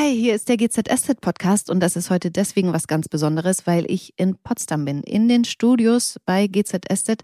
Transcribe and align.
Hi, 0.00 0.16
hier 0.16 0.34
ist 0.34 0.48
der 0.48 0.56
GZSZ 0.56 1.20
Podcast 1.20 1.68
und 1.68 1.80
das 1.80 1.94
ist 1.94 2.08
heute 2.08 2.30
deswegen 2.30 2.72
was 2.72 2.86
ganz 2.86 3.06
Besonderes, 3.06 3.66
weil 3.66 3.84
ich 3.86 4.14
in 4.16 4.34
Potsdam 4.34 4.86
bin, 4.86 5.02
in 5.02 5.28
den 5.28 5.44
Studios 5.44 6.18
bei 6.24 6.46
GZSZ 6.46 7.22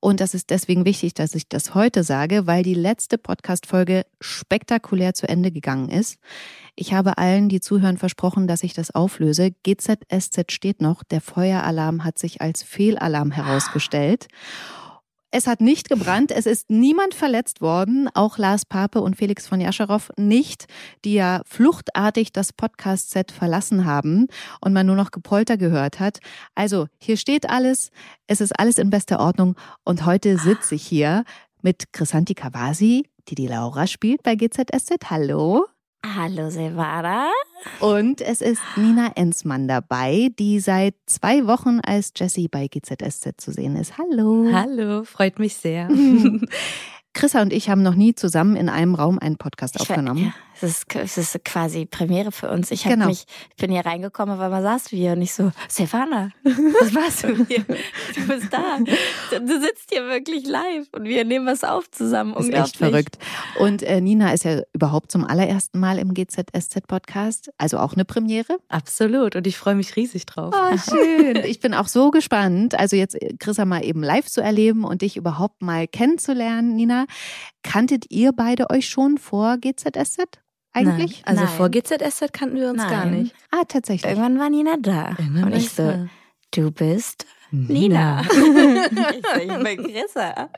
und 0.00 0.18
das 0.18 0.34
ist 0.34 0.50
deswegen 0.50 0.84
wichtig, 0.84 1.14
dass 1.14 1.36
ich 1.36 1.48
das 1.48 1.76
heute 1.76 2.02
sage, 2.02 2.48
weil 2.48 2.64
die 2.64 2.74
letzte 2.74 3.16
Podcast-Folge 3.16 4.06
spektakulär 4.20 5.14
zu 5.14 5.28
Ende 5.28 5.52
gegangen 5.52 5.88
ist. 5.88 6.18
Ich 6.74 6.92
habe 6.92 7.16
allen, 7.16 7.48
die 7.48 7.60
zuhören, 7.60 7.96
versprochen, 7.96 8.48
dass 8.48 8.64
ich 8.64 8.74
das 8.74 8.92
auflöse. 8.92 9.52
GZSZ 9.62 10.50
steht 10.50 10.82
noch, 10.82 11.04
der 11.04 11.20
Feueralarm 11.20 12.02
hat 12.02 12.18
sich 12.18 12.40
als 12.40 12.64
Fehlalarm 12.64 13.30
herausgestellt. 13.30 14.26
Es 15.38 15.46
hat 15.46 15.60
nicht 15.60 15.90
gebrannt, 15.90 16.32
es 16.32 16.46
ist 16.46 16.70
niemand 16.70 17.12
verletzt 17.12 17.60
worden, 17.60 18.08
auch 18.14 18.38
Lars 18.38 18.64
Pape 18.64 19.02
und 19.02 19.16
Felix 19.16 19.46
von 19.46 19.60
Jascherow 19.60 20.10
nicht, 20.16 20.64
die 21.04 21.12
ja 21.12 21.42
fluchtartig 21.44 22.32
das 22.32 22.54
Podcast-Set 22.54 23.32
verlassen 23.32 23.84
haben 23.84 24.28
und 24.62 24.72
man 24.72 24.86
nur 24.86 24.96
noch 24.96 25.10
Gepolter 25.10 25.58
gehört 25.58 26.00
hat. 26.00 26.20
Also 26.54 26.86
hier 26.96 27.18
steht 27.18 27.50
alles, 27.50 27.90
es 28.26 28.40
ist 28.40 28.58
alles 28.58 28.78
in 28.78 28.88
bester 28.88 29.20
Ordnung 29.20 29.56
und 29.84 30.06
heute 30.06 30.38
sitze 30.38 30.74
ich 30.74 30.86
hier 30.86 31.24
mit 31.60 31.92
Chrisanti 31.92 32.32
Kawasi, 32.32 33.04
die 33.28 33.34
die 33.34 33.46
Laura 33.46 33.86
spielt 33.86 34.22
bei 34.22 34.36
GZSZ. 34.36 35.10
Hallo. 35.10 35.66
Hallo 36.04 36.50
Silvara. 36.50 37.30
Und 37.80 38.20
es 38.20 38.40
ist 38.40 38.60
Nina 38.76 39.12
Enzmann 39.16 39.68
dabei, 39.68 40.30
die 40.38 40.60
seit 40.60 40.94
zwei 41.06 41.46
Wochen 41.46 41.80
als 41.80 42.12
Jessie 42.16 42.48
bei 42.48 42.68
GZSZ 42.68 43.34
zu 43.36 43.52
sehen 43.52 43.76
ist. 43.76 43.98
Hallo. 43.98 44.48
Hallo, 44.52 45.04
freut 45.04 45.38
mich 45.38 45.56
sehr. 45.56 45.88
Chrissa 47.12 47.40
und 47.42 47.52
ich 47.52 47.70
haben 47.70 47.82
noch 47.82 47.94
nie 47.94 48.14
zusammen 48.14 48.56
in 48.56 48.68
einem 48.68 48.94
Raum 48.94 49.18
einen 49.18 49.36
Podcast 49.36 49.76
Ich 49.76 49.82
aufgenommen. 49.82 50.24
Ja, 50.26 50.32
es, 50.60 50.62
ist, 50.62 50.96
es 50.96 51.18
ist 51.18 51.44
quasi 51.44 51.86
Premiere 51.86 52.32
für 52.32 52.50
uns. 52.50 52.70
Ich, 52.70 52.84
Genau. 52.84 53.06
mich, 53.06 53.26
ich 53.50 53.56
bin 53.56 53.70
hier 53.70 53.84
reingekommen, 53.84 54.34
auf 54.36 54.40
einmal 54.40 54.62
saß 54.62 54.84
du 54.84 54.96
hier 54.96 55.12
und 55.12 55.22
ich 55.22 55.32
so, 55.34 55.52
Silvana, 55.68 56.30
was 56.44 56.92
machst 56.92 57.24
du 57.24 57.44
hier? 57.46 57.64
Du 58.14 58.26
bist 58.26 58.52
da. 58.52 58.78
Du, 58.78 59.60
sitzt 59.60 59.90
hier 59.90 60.06
wirklich 60.06 60.46
live 60.46 60.86
und 60.92 61.04
wir 61.04 61.24
nehmen 61.24 61.46
was 61.46 61.64
auf 61.64 61.90
zusammen. 61.90 62.34
Das 62.34 62.46
ist 62.46 62.54
echt 62.54 62.76
verrückt. 62.76 63.18
Und 63.58 63.82
äh, 63.82 64.00
Nina 64.00 64.32
ist 64.32 64.44
ja 64.44 64.62
überhaupt 64.72 65.10
zum 65.12 65.24
allerersten 65.24 65.78
Mal 65.78 65.98
im 65.98 66.14
GZSZ-Podcast, 66.14 67.50
also 67.58 67.78
auch 67.78 67.94
eine 67.94 68.04
Premiere. 68.04 68.58
Absolut. 68.68 69.36
Und 69.36 69.46
ich 69.46 69.56
freue 69.56 69.74
mich 69.74 69.96
riesig 69.96 70.26
drauf. 70.26 70.54
Oh, 70.56 70.76
schön. 70.90 71.36
Ich 71.44 71.60
bin 71.60 71.74
auch 71.74 71.88
so 71.88 72.10
gespannt, 72.10 72.78
also 72.78 72.96
jetzt 72.96 73.20
äh, 73.20 73.34
Chrissa 73.38 73.64
mal 73.64 73.84
eben 73.84 74.02
live 74.02 74.26
zu 74.26 74.40
erleben 74.40 74.84
und 74.84 75.02
dich 75.02 75.16
überhaupt 75.16 75.62
mal 75.62 75.86
kennenzulernen, 75.86 76.76
Nina. 76.76 77.06
Kanntet 77.62 78.10
ihr 78.10 78.32
beide 78.32 78.70
euch 78.70 78.88
schon 78.88 79.18
vor 79.18 79.58
GZSZ 79.58 80.45
eigentlich? 80.76 81.22
Also 81.24 81.44
Nein. 81.44 81.52
vor 81.56 81.68
GZSZ 81.70 82.32
kannten 82.32 82.56
wir 82.56 82.70
uns 82.70 82.78
Nein. 82.78 82.90
gar 82.90 83.06
nicht. 83.06 83.34
Ah, 83.50 83.64
tatsächlich. 83.66 84.10
Irgendwann 84.10 84.38
war 84.38 84.50
Nina 84.50 84.76
da. 84.78 85.10
Irgendwann 85.18 85.44
und 85.44 85.56
ich 85.56 85.70
so, 85.70 85.82
da. 85.82 86.06
du 86.52 86.70
bist 86.70 87.26
Nina. 87.50 88.22
ich 88.24 88.28
so, 88.28 89.40
ich 89.40 89.62
bin 89.62 89.84
Chrissa. 89.92 90.50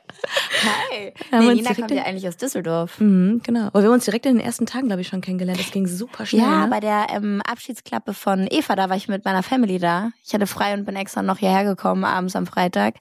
Hi. 0.63 1.13
Nee, 1.31 1.39
Nina 1.39 1.53
direkt 1.53 1.77
kommt 1.77 1.91
ja 1.91 2.03
eigentlich 2.03 2.27
aus 2.27 2.37
Düsseldorf. 2.37 2.99
Mhm, 2.99 3.41
genau. 3.43 3.67
Aber 3.67 3.81
wir 3.81 3.87
haben 3.87 3.93
uns 3.93 4.05
direkt 4.05 4.25
in 4.25 4.37
den 4.37 4.45
ersten 4.45 4.65
Tagen, 4.65 4.87
glaube 4.87 5.01
ich, 5.01 5.07
schon 5.07 5.21
kennengelernt. 5.21 5.59
Das 5.59 5.71
ging 5.71 5.87
super 5.87 6.25
schnell. 6.25 6.41
Ja, 6.41 6.65
ne? 6.65 6.67
bei 6.69 6.79
der 6.79 7.07
ähm, 7.11 7.41
Abschiedsklappe 7.45 8.13
von 8.13 8.47
Eva, 8.49 8.75
da 8.75 8.89
war 8.89 8.97
ich 8.97 9.07
mit 9.07 9.23
meiner 9.23 9.43
Family 9.43 9.77
da. 9.77 10.11
Ich 10.25 10.33
hatte 10.33 10.47
frei 10.47 10.73
und 10.73 10.85
bin 10.85 10.95
extra 10.95 11.21
noch 11.21 11.37
hierher 11.37 11.63
gekommen, 11.63 12.03
abends 12.03 12.35
am 12.35 12.47
Freitag, 12.47 12.95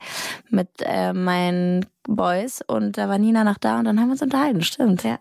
mit 0.51 0.69
äh, 0.81 1.13
meinen 1.13 1.87
Boys. 2.07 2.63
Und 2.67 2.99
da 2.99 3.09
war 3.09 3.19
Nina 3.19 3.45
noch 3.45 3.59
da 3.59 3.79
und 3.79 3.87
dann 3.87 3.99
haben 3.99 4.09
wir 4.09 4.13
uns 4.13 4.23
unterhalten, 4.23 4.63
stimmt. 4.63 5.03
Ja. 5.03 5.19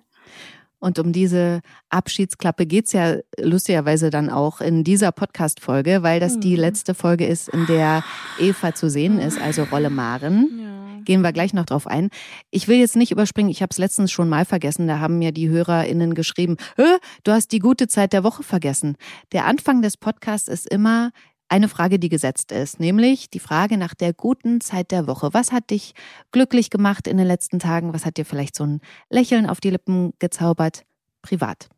Und 0.79 0.99
um 0.99 1.11
diese 1.11 1.61
Abschiedsklappe 1.89 2.65
geht's 2.65 2.93
ja 2.93 3.17
lustigerweise 3.39 4.09
dann 4.09 4.29
auch 4.29 4.61
in 4.61 4.83
dieser 4.83 5.11
Podcast-Folge, 5.11 6.03
weil 6.03 6.19
das 6.19 6.39
die 6.39 6.55
letzte 6.55 6.93
Folge 6.93 7.25
ist, 7.25 7.49
in 7.49 7.65
der 7.65 8.03
Eva 8.39 8.75
zu 8.75 8.89
sehen 8.89 9.19
ist, 9.19 9.41
also 9.41 9.63
Rolle 9.63 9.89
Maren. 9.89 11.01
Gehen 11.05 11.21
wir 11.21 11.31
gleich 11.31 11.53
noch 11.53 11.65
drauf 11.65 11.87
ein. 11.87 12.09
Ich 12.51 12.67
will 12.67 12.77
jetzt 12.77 12.95
nicht 12.95 13.11
überspringen, 13.11 13.49
ich 13.49 13.61
habe 13.61 13.69
es 13.71 13.77
letztens 13.77 14.11
schon 14.11 14.29
mal 14.29 14.45
vergessen, 14.45 14.87
da 14.87 14.99
haben 14.99 15.17
mir 15.17 15.31
die 15.31 15.49
HörerInnen 15.49 16.13
geschrieben, 16.13 16.57
Hö, 16.75 16.97
du 17.23 17.31
hast 17.31 17.53
die 17.53 17.59
gute 17.59 17.87
Zeit 17.87 18.13
der 18.13 18.23
Woche 18.23 18.43
vergessen. 18.43 18.97
Der 19.31 19.45
Anfang 19.45 19.81
des 19.81 19.97
Podcasts 19.97 20.47
ist 20.47 20.69
immer 20.69 21.11
eine 21.49 21.69
Frage, 21.69 21.97
die 21.99 22.09
gesetzt 22.09 22.51
ist, 22.51 22.79
nämlich 22.79 23.29
die 23.29 23.39
Frage 23.39 23.77
nach 23.77 23.93
der 23.93 24.13
guten 24.13 24.59
Zeit 24.61 24.91
der 24.91 25.07
Woche. 25.07 25.33
Was 25.33 25.51
hat 25.51 25.69
dich 25.69 25.93
glücklich 26.31 26.69
gemacht 26.69 27.07
in 27.07 27.17
den 27.17 27.27
letzten 27.27 27.59
Tagen? 27.59 27.93
Was 27.93 28.05
hat 28.05 28.17
dir 28.17 28.25
vielleicht 28.25 28.55
so 28.55 28.65
ein 28.65 28.81
Lächeln 29.09 29.49
auf 29.49 29.59
die 29.61 29.69
Lippen 29.69 30.13
gezaubert? 30.19 30.83
Privat. 31.21 31.69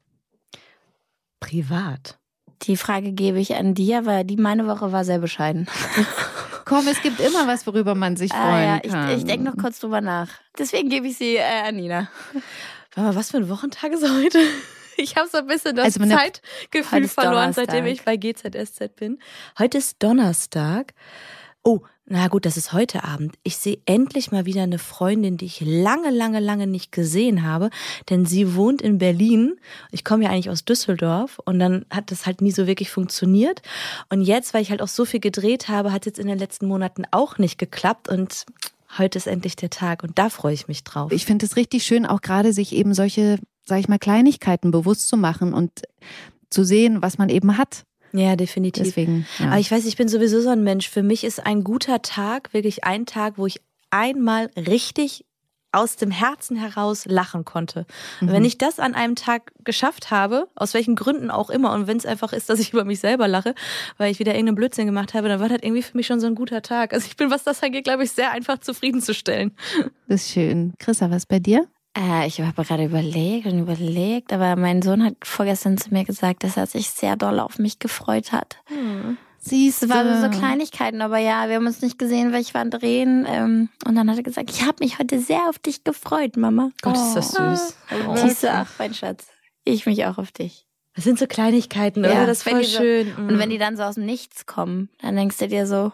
Privat. 1.40 2.18
Die 2.64 2.76
Frage 2.76 3.14
gebe 3.14 3.40
ich 3.40 3.56
an 3.56 3.74
dir, 3.74 4.06
weil 4.06 4.26
die 4.26 4.36
meine 4.36 4.68
Woche 4.68 4.92
war 4.92 5.06
sehr 5.06 5.20
bescheiden. 5.20 5.68
Komm, 6.66 6.88
es 6.88 7.02
gibt 7.02 7.20
immer 7.20 7.48
was, 7.48 7.66
worüber 7.66 7.96
man 7.96 8.18
sich 8.18 8.32
freuen 8.32 8.44
Ah, 8.44 8.64
ja, 8.76 8.80
kann. 8.80 9.10
ich, 9.12 9.18
ich 9.20 9.24
denke 9.26 9.46
noch 9.46 9.56
kurz 9.58 9.80
drüber 9.80 10.02
nach. 10.02 10.28
Deswegen 10.58 10.90
gebe 10.90 11.08
ich 11.08 11.18
sie 11.18 11.38
äh, 11.38 11.68
an 11.68 11.78
Nina. 11.78 12.10
Warte 12.94 13.10
mal, 13.10 13.16
was 13.16 13.32
für 13.32 13.38
ein 13.38 13.50
Wochentag 13.50 13.92
ist 13.94 14.04
heute? 14.04 14.40
Ich 15.04 15.16
habe 15.16 15.30
so 15.30 15.38
ein 15.40 15.48
bisschen 15.48 15.76
das 15.76 15.98
Also 15.98 16.00
Zeitgefühl 16.06 17.08
verloren, 17.08 17.36
Donnerstag. 17.36 17.66
seitdem 17.68 17.86
ich 17.86 18.04
bei 18.04 18.18
GZSZ 18.18 18.96
bin. 18.96 19.20
Heute 19.58 19.78
ist 19.78 20.04
Donnerstag. 20.04 20.94
Oh, 21.64 21.82
na 22.06 22.28
gut, 22.28 22.46
das 22.46 22.58
ist 22.58 22.74
heute 22.74 23.04
Abend. 23.04 23.36
Ich 23.44 23.58
sehe 23.58 23.78
endlich 23.86 24.32
mal 24.32 24.46
wieder 24.46 24.64
eine 24.64 24.80
Freundin, 24.80 25.38
die 25.38 25.46
ich 25.46 25.62
lange, 25.62 26.10
lange, 26.10 26.40
lange 26.40 26.66
nicht 26.66 26.92
gesehen 26.92 27.46
habe, 27.46 27.70
denn 28.10 28.26
sie 28.26 28.56
wohnt 28.56 28.82
in 28.82 28.98
Berlin. 28.98 29.60
Ich 29.92 30.04
komme 30.04 30.24
ja 30.24 30.32
eigentlich 30.32 30.50
aus 30.50 30.66
Düsseldorf 30.66 31.40
und 31.46 31.60
dann 31.60 31.86
hat 31.92 32.12
das 32.12 32.26
halt 32.26 32.42
nie 32.42 32.52
so 32.52 32.66
wirklich 32.66 32.90
funktioniert. 32.90 33.62
Und 34.10 34.22
jetzt, 34.22 34.54
weil 34.54 34.64
ich 34.64 34.72
halt 34.72 34.82
auch 34.82 34.88
so 34.88 35.06
viel 35.06 35.20
gedreht 35.20 35.68
habe, 35.68 35.92
hat 35.92 36.02
es 36.04 36.06
jetzt 36.08 36.20
in 36.20 36.28
den 36.28 36.40
letzten 36.40 36.68
Monaten 36.68 37.04
auch 37.12 37.38
nicht 37.38 37.60
geklappt 37.60 38.10
und 38.10 38.46
heute 38.98 39.20
ist 39.20 39.28
endlich 39.28 39.56
der 39.56 39.70
Tag 39.70 40.04
und 40.04 40.18
da 40.18 40.30
freue 40.30 40.54
ich 40.54 40.68
mich 40.68 40.84
drauf. 40.84 41.12
Ich 41.12 41.26
finde 41.26 41.46
es 41.46 41.56
richtig 41.56 41.84
schön, 41.84 42.08
auch 42.08 42.22
gerade 42.22 42.54
sich 42.54 42.74
eben 42.74 42.96
solche, 42.96 43.38
sag 43.70 43.80
ich 43.80 43.88
mal, 43.88 44.00
Kleinigkeiten 44.00 44.72
bewusst 44.72 45.08
zu 45.08 45.16
machen 45.16 45.54
und 45.54 45.72
zu 46.50 46.64
sehen, 46.64 47.02
was 47.02 47.18
man 47.18 47.30
eben 47.30 47.58
hat. 47.58 47.86
ja, 48.12 48.36
definitiv. 48.36 48.84
Deswegen. 48.84 49.26
Ja. 49.38 49.48
Aber 49.48 49.60
ich 49.60 49.72
weiß, 49.72 49.86
ich 49.86 49.96
bin 49.96 50.10
sowieso 50.10 50.42
so 50.42 50.50
ein 50.50 50.64
Mensch. 50.64 50.90
Für 50.90 51.04
mich 51.04 51.24
ist 51.24 51.46
ein 51.46 51.64
guter 51.64 52.02
Tag 52.02 52.54
wirklich 52.54 52.84
ein 52.84 53.06
Tag, 53.06 53.38
wo 53.38 53.46
ich 53.46 53.62
einmal 53.92 54.50
richtig 54.58 55.26
aus 55.72 55.96
dem 55.98 56.10
Herzen 56.10 56.58
heraus 56.58 57.06
lachen 57.06 57.46
konnte. 57.46 57.86
Und 58.22 58.32
wenn 58.32 58.44
ich 58.44 58.58
das 58.58 58.80
an 58.80 58.96
einem 58.96 59.16
Tag 59.16 59.52
geschafft 59.64 60.10
habe, 60.10 60.48
aus 60.56 60.74
welchen 60.74 60.96
Gründen 60.96 61.30
auch 61.30 61.50
immer, 61.50 61.74
und 61.74 61.86
wenn 61.86 61.98
es 61.98 62.06
einfach 62.06 62.34
ist, 62.34 62.50
dass 62.50 62.60
ich 62.60 62.74
über 62.74 62.86
mich 62.86 63.00
selber 63.00 63.28
lache, 63.28 63.54
weil 63.98 64.12
ich 64.12 64.20
wieder 64.20 64.34
irgendeinen 64.34 64.56
Blödsinn 64.56 64.88
gemacht 64.88 65.14
habe, 65.14 65.28
dann 65.28 65.40
war 65.40 65.50
das 65.50 65.60
irgendwie 65.62 65.84
für 65.84 65.96
mich 65.96 66.08
schon 66.08 66.20
so 66.20 66.28
ein 66.28 66.36
guter 66.36 66.64
Tag. 66.64 66.94
Also 66.94 67.06
ich 67.06 67.18
bin, 67.18 67.30
was 67.30 67.44
das 67.44 67.62
angeht, 67.62 67.84
glaube 67.84 68.04
ich, 68.04 68.12
sehr 68.12 68.32
einfach 68.32 68.60
zufriedenzustellen. 68.60 69.52
das 70.08 70.22
ist 70.22 70.32
schön. 70.32 70.74
Chrissa, 70.80 71.12
was 71.12 71.28
bei 71.28 71.40
dir? 71.40 71.68
Äh, 71.98 72.28
ich 72.28 72.40
habe 72.40 72.64
gerade 72.64 72.86
überlegt 72.86 73.48
und 73.48 73.60
überlegt, 73.60 74.32
aber 74.32 74.56
mein 74.56 74.82
Sohn 74.82 75.04
hat 75.04 75.16
vorgestern 75.24 75.78
zu 75.78 75.92
mir 75.94 76.04
gesagt, 76.06 76.44
dass 76.44 76.56
er 76.58 76.68
sich 76.68 76.90
sehr 76.90 77.16
doll 77.16 77.40
auf 77.40 77.58
mich 77.60 77.80
gefreut 77.80 78.32
hat. 78.32 78.58
Siehst 79.42 79.84
Es 79.84 79.90
waren 79.90 80.22
so 80.22 80.38
Kleinigkeiten, 80.38 81.02
aber 81.02 81.18
ja, 81.18 81.48
wir 81.48 81.56
haben 81.56 81.66
uns 81.66 81.82
nicht 81.82 81.98
gesehen, 81.98 82.34
weil 82.34 82.42
ich 82.42 82.54
war 82.54 82.66
drehen. 82.66 83.26
Ähm, 83.28 83.70
und 83.86 83.96
dann 83.96 84.10
hat 84.10 84.18
er 84.18 84.24
gesagt, 84.24 84.52
ich 84.52 84.62
habe 84.66 84.84
mich 84.84 85.00
heute 85.00 85.20
sehr 85.20 85.48
auf 85.50 85.58
dich 85.60 85.84
gefreut, 85.84 86.36
Mama. 86.38 86.72
Gott, 86.82 86.96
ist 86.96 87.14
das 87.14 87.32
süß. 87.32 87.78
Oh. 88.08 88.16
Siehst 88.18 88.44
du, 88.44 88.52
ach, 88.52 88.70
mein 88.78 88.94
Schatz. 88.94 89.28
Ich 89.64 89.86
mich 89.86 90.06
auch 90.06 90.18
auf 90.18 90.32
dich. 90.32 90.66
Das 90.94 91.06
sind 91.06 91.18
so 91.18 91.26
Kleinigkeiten, 91.28 92.04
Ja, 92.04 92.12
oder? 92.12 92.26
Das 92.28 92.40
ist 92.40 92.50
voll 92.50 92.64
so- 92.66 92.78
schön. 92.80 93.16
Und 93.16 93.40
wenn 93.40 93.50
die 93.50 93.58
dann 93.58 93.78
so 93.78 93.84
aus 93.84 93.96
dem 93.96 94.06
Nichts 94.06 94.46
kommen, 94.46 94.90
dann 95.02 95.16
denkst 95.16 95.38
du 95.38 95.48
dir 95.48 95.66
so, 95.66 95.94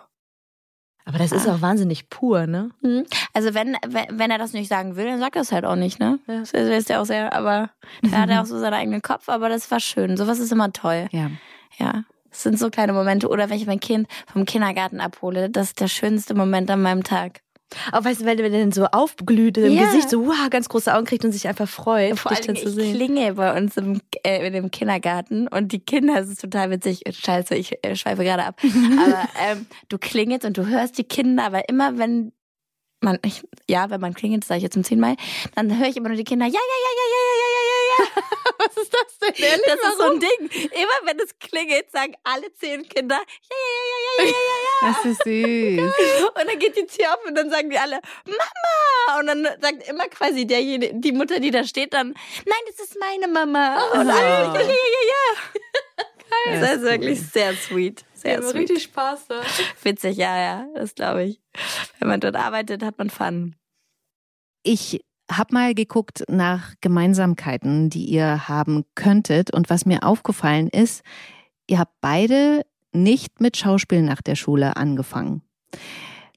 Aber 1.06 1.20
das 1.20 1.32
ist 1.32 1.48
auch 1.48 1.62
wahnsinnig 1.62 2.10
pur, 2.10 2.48
ne? 2.48 2.72
hm. 2.82 3.06
also 3.34 3.54
wenn, 3.54 3.78
wenn 4.10 4.32
er 4.32 4.40
das 4.40 4.54
nicht 4.54 4.68
sagen 4.68 4.96
will, 4.96 5.06
dann 5.06 5.20
sagt 5.20 5.36
er 5.36 5.44
es 5.44 5.52
halt 5.52 5.64
auch 5.64 5.76
nicht, 5.76 6.00
ne? 6.00 6.20
Ja. 6.28 6.40
Das 6.40 6.52
ist 6.52 6.90
ja 6.90 7.00
auch 7.00 7.06
sehr, 7.06 7.32
aber 7.32 7.70
da 8.02 8.18
hat 8.18 8.30
er 8.30 8.42
auch 8.42 8.46
so 8.48 8.60
seinen 8.60 8.74
eigenen 8.74 9.04
Kopf, 9.04 9.30
aber 9.30 9.48
das 9.48 9.70
war 9.70 9.80
schön. 9.80 10.18
Sowas 10.18 10.40
ist 10.40 10.52
immer 10.52 10.74
toll. 10.74 11.08
Ja. 11.12 11.30
Ja. 11.78 12.06
Es 12.32 12.44
sind 12.44 12.60
so 12.60 12.70
kleine 12.70 12.92
Momente. 12.92 13.30
Oder 13.30 13.50
wenn 13.50 13.58
ich 13.58 13.66
mein 13.66 13.80
Kind 13.80 14.08
vom 14.32 14.46
Kindergarten 14.46 15.00
abhole, 15.00 15.50
das 15.50 15.68
ist 15.68 15.80
der 15.80 15.88
schönste 15.88 16.34
Moment 16.34 16.70
an 16.70 16.82
meinem 16.82 17.04
Tag. 17.04 17.42
Aber 17.92 18.06
weißt 18.06 18.22
du, 18.22 18.26
wenn 18.26 18.38
der 18.38 18.50
dann 18.50 18.72
so 18.72 18.86
aufglüht 18.86 19.58
im 19.58 19.74
Ja. 19.74 19.86
Gesicht, 19.86 20.10
so 20.10 20.26
wow, 20.28 20.50
ganz 20.50 20.70
große 20.70 20.94
Augen 20.94 21.06
kriegt 21.06 21.26
und 21.26 21.32
sich 21.32 21.48
einfach 21.48 21.68
freut, 21.68 22.18
Vor 22.20 22.32
dich 22.32 22.46
dann 22.46 22.56
zu 22.56 22.68
ich 22.70 22.76
sehen. 22.76 22.96
klinge 22.96 23.34
bei 23.34 23.58
uns 23.58 23.76
im, 23.78 24.00
äh, 24.26 24.46
in 24.48 24.54
dem 24.54 24.72
Kindergarten 24.72 25.48
und 25.48 25.72
die 25.72 25.80
Kinder, 25.80 26.16
das 26.16 26.30
ist 26.30 26.42
total 26.42 26.70
witzig. 26.70 27.02
Scheiße, 27.10 27.56
ich 27.56 27.84
äh, 27.84 27.96
schweife 27.96 28.24
gerade 28.24 28.44
ab. 28.46 28.62
Aber 28.64 29.28
ähm, 29.50 29.66
du 29.90 29.98
klingelst 29.98 30.46
und 30.46 30.58
du 30.58 30.68
hörst 30.68 30.98
die 30.98 31.04
Kinder, 31.04 31.44
aber 31.46 31.68
immer 31.68 31.98
wenn 31.98 32.32
man, 33.02 33.20
ich, 33.26 33.44
ja, 33.70 33.90
wenn 33.90 34.02
man 34.02 34.14
klingelt, 34.14 34.44
sage 34.46 34.58
ich 34.60 34.64
jetzt 34.64 34.74
zum 34.74 34.84
zehnten 34.84 35.02
Mal, 35.02 35.16
dann 35.56 35.78
höre 35.78 35.88
ich 35.88 35.98
immer 35.98 36.08
nur 36.10 36.18
die 36.18 36.24
Kinder, 36.24 36.46
ja, 36.46 36.52
ja, 36.54 36.60
ja, 36.60 36.92
ja, 36.98 37.06
ja, 37.12 37.36
ja, 37.36 38.06
ja, 38.06 38.06
ja, 38.06 38.22
ja. 38.22 38.22
Was 38.66 38.78
ist 38.78 38.94
das 38.94 39.18
denn? 39.20 39.44
Ehrlich, 39.44 39.66
das 39.66 39.80
warum? 39.82 39.92
ist 39.92 39.98
so 39.98 40.04
ein 40.04 40.20
Ding. 40.20 40.70
Immer 40.72 41.00
wenn 41.04 41.20
es 41.20 41.38
klingelt, 41.40 41.92
sagen 41.92 42.16
alle 42.24 42.54
zehn 42.54 42.88
Kinder, 42.88 43.16
ja, 43.16 43.58
ja, 43.62 43.78
ja, 43.78 44.26
ja, 44.26 44.26
ja, 44.26 44.32
ja, 44.32 44.48
ja. 44.48 44.88
ja. 44.88 44.96
Das 44.96 45.06
ist 45.06 45.24
süß. 45.24 46.30
und 46.42 46.50
dann 46.50 46.60
geht 46.60 46.76
die 46.76 46.86
Tür 46.86 47.14
auf 47.14 47.26
und 47.26 47.36
dann 47.36 47.50
sagen 47.50 47.70
die 47.70 47.78
alle, 47.78 48.00
Mama! 48.26 49.20
Und 49.20 49.28
dann 49.28 49.48
sagt 49.62 49.88
immer 49.88 50.08
quasi 50.08 50.46
derjenige, 50.46 50.94
die 50.96 51.12
Mutter, 51.12 51.40
die 51.40 51.52
da 51.52 51.64
steht, 51.64 51.94
dann, 51.94 52.10
nein, 52.46 52.60
das 52.68 52.80
ist 52.80 52.98
meine 53.00 53.28
Mama. 53.28 53.78
Oh, 53.78 54.00
und 54.00 54.10
alle, 54.10 54.30
ja, 54.30 54.54
ja, 54.54 54.62
ja, 54.62 54.70
ja. 54.70 56.06
Geil. 56.46 56.62
Das 56.62 56.72
ist 56.72 56.78
cool. 56.78 56.90
wirklich 56.92 57.22
sehr 57.22 57.54
sweet. 57.54 58.06
Sehr 58.14 58.34
ja, 58.34 58.42
sweet. 58.42 58.70
richtig 58.70 58.84
Spaß 58.84 59.28
da. 59.28 59.42
Witzig, 59.84 60.18
ja, 60.18 60.38
ja, 60.38 60.68
das 60.74 60.96
glaube 60.96 61.24
ich. 61.24 61.42
Wenn 62.00 62.08
man 62.08 62.20
dort 62.20 62.36
arbeitet, 62.36 62.84
hat 62.84 62.98
man 62.98 63.10
Fun. 63.10 63.56
Ich 64.64 65.02
habe 65.32 65.54
mal 65.54 65.74
geguckt 65.74 66.24
nach 66.28 66.74
Gemeinsamkeiten, 66.82 67.90
die 67.90 68.06
ihr 68.06 68.48
haben 68.48 68.86
könntet. 68.96 69.52
Und 69.52 69.70
was 69.70 69.86
mir 69.86 70.04
aufgefallen 70.04 70.68
ist, 70.70 71.04
ihr 71.68 71.80
habt 71.80 71.94
beide 72.02 72.66
nicht 72.92 73.42
mit 73.42 73.58
Schauspiel 73.58 74.02
nach 74.02 74.22
der 74.22 74.36
Schule 74.36 74.78
angefangen, 74.78 75.42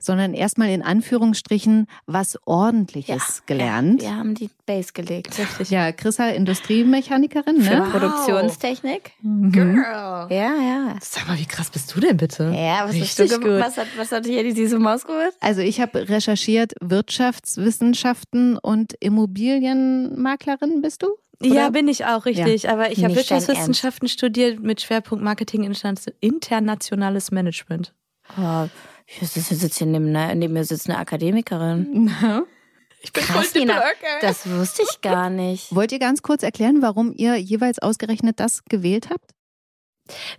sondern 0.01 0.35
erstmal 0.35 0.69
in 0.71 0.83
Anführungsstrichen 0.83 1.87
was 2.07 2.39
Ordentliches 2.47 3.43
gelernt. 3.47 4.03
Wir 4.03 4.15
haben 4.17 4.35
die 4.35 4.51
Base 4.67 4.93
gelegt. 4.93 5.39
Richtig. 5.39 5.71
Ja, 5.71 5.93
Chrissa, 5.93 6.29
Industriemechanikerin, 6.29 7.63
Für 7.63 7.75
ne? 7.75 7.81
Wow. 7.83 7.91
Produktionstechnik. 7.91 9.13
Mhm. 9.23 9.53
Girl. 9.53 10.27
Ja, 10.31 10.55
ja. 10.57 10.97
Sag 11.01 11.27
mal, 11.29 11.39
wie 11.39 11.47
krass 11.47 11.71
bist 11.71 11.95
du 11.95 12.01
denn 12.01 12.17
bitte? 12.17 12.45
Ja, 12.55 12.81
was 12.85 12.91
hast 12.95 12.95
Richtig 13.21 13.31
du 13.31 13.39
gemacht? 13.41 13.59
gut. 13.59 13.67
Was 13.67 13.77
hat, 13.79 13.87
was 13.97 14.13
hat 14.13 14.27
hier 14.27 14.43
die 14.43 14.53
süße 14.53 14.79
Maus 14.79 15.05
gemacht? 15.07 15.33
Also 15.41 15.61
ich 15.61 15.81
habe 15.81 16.09
recherchiert, 16.09 16.75
Wirtschaftswissenschaften 16.81 18.57
und 18.59 18.95
Immobilienmaklerin 19.01 20.81
bist 20.83 21.03
du? 21.03 21.09
Ja, 21.41 21.53
Oder? 21.53 21.71
bin 21.71 21.89
ich 21.89 22.05
auch, 22.05 22.25
richtig. 22.27 22.69
Aber 22.69 22.91
ich 22.91 23.05
habe 23.05 23.15
Wirtschaftswissenschaften 23.15 24.09
studiert 24.09 24.61
mit 24.61 24.81
Schwerpunkt 24.81 25.23
Marketing 25.23 25.63
interna- 25.65 26.13
internationales 26.21 27.31
Management. 27.31 27.95
Oh, 28.37 28.67
hier 29.11 29.27
sitzt 29.57 29.79
hier 29.79 29.87
neben, 29.87 30.13
ne- 30.13 30.35
neben 30.37 30.53
mir 30.53 30.65
sitzt 30.65 30.89
eine 30.89 30.99
Akademikerin. 30.99 32.11
Ich 33.01 33.13
bin 33.13 33.23
Krass, 33.23 33.55
Nina. 33.55 33.83
Das 34.21 34.49
wusste 34.51 34.83
ich 34.83 35.01
gar 35.01 35.31
nicht. 35.31 35.73
Wollt 35.75 35.93
ihr 35.93 35.99
ganz 35.99 36.23
kurz 36.23 36.43
erklären, 36.43 36.83
warum 36.83 37.13
ihr 37.15 37.37
jeweils 37.37 37.79
ausgerechnet 37.79 38.39
das 38.41 38.65
gewählt 38.65 39.09
habt? 39.11 39.33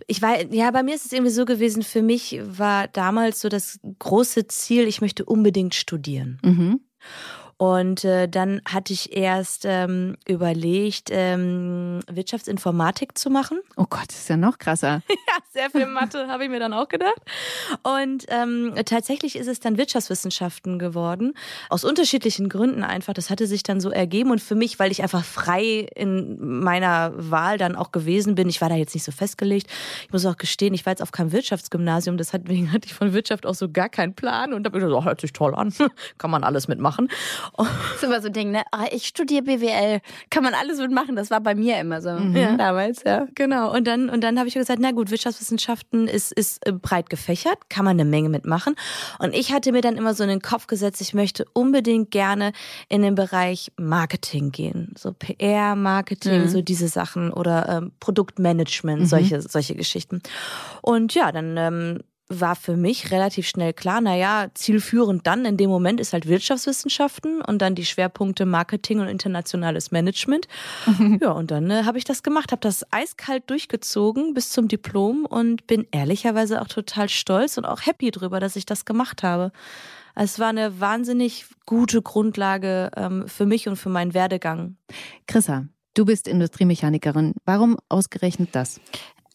Ich 0.06 0.20
war, 0.20 0.40
ja, 0.52 0.70
bei 0.70 0.82
mir 0.82 0.94
ist 0.94 1.06
es 1.06 1.12
irgendwie 1.12 1.32
so 1.32 1.44
gewesen, 1.44 1.82
für 1.82 2.02
mich 2.02 2.40
war 2.42 2.88
damals 2.88 3.40
so 3.40 3.48
das 3.48 3.78
große 3.98 4.46
Ziel, 4.48 4.86
ich 4.86 5.00
möchte 5.00 5.24
unbedingt 5.24 5.74
studieren. 5.74 6.38
Mhm. 6.44 6.80
Und 7.60 8.06
äh, 8.06 8.26
dann 8.26 8.62
hatte 8.64 8.94
ich 8.94 9.14
erst 9.14 9.66
ähm, 9.66 10.16
überlegt, 10.26 11.10
ähm, 11.12 12.00
Wirtschaftsinformatik 12.10 13.18
zu 13.18 13.28
machen. 13.28 13.60
Oh 13.76 13.84
Gott, 13.90 14.06
das 14.08 14.20
ist 14.20 14.28
ja 14.30 14.38
noch 14.38 14.56
krasser. 14.58 15.02
Ja, 15.30 15.36
sehr 15.52 15.70
viel 15.70 15.86
Mathe, 15.86 16.26
habe 16.28 16.44
ich 16.44 16.50
mir 16.50 16.58
dann 16.58 16.72
auch 16.72 16.88
gedacht. 16.88 17.20
Und 17.84 18.24
ähm, 18.28 18.74
tatsächlich 18.84 19.36
ist 19.36 19.46
es 19.46 19.60
dann 19.60 19.78
Wirtschaftswissenschaften 19.78 20.80
geworden. 20.80 21.34
Aus 21.68 21.84
unterschiedlichen 21.84 22.48
Gründen 22.48 22.82
einfach. 22.82 23.12
Das 23.12 23.30
hatte 23.30 23.46
sich 23.46 23.62
dann 23.62 23.80
so 23.80 23.90
ergeben. 23.90 24.32
Und 24.32 24.40
für 24.40 24.56
mich, 24.56 24.80
weil 24.80 24.90
ich 24.90 25.02
einfach 25.02 25.22
frei 25.22 25.86
in 25.94 26.60
meiner 26.60 27.12
Wahl 27.14 27.58
dann 27.58 27.76
auch 27.76 27.92
gewesen 27.92 28.34
bin, 28.34 28.48
ich 28.48 28.60
war 28.60 28.70
da 28.70 28.74
jetzt 28.74 28.94
nicht 28.94 29.04
so 29.04 29.12
festgelegt. 29.12 29.70
Ich 30.06 30.12
muss 30.12 30.26
auch 30.26 30.36
gestehen, 30.36 30.74
ich 30.74 30.84
war 30.84 30.92
jetzt 30.92 31.02
auf 31.02 31.12
keinem 31.12 31.30
Wirtschaftsgymnasium. 31.30 32.16
Deswegen 32.16 32.72
hatte 32.72 32.86
ich 32.86 32.94
von 32.94 33.12
Wirtschaft 33.12 33.46
auch 33.46 33.54
so 33.54 33.70
gar 33.70 33.90
keinen 33.90 34.14
Plan. 34.14 34.52
Und 34.52 34.64
da 34.64 34.70
bin 34.70 34.82
ich 34.82 34.88
so, 34.88 34.96
oh, 34.96 35.04
hört 35.04 35.20
sich 35.20 35.32
toll 35.32 35.54
an. 35.54 35.72
Kann 36.18 36.30
man 36.30 36.42
alles 36.42 36.66
mitmachen. 36.66 37.08
Das 37.56 37.68
ist 37.96 38.04
immer 38.04 38.20
so 38.20 38.26
ein 38.28 38.32
Ding, 38.32 38.50
ne? 38.50 38.62
Ah, 38.72 38.86
ich 38.90 39.06
studiere 39.06 39.42
BWL. 39.42 40.00
Kann 40.30 40.42
man 40.42 40.54
alles 40.54 40.78
mitmachen. 40.78 41.16
Das 41.16 41.30
war 41.30 41.40
bei 41.40 41.54
mir 41.54 41.78
immer 41.80 42.00
so. 42.00 42.08
Ja. 42.10 42.56
Damals, 42.58 43.02
ja. 43.04 43.26
Genau, 43.34 43.72
und 43.74 43.86
dann, 43.86 44.08
und 44.10 44.22
dann 44.22 44.38
habe 44.38 44.48
ich 44.48 44.54
gesagt, 44.54 44.80
na 44.80 44.92
gut, 44.92 45.10
Wirtschaftswissenschaften 45.10 46.08
ist, 46.08 46.32
ist 46.32 46.66
äh, 46.66 46.72
breit 46.72 47.10
gefächert, 47.10 47.58
kann 47.68 47.84
man 47.84 47.98
eine 48.00 48.04
Menge 48.08 48.28
mitmachen. 48.28 48.74
Und 49.18 49.34
ich 49.34 49.52
hatte 49.52 49.72
mir 49.72 49.80
dann 49.80 49.96
immer 49.96 50.14
so 50.14 50.22
in 50.22 50.28
den 50.28 50.40
Kopf 50.42 50.66
gesetzt, 50.66 51.00
ich 51.00 51.14
möchte 51.14 51.44
unbedingt 51.52 52.10
gerne 52.10 52.52
in 52.88 53.02
den 53.02 53.14
Bereich 53.14 53.72
Marketing 53.78 54.50
gehen. 54.50 54.94
So 54.96 55.12
PR, 55.12 55.76
Marketing, 55.76 56.42
Mhm. 56.42 56.48
so 56.48 56.62
diese 56.62 56.88
Sachen 56.88 57.32
oder 57.32 57.68
ähm, 57.68 57.92
Produktmanagement, 58.00 59.08
solche, 59.08 59.40
solche 59.42 59.74
Geschichten. 59.74 60.20
Und 60.82 61.14
ja, 61.14 61.32
dann 61.32 61.56
ähm, 61.56 61.98
war 62.30 62.54
für 62.54 62.76
mich 62.76 63.10
relativ 63.10 63.46
schnell 63.46 63.72
klar, 63.72 64.00
naja, 64.00 64.46
zielführend 64.54 65.26
dann 65.26 65.44
in 65.44 65.56
dem 65.56 65.68
Moment 65.68 66.00
ist 66.00 66.12
halt 66.12 66.28
Wirtschaftswissenschaften 66.28 67.42
und 67.42 67.60
dann 67.60 67.74
die 67.74 67.84
Schwerpunkte 67.84 68.46
Marketing 68.46 69.00
und 69.00 69.08
internationales 69.08 69.90
Management. 69.90 70.46
Ja, 71.20 71.32
und 71.32 71.50
dann 71.50 71.70
äh, 71.70 71.82
habe 71.84 71.98
ich 71.98 72.04
das 72.04 72.22
gemacht, 72.22 72.52
habe 72.52 72.60
das 72.60 72.84
eiskalt 72.92 73.50
durchgezogen 73.50 74.32
bis 74.32 74.50
zum 74.50 74.68
Diplom 74.68 75.26
und 75.26 75.66
bin 75.66 75.86
ehrlicherweise 75.90 76.62
auch 76.62 76.68
total 76.68 77.08
stolz 77.08 77.58
und 77.58 77.64
auch 77.64 77.84
happy 77.84 78.10
drüber, 78.12 78.38
dass 78.38 78.54
ich 78.54 78.64
das 78.64 78.84
gemacht 78.84 79.22
habe. 79.22 79.50
Es 80.14 80.38
war 80.38 80.48
eine 80.48 80.80
wahnsinnig 80.80 81.46
gute 81.66 82.00
Grundlage 82.00 82.90
ähm, 82.96 83.26
für 83.26 83.46
mich 83.46 83.68
und 83.68 83.76
für 83.76 83.88
meinen 83.88 84.14
Werdegang. 84.14 84.76
Chrissa, 85.26 85.66
du 85.94 86.04
bist 86.04 86.28
Industriemechanikerin. 86.28 87.34
Warum 87.44 87.76
ausgerechnet 87.88 88.50
das? 88.52 88.80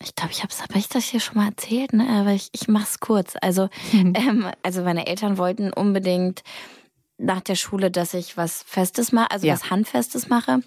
Ich 0.02 0.14
glaube, 0.16 0.32
ich 0.34 0.44
habe 0.44 0.54
hab 0.54 0.76
ich 0.76 0.90
das 0.90 1.06
hier 1.06 1.20
schon 1.20 1.38
mal 1.38 1.48
erzählt, 1.48 1.94
ne? 1.94 2.08
Aber 2.10 2.32
ich, 2.32 2.50
ich 2.52 2.68
mach's 2.68 3.00
kurz. 3.00 3.34
Also, 3.42 3.70
ähm, 3.94 4.52
also 4.62 4.82
meine 4.84 5.08
Eltern 5.08 5.38
wollten 5.38 5.72
unbedingt 5.72 6.44
nach 7.18 7.40
der 7.42 7.56
Schule, 7.56 7.92
dass 7.92 8.14
ich 8.14 8.36
was 8.36 8.62
Festes 8.68 9.12
mache, 9.14 9.32
also 9.32 9.48
Ja. 9.48 9.54
was 9.54 9.70
Handfestes 9.70 10.28
mache. 10.28 10.60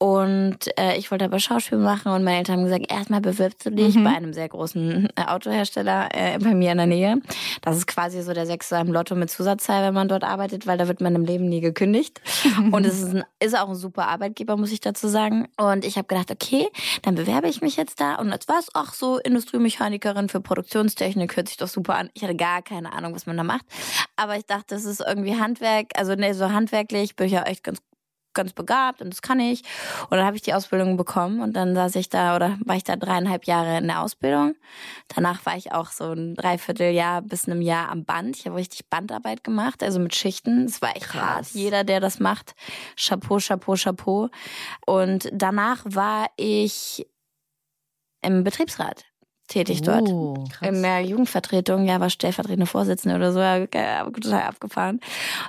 Und 0.00 0.58
äh, 0.78 0.96
ich 0.96 1.10
wollte 1.10 1.24
aber 1.24 1.40
Schauspiel 1.40 1.78
machen 1.78 2.12
und 2.12 2.22
meine 2.22 2.38
Eltern 2.38 2.58
haben 2.58 2.64
gesagt, 2.64 2.90
erstmal 2.90 3.20
bewirbst 3.20 3.66
du 3.66 3.70
dich 3.70 3.96
Mhm. 3.96 4.04
bei 4.04 4.10
einem 4.10 4.32
sehr 4.32 4.48
großen 4.48 5.08
äh, 5.16 5.22
Autohersteller 5.26 6.08
äh, 6.12 6.38
bei 6.38 6.54
mir 6.54 6.70
in 6.70 6.78
der 6.78 6.86
Nähe. 6.86 7.20
Das 7.62 7.76
ist 7.76 7.88
quasi 7.88 8.22
so 8.22 8.32
der 8.32 8.46
Sechste 8.46 8.76
im 8.76 8.92
Lotto 8.92 9.16
mit 9.16 9.28
Zusatzzahl, 9.28 9.82
wenn 9.82 9.94
man 9.94 10.06
dort 10.06 10.22
arbeitet, 10.22 10.68
weil 10.68 10.78
da 10.78 10.86
wird 10.86 11.00
man 11.00 11.16
im 11.16 11.24
Leben 11.24 11.48
nie 11.48 11.60
gekündigt. 11.60 12.20
Und 12.70 12.86
es 12.86 13.02
ist, 13.02 13.12
ein, 13.14 13.24
ist 13.40 13.58
auch 13.58 13.68
ein 13.68 13.74
super 13.74 14.06
Arbeitgeber, 14.06 14.56
muss 14.56 14.70
ich 14.70 14.78
dazu 14.80 15.08
sagen. 15.08 15.48
Und 15.56 15.84
ich 15.84 15.96
habe 15.98 16.06
gedacht, 16.06 16.30
okay, 16.30 16.68
dann 17.02 17.16
bewerbe 17.16 17.48
ich 17.48 17.60
mich 17.60 17.76
jetzt 17.76 18.00
da. 18.00 18.14
Und 18.16 18.30
als 18.32 18.46
was? 18.46 18.68
Ach 18.74 18.94
so, 18.94 19.18
Industriemechanikerin 19.18 20.28
für 20.28 20.40
Produktionstechnik 20.40 21.36
hört 21.36 21.48
sich 21.48 21.56
doch 21.56 21.66
super 21.68 21.96
an. 21.96 22.08
Ich 22.14 22.22
hatte 22.22 22.36
gar 22.36 22.62
keine 22.62 22.92
Ahnung, 22.92 23.16
was 23.16 23.26
man 23.26 23.36
da 23.36 23.42
macht. 23.42 23.64
Aber 24.14 24.36
ich 24.36 24.46
dachte, 24.46 24.76
das 24.76 24.84
ist 24.84 25.00
irgendwie 25.04 25.40
Handwerk. 25.40 25.86
Also 25.96 26.14
nee, 26.14 26.32
so 26.34 26.52
handwerklich 26.52 27.16
bin 27.16 27.26
ich 27.26 27.32
ja 27.32 27.42
echt 27.42 27.64
ganz 27.64 27.78
ganz 28.34 28.52
begabt 28.52 29.02
und 29.02 29.10
das 29.10 29.22
kann 29.22 29.40
ich. 29.40 29.62
Und 30.10 30.16
dann 30.16 30.24
habe 30.24 30.36
ich 30.36 30.42
die 30.42 30.54
Ausbildung 30.54 30.96
bekommen 30.96 31.40
und 31.40 31.54
dann 31.54 31.74
saß 31.74 31.96
ich 31.96 32.08
da 32.08 32.36
oder 32.36 32.58
war 32.64 32.76
ich 32.76 32.84
da 32.84 32.96
dreieinhalb 32.96 33.44
Jahre 33.44 33.78
in 33.78 33.88
der 33.88 34.00
Ausbildung. 34.02 34.54
Danach 35.08 35.44
war 35.46 35.56
ich 35.56 35.72
auch 35.72 35.90
so 35.90 36.12
ein 36.12 36.34
Dreivierteljahr 36.34 37.22
bis 37.22 37.46
einem 37.48 37.62
Jahr 37.62 37.88
am 37.90 38.04
Band. 38.04 38.36
Ich 38.36 38.46
habe 38.46 38.56
richtig 38.56 38.88
Bandarbeit 38.88 39.44
gemacht, 39.44 39.82
also 39.82 39.98
mit 39.98 40.14
Schichten. 40.14 40.64
Es 40.64 40.80
war 40.82 40.96
echt 40.96 41.08
Krass. 41.08 41.22
hart. 41.22 41.46
Jeder, 41.52 41.84
der 41.84 42.00
das 42.00 42.20
macht, 42.20 42.54
Chapeau, 42.96 43.38
Chapeau, 43.38 43.74
Chapeau. 43.74 44.28
Und 44.86 45.28
danach 45.32 45.82
war 45.84 46.26
ich 46.36 47.06
im 48.22 48.44
Betriebsrat 48.44 49.07
tätig 49.48 49.82
dort. 49.82 50.08
Oh. 50.08 50.44
In 50.60 50.82
der 50.82 51.00
Jugendvertretung, 51.00 51.84
ja, 51.84 51.98
war 52.00 52.10
stellvertretende 52.10 52.66
Vorsitzende 52.66 53.16
oder 53.16 53.32
so, 53.32 53.40
ja, 53.40 53.66
total 54.04 54.42
abgefahren. 54.42 55.00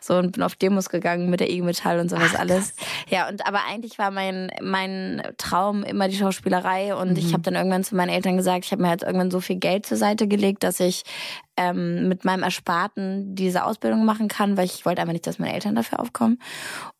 So 0.02 0.16
und 0.16 0.32
bin 0.32 0.44
auf 0.44 0.56
Demos 0.56 0.90
gegangen 0.90 1.30
mit 1.30 1.40
der 1.40 1.50
IG 1.50 1.62
Metall 1.62 2.00
und 2.00 2.10
sowas 2.10 2.36
alles. 2.36 2.74
Ja, 3.10 3.28
und 3.30 3.46
aber 3.46 3.62
eigentlich 3.70 4.00
war 4.00 4.12
mein 4.12 4.52
mein 4.62 5.22
Traum 5.38 5.84
immer 5.84 6.08
die 6.08 6.16
Schauspielerei 6.16 6.96
und 6.96 7.18
ich 7.18 7.34
habe 7.34 7.44
dann 7.44 7.56
irgendwann 7.56 7.84
zu 7.84 7.96
meinen 7.96 8.10
Eltern 8.10 8.38
gesagt, 8.38 8.66
ich 8.66 8.72
habe 8.72 8.82
mir 8.82 8.92
jetzt 8.92 9.04
irgendwann 9.04 9.32
so 9.32 9.40
viel 9.40 9.58
Geld 9.58 9.86
zur 9.86 9.98
Seite 9.98 10.28
gelegt, 10.28 10.64
dass 10.64 10.80
ich 10.80 11.04
ähm, 11.60 12.08
mit 12.08 12.24
meinem 12.24 12.44
Ersparten 12.44 13.36
diese 13.36 13.66
Ausbildung 13.66 14.06
machen 14.06 14.30
kann, 14.30 14.56
weil 14.56 14.64
ich 14.64 14.86
wollte 14.86 15.02
einfach 15.02 15.12
nicht, 15.12 15.28
dass 15.28 15.40
meine 15.40 15.54
Eltern 15.54 15.76
dafür 15.76 16.00
aufkommen. 16.00 16.40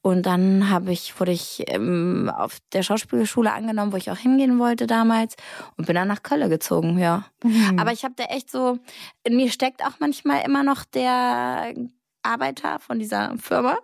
Und 0.02 0.26
dann 0.26 0.70
habe 0.70 0.92
ich, 0.92 1.18
wurde 1.18 1.32
ich 1.32 1.64
ähm, 1.68 2.30
auf 2.36 2.58
der 2.74 2.84
Schauspielschule 2.84 3.54
angenommen, 3.54 3.94
wo 3.94 3.98
ich 3.98 4.12
auch 4.12 4.18
hingehen 4.18 4.60
wollte 4.60 4.86
damals 4.86 5.38
und 5.78 5.88
bin 5.88 5.96
dann 5.96 6.10
nach 6.10 6.24
Köln 6.24 6.50
gezogen, 6.50 7.00
ja. 7.00 7.24
Aber 7.78 7.94
ich 7.94 8.04
habe 8.04 8.16
da 8.18 8.26
echt 8.26 8.52
so, 8.52 8.80
in 9.24 9.38
mir 9.38 9.50
steckt 9.50 9.82
auch 9.86 10.00
manchmal 10.00 10.44
immer 10.46 10.64
noch 10.64 10.84
der 10.84 11.74
Arbeiter 12.24 12.80
von 12.80 13.00
dieser 13.00 13.36
Firma, 13.38 13.78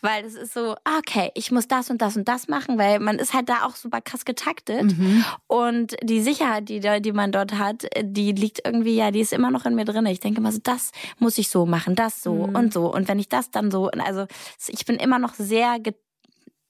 weil 0.00 0.24
es 0.24 0.34
ist 0.34 0.54
so, 0.54 0.74
ah, 0.84 0.98
okay, 0.98 1.30
ich 1.34 1.50
muss 1.50 1.66
das 1.68 1.90
und 1.90 2.00
das 2.00 2.16
und 2.16 2.28
das 2.28 2.48
machen, 2.48 2.78
weil 2.78 3.00
man 3.00 3.18
ist 3.18 3.34
halt 3.34 3.48
da 3.48 3.64
auch 3.64 3.74
super 3.76 4.00
krass 4.00 4.24
getaktet 4.24 4.96
Mhm. 4.96 5.24
und 5.46 5.96
die 6.02 6.20
Sicherheit, 6.20 6.68
die, 6.68 6.80
da- 6.80 7.00
die 7.00 7.12
man 7.12 7.32
dort 7.32 7.58
hat, 7.58 7.86
die 8.02 8.32
liegt 8.32 8.60
irgendwie, 8.64 8.94
ja, 8.94 9.10
die 9.10 9.20
ist 9.20 9.32
immer 9.32 9.50
noch 9.50 9.66
in 9.66 9.74
mir 9.74 9.84
drin. 9.84 10.06
Ich 10.06 10.20
denke 10.20 10.38
immer 10.40 10.52
so, 10.52 10.60
das 10.62 10.92
muss 11.18 11.38
ich 11.38 11.48
so 11.48 11.66
machen, 11.66 11.94
das 11.94 12.22
so 12.22 12.34
Mhm. 12.46 12.54
und 12.56 12.72
so 12.72 12.92
und 12.92 13.08
wenn 13.08 13.18
ich 13.18 13.28
das 13.28 13.50
dann 13.50 13.70
so, 13.70 13.88
also 13.90 14.26
ich 14.68 14.84
bin 14.86 14.96
immer 14.96 15.18
noch 15.18 15.34
sehr 15.34 15.78
ge- 15.80 15.94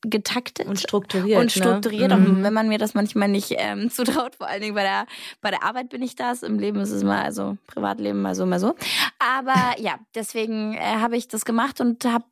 getaktet 0.02 0.66
Und 0.66 0.80
strukturiert. 0.80 1.40
und 1.40 1.52
strukturiert. 1.52 2.08
Ne? 2.10 2.14
Auch 2.14 2.18
Mhm. 2.18 2.42
wenn 2.42 2.52
man 2.54 2.68
mir 2.68 2.78
das 2.78 2.94
manchmal 2.94 3.28
nicht 3.28 3.54
ähm, 3.58 3.90
zutraut, 3.90 4.34
vor 4.36 4.46
allen 4.48 4.62
Dingen 4.62 4.74
bei 4.74 4.82
der, 4.82 5.06
bei 5.40 5.50
der 5.50 5.62
Arbeit 5.64 5.90
bin 5.90 6.02
ich 6.02 6.16
das. 6.16 6.42
Im 6.42 6.58
Leben 6.58 6.80
ist 6.80 6.90
es 6.90 7.04
mal, 7.04 7.22
also 7.22 7.56
Privatleben 7.66 8.22
mal 8.22 8.34
so, 8.34 8.46
mal 8.46 8.60
so. 8.60 8.74
Aber 9.18 9.54
ja, 9.78 9.98
deswegen 10.14 10.74
äh, 10.74 10.80
habe 10.80 11.16
ich 11.16 11.28
das 11.28 11.44
gemacht 11.44 11.80
und 11.80 12.04
habe 12.04 12.24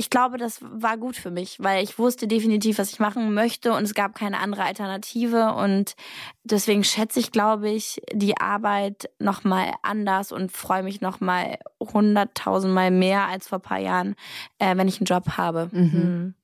ich 0.00 0.10
glaube, 0.10 0.38
das 0.38 0.60
war 0.62 0.96
gut 0.96 1.16
für 1.16 1.32
mich, 1.32 1.56
weil 1.58 1.82
ich 1.82 1.98
wusste 1.98 2.28
definitiv, 2.28 2.78
was 2.78 2.92
ich 2.92 3.00
machen 3.00 3.34
möchte 3.34 3.72
und 3.72 3.82
es 3.82 3.94
gab 3.94 4.14
keine 4.14 4.38
andere 4.38 4.62
Alternative 4.62 5.54
und 5.54 5.96
deswegen 6.44 6.84
schätze 6.84 7.18
ich, 7.18 7.32
glaube 7.32 7.68
ich, 7.68 8.00
die 8.12 8.36
Arbeit 8.40 9.10
nochmal 9.18 9.72
anders 9.82 10.30
und 10.30 10.52
freue 10.52 10.84
mich 10.84 11.00
nochmal 11.00 11.58
hunderttausendmal 11.80 12.92
mehr 12.92 13.26
als 13.26 13.48
vor 13.48 13.58
paar 13.58 13.80
Jahren, 13.80 14.14
äh, 14.60 14.76
wenn 14.76 14.86
ich 14.86 15.00
einen 15.00 15.06
Job 15.06 15.30
habe. 15.36 15.68
Mhm. 15.72 16.34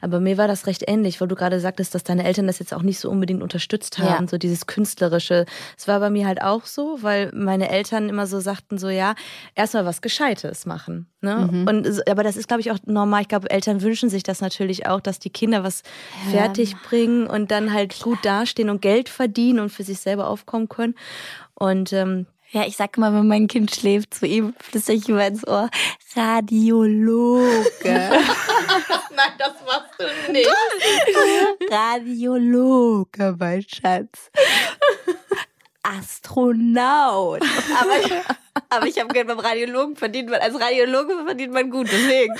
Aber 0.00 0.20
mir 0.20 0.38
war 0.38 0.48
das 0.48 0.66
recht 0.66 0.84
ähnlich, 0.86 1.20
weil 1.20 1.28
du 1.28 1.34
gerade 1.34 1.60
sagtest, 1.60 1.94
dass 1.94 2.04
deine 2.04 2.24
Eltern 2.24 2.46
das 2.46 2.58
jetzt 2.58 2.74
auch 2.74 2.82
nicht 2.82 2.98
so 2.98 3.10
unbedingt 3.10 3.42
unterstützt 3.42 3.98
haben, 3.98 4.24
ja. 4.24 4.28
so 4.28 4.38
dieses 4.38 4.66
künstlerische. 4.66 5.46
Es 5.76 5.88
war 5.88 6.00
bei 6.00 6.10
mir 6.10 6.26
halt 6.26 6.42
auch 6.42 6.66
so, 6.66 6.98
weil 7.02 7.30
meine 7.34 7.70
Eltern 7.70 8.08
immer 8.08 8.26
so 8.26 8.40
sagten 8.40 8.78
so 8.78 8.88
ja, 8.88 9.14
erstmal 9.54 9.84
was 9.84 10.02
Gescheites 10.02 10.66
machen, 10.66 11.06
ne? 11.20 11.48
Mhm. 11.50 11.68
Und 11.68 12.08
aber 12.08 12.22
das 12.22 12.36
ist 12.36 12.48
glaube 12.48 12.60
ich 12.60 12.70
auch 12.70 12.78
normal. 12.86 13.22
Ich 13.22 13.28
glaube, 13.28 13.50
Eltern 13.50 13.82
wünschen 13.82 14.10
sich 14.10 14.22
das 14.22 14.40
natürlich 14.40 14.86
auch, 14.86 15.00
dass 15.00 15.18
die 15.18 15.30
Kinder 15.30 15.62
was 15.62 15.82
ja. 16.26 16.38
fertig 16.40 16.76
bringen 16.82 17.26
und 17.26 17.50
dann 17.50 17.72
halt 17.72 18.00
gut 18.00 18.18
dastehen 18.22 18.70
und 18.70 18.82
Geld 18.82 19.08
verdienen 19.08 19.60
und 19.60 19.70
für 19.70 19.82
sich 19.82 20.00
selber 20.00 20.28
aufkommen 20.28 20.68
können. 20.68 20.94
Und 21.54 21.92
ähm, 21.92 22.26
ja, 22.52 22.66
ich 22.66 22.76
sag 22.76 22.98
mal, 22.98 23.12
wenn 23.14 23.28
mein 23.28 23.46
Kind 23.46 23.72
schläft, 23.74 24.14
zu 24.14 24.26
ihm 24.26 24.54
flüstere 24.58 24.96
ich 24.96 25.08
immer 25.08 25.26
ins 25.26 25.46
Ohr, 25.46 25.70
Radiologe. 26.16 27.70
Nein, 27.84 29.32
das 29.38 29.54
machst 29.64 29.94
du 29.98 30.32
nicht. 30.32 30.48
Radiologe, 31.70 33.36
mein 33.38 33.62
Schatz. 33.62 34.30
Astronaut. 35.82 37.42
Aber 37.80 37.98
ich, 38.04 38.12
aber 38.68 38.86
ich 38.86 38.98
habe 38.98 39.08
gehört, 39.08 39.28
beim 39.28 39.38
Radiologen 39.38 39.96
verdient 39.96 40.30
man, 40.30 40.40
als 40.40 40.58
Radiologe 40.60 41.24
verdient 41.24 41.52
man 41.52 41.70
gut, 41.70 41.86
deswegen. 41.90 42.34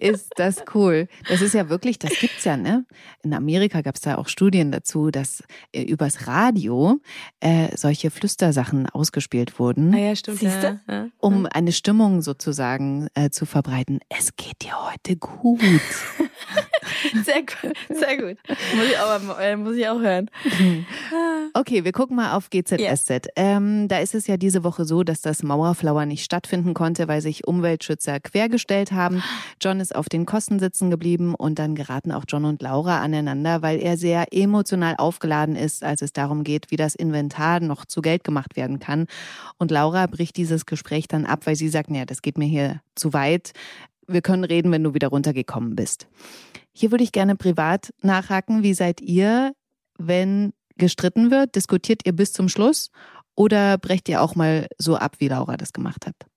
Ist 0.00 0.30
das 0.36 0.64
cool. 0.74 1.08
Das 1.28 1.42
ist 1.42 1.54
ja 1.54 1.68
wirklich, 1.68 1.98
das 1.98 2.12
gibt's 2.20 2.44
ja, 2.44 2.56
ne? 2.56 2.86
In 3.22 3.34
Amerika 3.34 3.80
gab's 3.80 4.00
da 4.00 4.16
auch 4.16 4.28
Studien 4.28 4.70
dazu, 4.70 5.10
dass 5.10 5.42
äh, 5.72 5.82
übers 5.82 6.28
Radio 6.28 7.00
äh, 7.40 7.76
solche 7.76 8.10
Flüstersachen 8.10 8.88
ausgespielt 8.88 9.58
wurden. 9.58 9.92
Ah 9.92 9.98
ja, 9.98 10.16
stimmt. 10.16 10.38
Siehste? 10.38 10.80
Ja, 10.88 11.08
Um 11.18 11.46
eine 11.46 11.72
Stimmung 11.72 12.22
sozusagen 12.22 13.08
äh, 13.14 13.30
zu 13.30 13.44
verbreiten. 13.44 13.98
Es 14.08 14.36
geht 14.36 14.62
dir 14.62 14.74
heute 14.88 15.16
gut. 15.16 15.60
sehr 17.24 17.40
gut, 17.40 17.76
sehr 17.88 18.16
gut. 18.16 18.38
Muss 18.48 18.86
ich 18.88 18.98
auch, 18.98 19.38
äh, 19.40 19.56
muss 19.56 19.76
ich 19.76 19.88
auch 19.88 20.00
hören. 20.00 20.30
Okay, 21.54 21.84
wir 21.84 21.92
gucken 21.92 22.16
mal 22.16 22.34
auf 22.34 22.50
GZSZ. 22.50 23.10
Yeah. 23.10 23.20
Ähm, 23.36 23.88
da 23.88 23.98
ist 23.98 24.14
es 24.14 24.26
ja 24.26 24.36
diese 24.36 24.64
Woche 24.64 24.84
so, 24.84 25.02
dass 25.02 25.22
das 25.22 25.42
Mauerflower 25.42 26.06
nicht 26.06 26.24
stattfinden 26.24 26.74
konnte, 26.74 27.08
weil 27.08 27.20
sich 27.20 27.46
Umweltschützer 27.46 28.20
quergestellt 28.20 28.92
haben. 28.92 29.22
John 29.60 29.80
ist 29.88 29.96
auf 29.96 30.08
den 30.10 30.26
Kosten 30.26 30.58
sitzen 30.58 30.90
geblieben 30.90 31.34
und 31.34 31.58
dann 31.58 31.74
geraten 31.74 32.12
auch 32.12 32.24
John 32.28 32.44
und 32.44 32.60
Laura 32.60 33.00
aneinander, 33.00 33.62
weil 33.62 33.80
er 33.80 33.96
sehr 33.96 34.26
emotional 34.32 34.96
aufgeladen 34.98 35.56
ist, 35.56 35.82
als 35.82 36.02
es 36.02 36.12
darum 36.12 36.44
geht, 36.44 36.70
wie 36.70 36.76
das 36.76 36.94
Inventar 36.94 37.60
noch 37.60 37.86
zu 37.86 38.02
Geld 38.02 38.22
gemacht 38.22 38.54
werden 38.56 38.80
kann. 38.80 39.06
Und 39.56 39.70
Laura 39.70 40.06
bricht 40.06 40.36
dieses 40.36 40.66
Gespräch 40.66 41.08
dann 41.08 41.24
ab, 41.24 41.46
weil 41.46 41.56
sie 41.56 41.70
sagt, 41.70 41.90
naja, 41.90 42.04
das 42.04 42.20
geht 42.20 42.36
mir 42.36 42.46
hier 42.46 42.82
zu 42.96 43.14
weit. 43.14 43.52
Wir 44.06 44.20
können 44.20 44.44
reden, 44.44 44.70
wenn 44.72 44.84
du 44.84 44.92
wieder 44.92 45.08
runtergekommen 45.08 45.74
bist. 45.74 46.06
Hier 46.72 46.90
würde 46.90 47.04
ich 47.04 47.12
gerne 47.12 47.34
privat 47.34 47.92
nachhaken. 48.02 48.62
Wie 48.62 48.74
seid 48.74 49.00
ihr, 49.00 49.52
wenn 49.96 50.52
gestritten 50.76 51.30
wird? 51.30 51.56
Diskutiert 51.56 52.02
ihr 52.04 52.12
bis 52.12 52.34
zum 52.34 52.50
Schluss 52.50 52.90
oder 53.34 53.78
brecht 53.78 54.08
ihr 54.10 54.20
auch 54.20 54.34
mal 54.34 54.66
so 54.76 54.96
ab, 54.96 55.16
wie 55.18 55.28
Laura 55.28 55.56
das 55.56 55.72
gemacht 55.72 56.06
hat? 56.06 56.27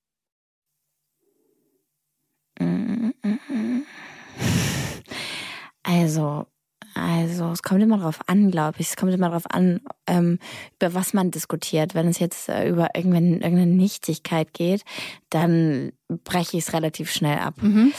Also, 5.83 6.45
also 6.93 7.51
es 7.51 7.63
kommt 7.63 7.81
immer 7.81 7.97
darauf 7.97 8.19
an, 8.27 8.51
glaube 8.51 8.75
ich. 8.79 8.89
Es 8.89 8.95
kommt 8.95 9.13
immer 9.13 9.29
darauf 9.29 9.49
an, 9.49 9.81
ähm, 10.07 10.39
über 10.79 10.93
was 10.93 11.13
man 11.13 11.31
diskutiert. 11.31 11.95
Wenn 11.95 12.07
es 12.07 12.19
jetzt 12.19 12.49
äh, 12.49 12.67
über 12.67 12.89
irgendeine 12.95 13.65
Nichtigkeit 13.65 14.53
geht, 14.53 14.83
dann 15.29 15.91
breche 16.07 16.57
ich 16.57 16.65
es 16.67 16.73
relativ 16.73 17.11
schnell 17.11 17.39
ab. 17.39 17.55
Mhm. 17.61 17.93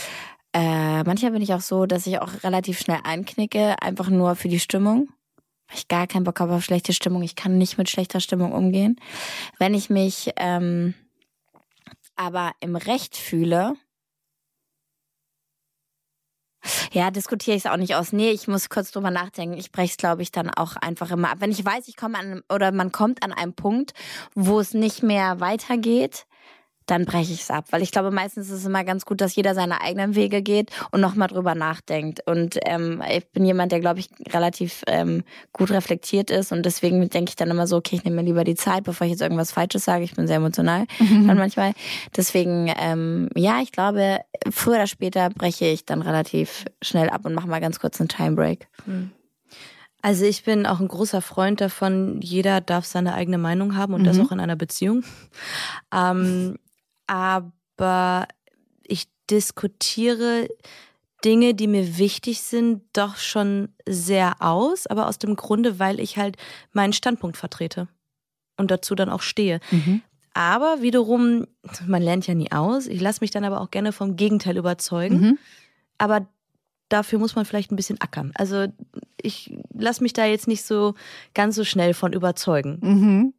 Äh, 0.53 1.03
manchmal 1.05 1.33
bin 1.33 1.43
ich 1.43 1.55
auch 1.55 1.61
so, 1.61 1.87
dass 1.87 2.07
ich 2.07 2.19
auch 2.21 2.45
relativ 2.45 2.79
schnell 2.79 3.01
einknicke, 3.05 3.77
einfach 3.81 4.11
nur 4.11 4.37
für 4.37 4.49
die 4.49 4.61
Stimmung. 4.61 5.09
Weil 5.69 5.79
ich 5.79 5.89
gar 5.89 6.07
keinen 6.07 6.25
Bock 6.25 6.41
habe 6.41 6.55
auf 6.55 6.65
schlechte 6.65 6.93
Stimmung. 6.93 7.23
Ich 7.23 7.37
kann 7.37 7.57
nicht 7.57 7.79
mit 7.79 7.89
schlechter 7.89 8.21
Stimmung 8.21 8.53
umgehen. 8.53 8.97
Wenn 9.59 9.73
ich 9.73 9.89
mich 9.89 10.33
ähm, 10.37 10.93
aber 12.17 12.53
im 12.61 12.77
Recht 12.77 13.17
fühle, 13.17 13.75
ja, 16.93 17.11
diskutiere 17.11 17.57
ich 17.57 17.65
es 17.65 17.71
auch 17.71 17.77
nicht 17.77 17.95
aus. 17.95 18.13
Nee, 18.13 18.31
ich 18.31 18.49
muss 18.49 18.69
kurz 18.69 18.91
drüber 18.91 19.11
nachdenken. 19.11 19.57
Ich 19.57 19.73
breche 19.73 19.93
es, 19.93 19.97
glaube 19.97 20.23
ich, 20.23 20.33
dann 20.33 20.51
auch 20.51 20.77
einfach 20.77 21.11
immer 21.11 21.31
ab. 21.31 21.39
Wenn 21.41 21.51
ich 21.51 21.65
weiß, 21.65 21.89
ich 21.89 21.97
komme 21.97 22.19
an 22.19 22.43
oder 22.49 22.73
man 22.73 22.93
kommt 22.93 23.23
an 23.23 23.33
einen 23.33 23.55
Punkt, 23.55 23.95
wo 24.35 24.61
es 24.61 24.75
nicht 24.75 25.03
mehr 25.03 25.41
weitergeht, 25.41 26.27
dann 26.93 27.07
breche 27.07 27.33
ich 27.33 27.41
es 27.41 27.51
ab. 27.51 27.65
Weil 27.71 27.83
ich 27.83 27.91
glaube, 27.91 28.11
meistens 28.11 28.49
ist 28.49 28.59
es 28.59 28.67
immer 28.67 28.85
ganz 28.85 29.07
gut, 29.07 29.23
dass 29.23 29.35
jeder 29.35 29.55
seine 29.55 29.81
eigenen 29.81 30.15
Wege 30.15 30.43
geht 30.43 30.71
und 30.91 31.01
nochmal 31.01 31.29
drüber 31.29 31.55
nachdenkt. 31.55 32.21
Und 32.27 32.59
ähm, 32.67 33.03
ich 33.11 33.27
bin 33.33 33.47
jemand, 33.47 33.73
der, 33.73 33.81
glaube 33.81 34.01
ich, 34.01 34.11
relativ 34.29 34.83
ähm, 34.87 35.25
gut 35.53 35.71
reflektiert 35.71 36.31
ist. 36.31 36.53
Und 36.53 36.67
deswegen 36.67 37.09
denke 37.09 37.31
ich 37.31 37.37
dann 37.37 37.51
immer 37.51 37.67
so, 37.67 37.77
okay, 37.77 37.97
ich 37.97 38.05
nehme 38.05 38.17
mir 38.17 38.27
lieber 38.27 38.45
die 38.45 38.57
Zeit, 38.57 38.85
bevor 38.85 39.07
ich 39.07 39.13
jetzt 39.13 39.23
irgendwas 39.23 39.53
Falsches 39.53 39.87
sage. 39.87 40.05
Ich 40.05 40.15
bin 40.15 40.27
sehr 40.27 40.37
emotional 40.37 40.85
mhm. 40.99 41.27
dann 41.27 41.39
manchmal. 41.39 41.73
Deswegen, 42.15 42.71
ähm, 42.79 43.31
ja, 43.35 43.61
ich 43.63 43.73
glaube, 43.73 44.19
früher 44.51 44.75
oder 44.75 44.87
später 44.87 45.31
breche 45.31 45.67
ich 45.67 45.87
dann 45.87 46.03
relativ 46.03 46.67
schnell 46.83 47.09
ab 47.09 47.25
und 47.25 47.33
mache 47.33 47.49
mal 47.49 47.61
ganz 47.61 47.81
kurz 47.81 48.01
einen 48.01 48.11
Timebreak. 48.11 48.69
Mhm. 48.85 49.13
Also 50.03 50.25
ich 50.25 50.43
bin 50.43 50.67
auch 50.67 50.81
ein 50.81 50.89
großer 50.89 51.23
Freund 51.23 51.61
davon, 51.61 52.21
jeder 52.21 52.61
darf 52.61 52.85
seine 52.85 53.15
eigene 53.15 53.39
Meinung 53.39 53.77
haben 53.77 53.95
und 53.95 54.03
mhm. 54.03 54.07
das 54.07 54.19
auch 54.19 54.33
in 54.33 54.41
einer 54.41 54.57
Beziehung. 54.57 55.05
Ähm, 55.95 56.57
aber 57.13 58.27
ich 58.85 59.07
diskutiere 59.29 60.49
Dinge, 61.27 61.53
die 61.53 61.67
mir 61.67 61.99
wichtig 61.99 62.41
sind, 62.41 62.85
doch 62.95 63.17
schon 63.17 63.69
sehr 63.87 64.37
aus, 64.41 64.87
aber 64.87 65.07
aus 65.09 65.19
dem 65.19 65.37
Grunde, 65.37 65.79
weil 65.79 66.01
ich 66.01 66.17
halt 66.17 66.39
meinen 66.73 66.95
Standpunkt 66.95 67.37
vertrete 67.37 67.87
und 68.57 68.71
dazu 68.71 68.95
dann 68.95 69.11
auch 69.11 69.21
stehe. 69.21 69.61
Mhm. 69.71 70.01
Aber 70.33 70.81
wiederum, 70.81 71.47
man 71.87 72.01
lernt 72.01 72.27
ja 72.27 72.33
nie 72.33 72.51
aus. 72.51 72.87
Ich 72.87 73.03
lasse 73.03 73.21
mich 73.21 73.31
dann 73.31 73.45
aber 73.45 73.61
auch 73.61 73.71
gerne 73.71 73.93
vom 73.93 74.17
Gegenteil 74.17 74.57
überzeugen. 74.57 75.21
Mhm. 75.21 75.39
Aber 75.99 76.27
dafür 76.89 77.19
muss 77.19 77.37
man 77.37 77.45
vielleicht 77.45 77.71
ein 77.71 77.77
bisschen 77.77 78.01
ackern. 78.01 78.33
Also 78.37 78.69
ich 79.21 79.55
lasse 79.75 80.03
mich 80.03 80.15
da 80.15 80.25
jetzt 80.25 80.49
nicht 80.49 80.65
so 80.65 80.95
ganz 81.35 81.57
so 81.57 81.65
schnell 81.65 81.93
von 81.93 82.15
überzeugen. 82.15 82.79
Mhm 82.81 83.35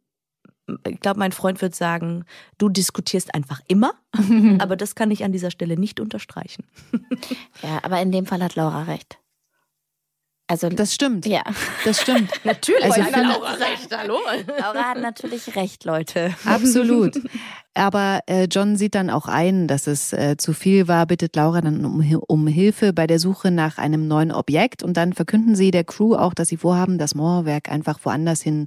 ich 0.86 1.00
glaube, 1.00 1.18
mein 1.18 1.32
Freund 1.32 1.60
wird 1.62 1.74
sagen, 1.74 2.24
du 2.58 2.68
diskutierst 2.68 3.34
einfach 3.34 3.60
immer, 3.68 3.94
aber 4.58 4.76
das 4.76 4.94
kann 4.94 5.10
ich 5.10 5.24
an 5.24 5.32
dieser 5.32 5.50
Stelle 5.50 5.76
nicht 5.76 6.00
unterstreichen. 6.00 6.64
ja, 7.62 7.80
aber 7.82 8.00
in 8.00 8.12
dem 8.12 8.26
Fall 8.26 8.42
hat 8.42 8.54
Laura 8.54 8.84
recht. 8.84 9.18
Also 10.46 10.68
das 10.68 10.92
stimmt. 10.92 11.24
Ja, 11.24 11.42
das 11.84 12.02
stimmt. 12.02 12.30
natürlich 12.44 12.84
also 12.84 13.02
hat 13.02 13.16
Laura 13.16 13.52
recht. 13.54 13.96
Hallo. 13.96 14.18
Laura 14.58 14.90
hat 14.90 15.00
natürlich 15.00 15.56
recht, 15.56 15.84
Leute. 15.84 16.34
Absolut. 16.44 17.18
Aber 17.72 18.20
äh, 18.26 18.44
John 18.44 18.76
sieht 18.76 18.94
dann 18.94 19.08
auch 19.08 19.26
ein, 19.26 19.66
dass 19.66 19.86
es 19.86 20.12
äh, 20.12 20.36
zu 20.36 20.52
viel 20.52 20.86
war, 20.86 21.06
bittet 21.06 21.34
Laura 21.34 21.62
dann 21.62 21.84
um, 21.86 22.20
um 22.28 22.46
Hilfe 22.46 22.92
bei 22.92 23.06
der 23.06 23.18
Suche 23.18 23.50
nach 23.50 23.78
einem 23.78 24.06
neuen 24.06 24.30
Objekt 24.30 24.82
und 24.82 24.96
dann 24.96 25.14
verkünden 25.14 25.56
sie 25.56 25.70
der 25.70 25.84
Crew 25.84 26.14
auch, 26.14 26.34
dass 26.34 26.48
sie 26.48 26.58
vorhaben, 26.58 26.98
das 26.98 27.14
Mauerwerk 27.14 27.70
einfach 27.70 27.98
woanders 28.04 28.42
hin 28.42 28.66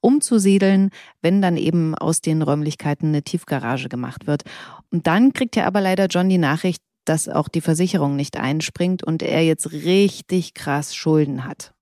umzusiedeln, 0.00 0.90
wenn 1.22 1.42
dann 1.42 1.56
eben 1.56 1.96
aus 1.96 2.20
den 2.20 2.40
Räumlichkeiten 2.40 3.08
eine 3.08 3.22
Tiefgarage 3.22 3.88
gemacht 3.88 4.26
wird. 4.28 4.44
Und 4.90 5.06
dann 5.08 5.32
kriegt 5.32 5.56
ja 5.56 5.66
aber 5.66 5.80
leider 5.80 6.06
John 6.06 6.28
die 6.28 6.38
Nachricht, 6.38 6.82
dass 7.08 7.28
auch 7.28 7.48
die 7.48 7.60
Versicherung 7.60 8.16
nicht 8.16 8.36
einspringt 8.36 9.02
und 9.02 9.22
er 9.22 9.42
jetzt 9.42 9.72
richtig 9.72 10.54
krass 10.54 10.94
Schulden 10.94 11.44
hat. 11.44 11.72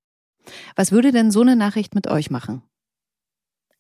Was 0.77 0.93
würde 0.93 1.13
denn 1.13 1.31
so 1.31 1.41
eine 1.41 1.57
Nachricht 1.57 1.95
mit 1.95 2.07
euch 2.07 2.31
machen? 2.31 2.63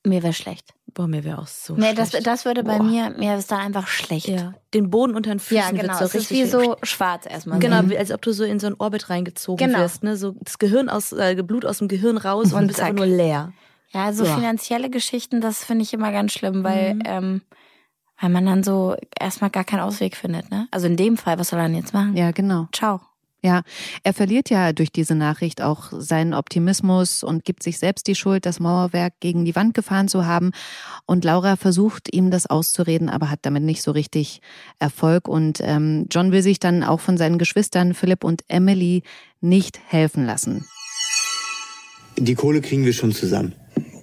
Mir 0.07 0.23
wäre 0.23 0.35
schlecht. 0.35 0.75
Boah, 0.93 1.09
mir 1.09 1.25
wäre 1.25 1.39
auch 1.39 1.47
so 1.47 1.75
nee, 1.75 1.93
schlecht. 1.93 2.15
Das, 2.15 2.23
das 2.23 2.45
würde 2.45 2.63
bei 2.63 2.77
Boah. 2.77 2.85
mir, 2.85 3.11
mir 3.19 3.37
ist 3.37 3.51
da 3.51 3.57
einfach 3.57 3.87
schlecht. 3.87 4.29
Ja. 4.29 4.55
Den 4.75 4.91
Boden 4.91 5.17
unter 5.17 5.31
den 5.31 5.41
Füßen 5.41 5.57
ja, 5.57 5.71
genau. 5.71 5.99
wird 5.99 5.99
so 5.99 6.05
es 6.05 6.15
ist 6.15 6.31
wie 6.31 6.45
so 6.45 6.77
schwarz 6.83 7.25
erstmal. 7.29 7.59
Genau, 7.59 7.83
mhm. 7.83 7.95
als 7.97 8.13
ob 8.13 8.21
du 8.21 8.33
so 8.33 8.45
in 8.45 8.61
so 8.61 8.67
ein 8.67 8.75
Orbit 8.79 9.09
reingezogen 9.09 9.67
genau. 9.67 9.81
wirst. 9.81 10.03
Ne? 10.03 10.17
So 10.17 10.37
das 10.41 10.59
Gehirn 10.59 10.89
aus, 10.89 11.13
äh, 11.13 11.43
Blut 11.43 11.65
aus 11.65 11.79
dem 11.79 11.89
Gehirn 11.89 12.19
raus 12.19 12.53
und, 12.53 12.61
und 12.61 12.67
bist 12.69 12.81
einfach 12.81 13.07
nur 13.07 13.17
leer. 13.17 13.53
Ja, 13.93 14.13
so, 14.13 14.25
so. 14.25 14.35
finanzielle 14.35 14.91
Geschichten, 14.91 15.41
das 15.41 15.65
finde 15.65 15.85
ich 15.85 15.95
immer 15.95 16.13
ganz 16.13 16.33
schlimm, 16.33 16.65
weil 16.65 16.95
mhm. 16.95 17.03
ähm, 17.07 17.43
weil 18.21 18.31
man 18.31 18.47
dann 18.47 18.63
so 18.63 18.97
erstmal 19.19 19.51
gar 19.51 19.65
keinen 19.65 19.81
Ausweg 19.81 20.17
findet, 20.17 20.51
ne? 20.51 20.69
Also 20.71 20.87
in 20.87 20.97
dem 20.97 21.17
Fall, 21.17 21.39
was 21.39 21.49
soll 21.49 21.59
er 21.59 21.67
denn 21.67 21.77
jetzt 21.77 21.95
machen? 21.95 22.17
Ja, 22.17 22.31
genau. 22.31 22.69
Ciao. 22.73 23.01
Ja, 23.45 23.63
er 24.05 24.15
verliert 24.15 24.49
ja 24.49 24.73
durch 24.73 24.91
diese 24.91 25.15
Nachricht 25.15 25.61
auch 25.61 25.93
seinen 25.93 26.33
Optimismus 26.33 27.23
und 27.23 27.45
gibt 27.45 27.63
sich 27.63 27.79
selbst 27.79 28.07
die 28.07 28.15
Schuld, 28.15 28.47
das 28.47 28.59
Mauerwerk 28.59 29.21
gegen 29.21 29.45
die 29.45 29.55
Wand 29.55 29.75
gefahren 29.75 30.09
zu 30.09 30.25
haben. 30.25 30.53
Und 31.05 31.27
Laura 31.27 31.57
versucht 31.57 32.15
ihm 32.15 32.31
das 32.31 32.47
auszureden, 32.47 33.11
aber 33.11 33.31
hat 33.31 33.41
damit 33.43 33.63
nicht 33.63 33.83
so 33.83 33.91
richtig 33.91 34.41
Erfolg. 34.79 35.29
Und 35.29 35.61
ähm, 35.61 36.07
John 36.11 36.33
will 36.33 36.41
sich 36.41 36.59
dann 36.59 36.83
auch 36.83 37.01
von 37.01 37.19
seinen 37.19 37.37
Geschwistern 37.37 37.93
Philipp 37.93 38.25
und 38.25 38.45
Emily 38.49 39.03
nicht 39.43 39.79
helfen 39.89 40.25
lassen. 40.25 40.65
Die 42.17 42.37
Kohle 42.37 42.63
kriegen 42.63 42.87
wir 42.87 42.95
schon 42.95 43.13
zusammen. 43.13 43.55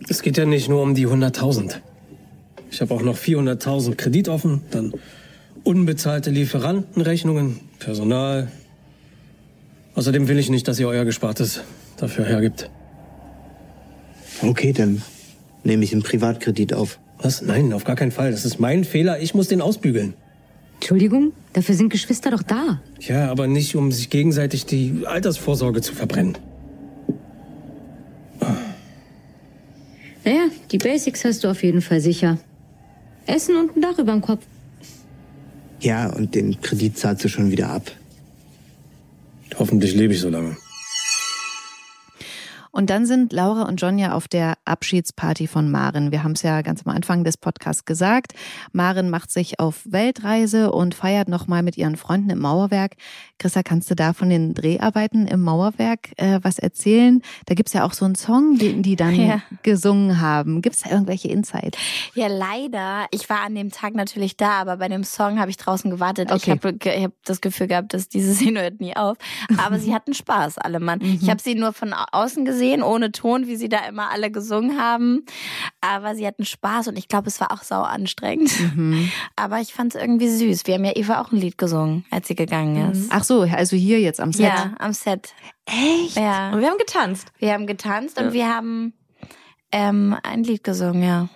Es 0.08 0.22
geht 0.22 0.38
ja 0.38 0.46
nicht 0.46 0.70
nur 0.70 0.84
um 0.84 0.94
die 0.94 1.08
100.000. 1.08 1.82
Ich 2.72 2.82
habe 2.82 2.94
auch 2.94 3.04
noch 3.04 3.18
400.000 3.18 3.96
Kredit 3.96 4.30
offen, 4.30 4.62
dann 4.72 4.94
unbezahlte 5.64 6.32
Lieferantenrechnungen, 6.32 7.60
Personal, 7.78 8.52
Außerdem 9.96 10.28
will 10.28 10.40
ich 10.40 10.50
nicht, 10.50 10.68
dass 10.68 10.80
ihr 10.80 10.88
euer 10.88 11.06
Gespartes 11.06 11.62
dafür 11.98 12.26
hergibt. 12.26 12.70
Okay, 14.42 14.74
dann 14.74 15.02
nehme 15.64 15.84
ich 15.84 15.92
einen 15.92 16.02
Privatkredit 16.02 16.74
auf. 16.74 17.00
Was? 17.20 17.42
Nein, 17.42 17.74
auf 17.74 17.84
gar 17.84 17.96
keinen 17.96 18.12
Fall. 18.12 18.32
Das 18.32 18.46
ist 18.46 18.60
mein 18.60 18.84
Fehler. 18.84 19.20
Ich 19.20 19.36
muss 19.36 19.48
den 19.48 19.62
ausbügeln. 19.62 20.14
Entschuldigung, 20.76 21.34
dafür 21.54 21.76
sind 21.76 21.90
Geschwister 21.90 22.32
doch 22.32 22.42
da. 22.42 22.82
Ja, 23.00 23.30
aber 23.30 23.48
nicht, 23.48 23.76
um 23.76 23.92
sich 23.92 24.10
gegenseitig 24.10 24.66
die 24.66 25.04
Altersvorsorge 25.06 25.82
zu 25.82 25.94
verbrennen. 25.94 26.38
Naja, 30.24 30.46
die 30.72 30.78
Basics 30.78 31.26
hast 31.26 31.44
du 31.44 31.50
auf 31.50 31.62
jeden 31.64 31.82
Fall 31.82 32.00
sicher. 32.00 32.40
Essen 33.26 33.56
und 33.56 33.76
ein 33.76 33.82
Dach 33.82 33.98
über 33.98 34.12
dem 34.12 34.22
Kopf. 34.22 34.44
Ja, 35.80 36.08
und 36.10 36.36
den 36.36 36.62
Kredit 36.62 36.98
zahlst 36.98 37.24
du 37.24 37.28
schon 37.28 37.52
wieder 37.52 37.70
ab. 37.70 37.92
Hoffentlich 39.58 39.96
lebe 39.96 40.14
ich 40.14 40.22
so 40.22 40.30
lange. 40.30 40.58
Und 42.72 42.90
dann 42.90 43.06
sind 43.06 43.34
Laura 43.34 43.64
und 43.64 43.82
John 43.82 43.98
ja 43.98 44.14
auf 44.14 44.28
der 44.28 44.54
Abschiedsparty 44.64 45.48
von 45.48 45.70
Maren. 45.70 46.12
Wir 46.12 46.24
haben 46.24 46.32
es 46.32 46.42
ja 46.42 46.62
ganz 46.62 46.84
am 46.86 46.96
Anfang 46.96 47.26
des 47.26 47.38
Podcasts 47.38 47.84
gesagt. 47.84 48.34
Maren 48.72 49.10
macht 49.10 49.30
sich 49.30 49.60
auf 49.60 49.82
Weltreise 49.86 50.72
und 50.72 50.96
feiert 50.96 51.28
nochmal 51.28 51.64
mit 51.64 51.78
ihren 51.78 51.98
Freunden 51.98 52.30
im 52.30 52.40
Mauerwerk. 52.40 52.96
Christa, 53.40 53.62
kannst 53.62 53.92
du 53.92 53.96
da 53.96 54.14
von 54.14 54.30
den 54.30 54.54
Dreharbeiten 54.54 55.28
im 55.28 55.42
Mauerwerk 55.42 56.12
äh, 56.18 56.40
was 56.44 56.60
erzählen? 56.60 57.22
Da 57.46 57.56
gibt's 57.56 57.74
ja 57.74 57.86
auch 57.86 57.94
so 57.94 58.06
einen 58.06 58.16
Song, 58.16 58.58
den 58.58 58.84
die 58.84 58.96
dann 58.96 59.16
ja. 59.16 59.42
gesungen 59.64 60.22
haben. 60.22 60.62
Gibt's 60.62 60.82
da 60.84 60.92
irgendwelche 60.92 61.28
Insights? 61.28 61.78
Ja, 62.14 62.28
leider. 62.28 63.08
Ich 63.12 63.30
war 63.30 63.42
an 63.42 63.56
dem 63.56 63.72
Tag 63.72 63.96
natürlich 63.96 64.38
da, 64.38 64.52
aber 64.62 64.78
bei 64.78 64.88
dem 64.88 65.04
Song 65.04 65.40
habe 65.40 65.52
ich 65.52 65.58
draußen 65.58 65.92
gewartet. 65.92 66.32
Okay. 66.32 66.42
Ich 66.42 66.50
habe 66.50 67.04
hab 67.04 67.12
das 67.26 67.42
Gefühl 67.42 67.68
gehabt, 67.68 67.94
dass 67.94 68.08
diese 68.08 68.34
Szene 68.36 68.62
hört 68.62 68.80
nie 68.80 68.96
auf. 68.96 69.18
Aber 69.58 69.78
sie 69.78 69.94
hatten 69.94 70.14
Spaß, 70.14 70.58
alle 70.58 70.80
Mann. 70.80 71.00
Mhm. 71.00 71.20
Ich 71.22 71.30
habe 71.30 71.42
sie 71.42 71.56
nur 71.56 71.74
von 71.74 71.94
außen 71.94 72.46
gesehen 72.46 72.61
gesehen, 72.62 72.84
ohne 72.84 73.12
Ton, 73.12 73.48
wie 73.48 73.56
sie 73.56 73.70
da 73.70 73.80
immer 73.88 74.12
alle 74.12 74.30
gesungen 74.30 74.80
haben. 74.80 75.26
Aber 75.82 76.16
sie 76.16 76.28
hatten 76.28 76.46
Spaß 76.46 76.88
und 76.88 76.98
ich 76.98 77.08
glaube, 77.08 77.28
es 77.28 77.40
war 77.42 77.52
auch 77.52 77.64
sau 77.64 77.82
anstrengend. 77.82 78.52
Mhm. 78.76 79.12
Aber 79.36 79.60
ich 79.60 79.74
fand 79.74 79.96
es 79.96 80.02
irgendwie 80.02 80.30
süß. 80.30 80.68
Wir 80.68 80.76
haben 80.76 80.86
ja 80.86 80.96
Eva 80.96 81.22
auch 81.22 81.32
ein 81.32 81.38
Lied 81.38 81.58
gesungen, 81.58 82.06
als 82.12 82.28
sie 82.28 82.36
gegangen 82.36 82.86
mhm. 82.86 82.92
ist. 82.92 83.12
Ach 83.12 83.24
so, 83.24 83.42
also 83.42 83.76
hier 83.76 84.00
jetzt 84.00 84.20
am 84.20 84.32
Set. 84.32 84.46
Ja, 84.46 84.76
am 84.78 84.94
Set. 84.94 85.34
Echt? 85.66 86.16
Ja. 86.16 86.52
Und 86.52 86.62
wir 86.62 86.70
haben 86.70 86.78
getanzt. 86.78 87.32
Wir 87.40 87.54
haben 87.54 87.66
getanzt 87.66 88.20
ja. 88.20 88.26
und 88.26 88.34
wir 88.34 88.48
haben 88.48 88.94
ähm, 89.72 90.16
ein 90.24 90.44
Lied 90.44 90.64
gesungen, 90.64 91.04
ja. 91.04 91.30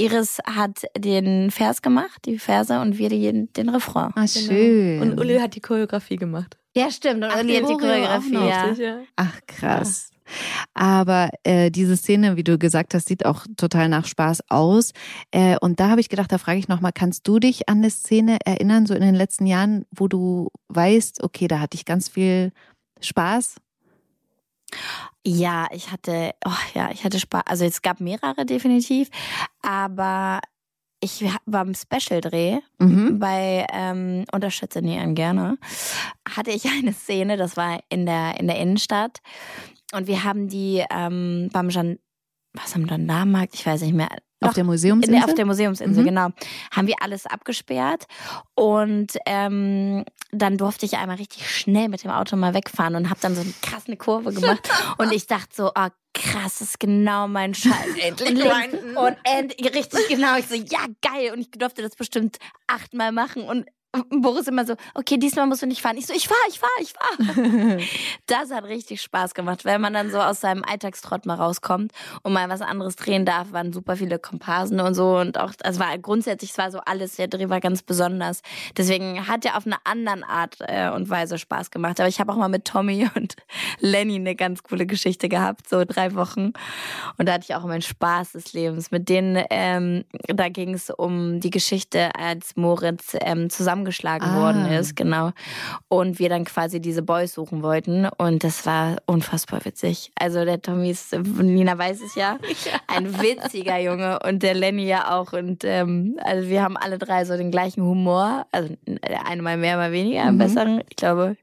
Iris 0.00 0.38
hat 0.46 0.84
den 0.96 1.50
Vers 1.50 1.82
gemacht, 1.82 2.20
die 2.24 2.38
Verse, 2.38 2.78
und 2.78 2.98
wir 2.98 3.08
den, 3.08 3.52
den 3.54 3.68
Refrain. 3.68 4.12
Ah, 4.14 4.28
schön. 4.28 5.02
Und 5.02 5.18
Uli 5.18 5.38
hat 5.38 5.56
die 5.56 5.60
Choreografie 5.60 6.16
gemacht. 6.16 6.56
Ja, 6.76 6.90
stimmt. 6.92 7.24
Und 7.24 7.30
Ach, 7.32 7.40
Uli 7.40 7.56
hat 7.56 7.68
die 7.68 7.76
Choreografie, 7.76 8.34
ja. 8.34 8.98
Ach, 9.16 9.40
krass. 9.48 10.10
Aber 10.74 11.30
äh, 11.42 11.70
diese 11.70 11.96
Szene, 11.96 12.36
wie 12.36 12.44
du 12.44 12.58
gesagt 12.58 12.94
hast, 12.94 13.08
sieht 13.08 13.26
auch 13.26 13.46
total 13.56 13.88
nach 13.88 14.06
Spaß 14.06 14.44
aus. 14.48 14.92
Äh, 15.30 15.56
und 15.60 15.80
da 15.80 15.90
habe 15.90 16.00
ich 16.00 16.08
gedacht, 16.08 16.32
da 16.32 16.38
frage 16.38 16.58
ich 16.58 16.68
nochmal, 16.68 16.92
kannst 16.92 17.26
du 17.28 17.38
dich 17.38 17.68
an 17.68 17.78
eine 17.78 17.90
Szene 17.90 18.38
erinnern, 18.44 18.86
so 18.86 18.94
in 18.94 19.02
den 19.02 19.14
letzten 19.14 19.46
Jahren, 19.46 19.84
wo 19.90 20.08
du 20.08 20.48
weißt, 20.68 21.22
okay, 21.22 21.48
da 21.48 21.60
hatte 21.60 21.76
ich 21.76 21.84
ganz 21.84 22.08
viel 22.08 22.52
Spaß? 23.00 23.56
Ja, 25.24 25.66
ich 25.72 25.90
hatte, 25.90 26.32
oh 26.44 26.50
ja, 26.74 26.90
ich 26.90 27.04
hatte 27.04 27.18
Spaß. 27.18 27.42
Also 27.46 27.64
es 27.64 27.82
gab 27.82 28.00
mehrere 28.00 28.44
definitiv, 28.44 29.08
aber 29.62 30.40
ich 31.00 31.24
war 31.46 31.62
im 31.62 31.74
Special-Dreh 31.74 32.58
mhm. 32.78 33.18
bei 33.18 33.66
ähm, 33.72 34.24
Unterschätze 34.32 34.82
Nähern 34.82 35.14
gerne. 35.14 35.58
Hatte 36.28 36.50
ich 36.50 36.66
eine 36.66 36.92
Szene, 36.92 37.36
das 37.36 37.56
war 37.56 37.80
in 37.88 38.06
der, 38.06 38.38
in 38.40 38.46
der 38.46 38.58
Innenstadt. 38.58 39.20
Und 39.92 40.06
wir 40.06 40.24
haben 40.24 40.48
die 40.48 40.84
ähm, 40.90 41.48
beim 41.52 41.68
Jean, 41.70 41.98
was 42.52 42.74
am 42.74 42.86
Gendarmenmarkt, 42.86 43.54
ich 43.54 43.66
weiß 43.66 43.82
nicht 43.82 43.94
mehr. 43.94 44.08
Doch, 44.40 44.50
auf 44.50 44.54
der 44.54 44.64
Museumsinsel? 44.64 45.24
auf 45.24 45.34
der 45.34 45.46
Museumsinsel, 45.46 46.02
mhm. 46.02 46.06
genau. 46.06 46.28
Haben 46.70 46.86
wir 46.86 46.94
alles 47.00 47.26
abgesperrt. 47.26 48.04
Und 48.54 49.18
ähm, 49.26 50.04
dann 50.30 50.56
durfte 50.56 50.86
ich 50.86 50.96
einmal 50.96 51.16
richtig 51.16 51.50
schnell 51.50 51.88
mit 51.88 52.04
dem 52.04 52.12
Auto 52.12 52.36
mal 52.36 52.54
wegfahren 52.54 52.94
und 52.94 53.10
habe 53.10 53.18
dann 53.20 53.34
so 53.34 53.40
eine 53.40 53.52
krasse 53.62 53.96
Kurve 53.96 54.32
gemacht. 54.32 54.68
und 54.98 55.12
ich 55.12 55.26
dachte 55.26 55.48
so, 55.52 55.72
oh 55.74 55.88
krass, 56.14 56.58
das 56.58 56.68
ist 56.68 56.80
genau 56.80 57.26
mein 57.26 57.54
Scheiß. 57.54 57.96
Endlich 58.00 58.40
grinden. 58.40 58.96
Und 58.96 59.16
end, 59.24 59.54
richtig 59.58 60.08
genau. 60.08 60.36
Ich 60.36 60.46
so, 60.46 60.54
ja, 60.54 60.86
geil. 61.02 61.32
Und 61.32 61.40
ich 61.40 61.50
durfte 61.50 61.82
das 61.82 61.96
bestimmt 61.96 62.38
achtmal 62.68 63.10
machen. 63.10 63.42
Und 63.42 63.66
Boris 64.10 64.46
immer 64.46 64.66
so, 64.66 64.74
okay, 64.94 65.16
diesmal 65.16 65.46
musst 65.46 65.62
du 65.62 65.66
nicht 65.66 65.80
fahren. 65.80 65.96
Ich 65.96 66.06
so, 66.06 66.12
ich 66.12 66.28
fahr, 66.28 66.36
ich 66.48 66.58
fahr, 66.58 66.68
ich 66.80 66.92
fahr. 66.92 67.78
das 68.26 68.50
hat 68.50 68.64
richtig 68.64 69.00
Spaß 69.00 69.32
gemacht, 69.34 69.64
weil 69.64 69.78
man 69.78 69.94
dann 69.94 70.10
so 70.10 70.18
aus 70.18 70.40
seinem 70.40 70.62
Alltagstrott 70.62 71.24
mal 71.24 71.36
rauskommt 71.36 71.92
und 72.22 72.34
mal 72.34 72.48
was 72.50 72.60
anderes 72.60 72.96
drehen 72.96 73.24
darf. 73.24 73.52
Waren 73.52 73.72
super 73.72 73.96
viele 73.96 74.18
Komparsen 74.18 74.80
und 74.80 74.94
so 74.94 75.18
und 75.18 75.38
auch, 75.38 75.52
es 75.62 75.78
war 75.78 75.96
grundsätzlich, 75.98 76.50
es 76.50 76.58
war 76.58 76.70
so 76.70 76.80
alles, 76.84 77.16
der 77.16 77.28
Dreh 77.28 77.48
war 77.48 77.60
ganz 77.60 77.82
besonders. 77.82 78.42
Deswegen 78.76 79.26
hat 79.26 79.46
er 79.46 79.56
auf 79.56 79.66
eine 79.66 79.76
andere 79.84 80.28
Art 80.28 80.56
äh, 80.60 80.90
und 80.90 81.08
Weise 81.08 81.38
Spaß 81.38 81.70
gemacht. 81.70 81.98
Aber 81.98 82.08
ich 82.08 82.20
habe 82.20 82.32
auch 82.32 82.36
mal 82.36 82.48
mit 82.48 82.66
Tommy 82.66 83.08
und 83.14 83.36
Lenny 83.80 84.16
eine 84.16 84.36
ganz 84.36 84.62
coole 84.62 84.86
Geschichte 84.86 85.28
gehabt, 85.28 85.68
so 85.68 85.84
drei 85.86 86.14
Wochen. 86.14 86.52
Und 87.16 87.26
da 87.26 87.32
hatte 87.32 87.46
ich 87.48 87.54
auch 87.54 87.64
meinen 87.64 87.82
Spaß 87.82 88.32
des 88.32 88.52
Lebens. 88.52 88.90
Mit 88.90 89.08
denen, 89.08 89.42
ähm, 89.48 90.04
da 90.26 90.50
ging 90.50 90.74
es 90.74 90.90
um 90.90 91.40
die 91.40 91.50
Geschichte, 91.50 92.14
als 92.14 92.56
Moritz 92.56 93.16
ähm, 93.20 93.48
zusammen 93.48 93.84
zusammengeschlagen 93.88 94.28
ah. 94.28 94.40
worden 94.40 94.66
ist, 94.66 94.96
genau. 94.96 95.32
Und 95.88 96.18
wir 96.18 96.28
dann 96.28 96.44
quasi 96.44 96.80
diese 96.80 97.02
Boys 97.02 97.34
suchen 97.34 97.62
wollten. 97.62 98.06
Und 98.18 98.44
das 98.44 98.66
war 98.66 98.96
unfassbar 99.06 99.64
witzig. 99.64 100.12
Also 100.18 100.44
der 100.44 100.60
Tommy 100.60 100.90
ist, 100.90 101.12
Nina 101.12 101.76
weiß 101.76 102.00
es 102.02 102.14
ja, 102.14 102.38
ein 102.86 103.20
witziger 103.20 103.78
Junge 103.78 104.18
und 104.20 104.42
der 104.42 104.54
Lenny 104.54 104.86
ja 104.86 105.18
auch. 105.18 105.32
Und 105.32 105.64
ähm, 105.64 106.18
also 106.22 106.48
wir 106.48 106.62
haben 106.62 106.76
alle 106.76 106.98
drei 106.98 107.24
so 107.24 107.36
den 107.36 107.50
gleichen 107.50 107.82
Humor. 107.82 108.46
Also 108.52 108.74
der 108.86 109.26
eine 109.26 109.42
mal 109.42 109.56
mehr, 109.56 109.76
mal 109.76 109.92
weniger, 109.92 110.30
mhm. 110.30 110.38
besseren. 110.38 110.82
Ich 110.88 110.96
glaube, 110.96 111.36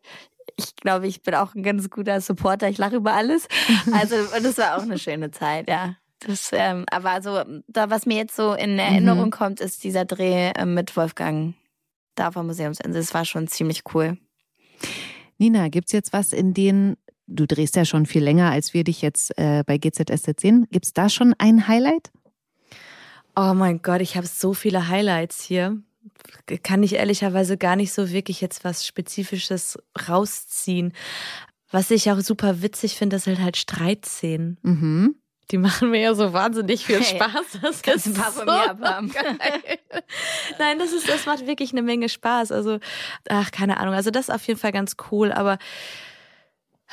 ich 0.58 0.76
glaube, 0.78 1.08
ich 1.08 1.22
bin 1.22 1.36
auch 1.36 1.54
ein 1.56 1.64
ganz 1.64 1.90
guter 1.90 2.22
Supporter. 2.22 2.70
Ich 2.70 2.78
lache 2.78 2.96
über 2.96 3.14
alles. 3.14 3.48
Also, 3.92 4.16
und 4.16 4.44
das 4.44 4.58
war 4.58 4.78
auch 4.78 4.82
eine 4.82 4.98
schöne 4.98 5.32
Zeit, 5.32 5.70
ja. 5.70 5.96
Das, 6.20 6.50
ähm, 6.54 6.86
aber 6.90 7.22
so, 7.22 7.44
da, 7.68 7.90
was 7.90 8.06
mir 8.06 8.18
jetzt 8.18 8.36
so 8.36 8.54
in 8.54 8.80
Erinnerung 8.80 9.26
mhm. 9.26 9.32
kommt, 9.32 9.60
ist 9.60 9.84
dieser 9.84 10.06
Dreh 10.06 10.50
äh, 10.50 10.66
mit 10.66 10.96
Wolfgang 10.98 11.54
da 12.16 12.30
auf 12.30 12.34
der 12.34 12.44
Museumsinsel. 12.44 13.02
Das 13.02 13.14
war 13.14 13.26
schon 13.26 13.48
ziemlich 13.48 13.84
cool. 13.94 14.18
Nina, 15.38 15.68
gibt 15.70 15.88
es 15.88 15.92
jetzt 15.92 16.14
was, 16.14 16.34
in 16.34 16.54
denen 16.54 16.98
du 17.28 17.46
drehst 17.46 17.76
ja 17.76 17.86
schon 17.86 18.06
viel 18.06 18.24
länger, 18.24 18.52
als 18.52 18.74
wir 18.74 18.84
dich 18.84 19.02
jetzt 19.02 19.38
äh, 19.38 19.64
bei 19.66 19.78
GZSZ 19.78 20.40
sehen. 20.40 20.68
Gibt 20.72 20.86
es 20.86 20.94
da 20.94 21.10
schon 21.10 21.34
ein 21.38 21.68
Highlight? 21.68 22.12
Oh 23.36 23.54
mein 23.54 23.82
Gott, 23.82 24.02
ich 24.02 24.16
habe 24.16 24.28
so 24.28 24.54
viele 24.54 24.88
Highlights 24.88 25.42
hier. 25.42 25.82
Kann 26.64 26.84
ich 26.84 26.94
ehrlicherweise 26.94 27.58
gar 27.58 27.76
nicht 27.76 27.92
so 27.92 28.12
wirklich 28.12 28.40
jetzt 28.40 28.64
was 28.64 28.86
Spezifisches 28.86 29.78
rausziehen. 30.08 30.94
Was 31.72 31.92
ich 31.92 32.12
auch 32.12 32.20
super 32.22 32.62
witzig 32.62 32.96
finde, 32.96 33.18
das 33.18 33.26
sind 33.26 33.42
halt 33.42 33.58
Streitszenen. 33.58 34.58
Mhm. 34.62 35.16
Die 35.52 35.58
machen 35.58 35.92
mir 35.92 36.02
ja 36.02 36.16
so 36.16 36.34
wahnsinnig 36.34 36.86
viel 36.86 37.02
hey, 37.02 37.16
Spaß. 37.16 37.60
Das 37.62 37.82
kannst 37.82 38.08
ist 38.08 38.18
ein 38.18 38.22
paar 38.22 38.32
von 38.32 38.46
mir 38.46 38.70
abhaben. 38.72 39.14
Nein, 40.60 40.80
das 40.80 40.92
ist, 40.92 41.08
das 41.08 41.26
macht 41.26 41.46
wirklich 41.46 41.72
eine 41.72 41.84
Menge 41.84 42.10
Spaß. 42.10 42.52
Also, 42.52 42.80
ach, 43.30 43.52
keine 43.52 43.78
Ahnung. 43.78 43.94
Also, 43.94 44.10
das 44.10 44.30
ist 44.30 44.36
auf 44.36 44.46
jeden 44.48 44.60
Fall 44.60 44.72
ganz 44.72 44.96
cool. 45.12 45.32
Aber 45.32 45.58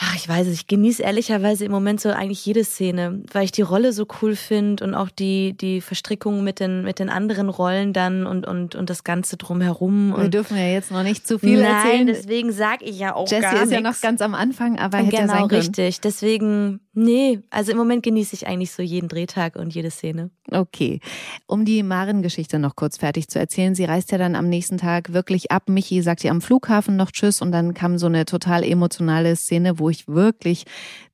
Ach, 0.04 0.16
ich 0.16 0.28
weiß 0.28 0.48
es. 0.48 0.54
Ich 0.54 0.66
genieße 0.66 1.00
ehrlicherweise 1.00 1.64
im 1.64 1.70
Moment 1.70 2.00
so 2.00 2.08
eigentlich 2.08 2.44
jede 2.44 2.64
Szene, 2.64 3.22
weil 3.32 3.44
ich 3.44 3.52
die 3.52 3.62
Rolle 3.62 3.92
so 3.92 4.04
cool 4.20 4.34
finde 4.34 4.84
und 4.84 4.94
auch 4.94 5.10
die, 5.10 5.56
die 5.56 5.80
Verstrickung 5.80 6.42
mit 6.42 6.58
den, 6.58 6.82
mit 6.82 6.98
den 6.98 7.08
anderen 7.08 7.48
Rollen 7.48 7.92
dann 7.92 8.26
und, 8.26 8.44
und, 8.44 8.74
und 8.74 8.90
das 8.90 9.04
Ganze 9.04 9.36
drumherum. 9.36 10.12
Wir 10.16 10.28
dürfen 10.28 10.56
ja 10.56 10.66
jetzt 10.66 10.90
noch 10.90 11.04
nicht 11.04 11.24
zu 11.24 11.38
viel 11.38 11.62
Nein, 11.62 11.74
erzählen. 11.74 12.06
deswegen 12.08 12.50
sag 12.50 12.82
ich 12.82 12.98
ja 12.98 13.14
auch 13.14 13.30
Jessie 13.30 13.42
gar 13.42 13.62
ist 13.62 13.70
ja 13.70 13.80
nix. 13.80 13.94
noch 13.94 14.00
ganz 14.00 14.20
am 14.22 14.34
Anfang, 14.34 14.76
aber 14.76 14.98
hätte 14.98 15.14
ja 15.14 15.20
genau, 15.20 15.32
sein 15.34 15.48
können. 15.48 15.60
richtig. 15.60 16.00
Deswegen, 16.00 16.80
nee, 16.94 17.38
also 17.50 17.70
im 17.70 17.78
Moment 17.78 18.02
genieße 18.02 18.34
ich 18.34 18.48
eigentlich 18.48 18.72
so 18.72 18.82
jeden 18.82 19.08
Drehtag 19.08 19.54
und 19.54 19.72
jede 19.72 19.92
Szene. 19.92 20.30
Okay. 20.50 21.00
Um 21.46 21.64
die 21.64 21.82
Maren-Geschichte 21.82 22.58
noch 22.58 22.74
kurz 22.74 22.98
fertig 22.98 23.28
zu 23.28 23.38
erzählen. 23.38 23.74
Sie 23.74 23.84
reist 23.84 24.10
ja 24.10 24.18
dann 24.18 24.34
am 24.34 24.48
nächsten 24.48 24.78
Tag 24.78 25.12
wirklich 25.12 25.50
ab. 25.52 25.68
Michi 25.68 26.02
sagt 26.02 26.24
ihr 26.24 26.32
am 26.32 26.40
Flughafen 26.40 26.96
noch 26.96 27.12
Tschüss 27.12 27.40
und 27.40 27.52
dann 27.52 27.72
kam 27.72 27.98
so 27.98 28.06
eine 28.06 28.24
total 28.24 28.64
emotionale 28.64 29.36
Szene, 29.36 29.78
wo 29.78 29.88
ich 29.92 30.08
wirklich 30.08 30.64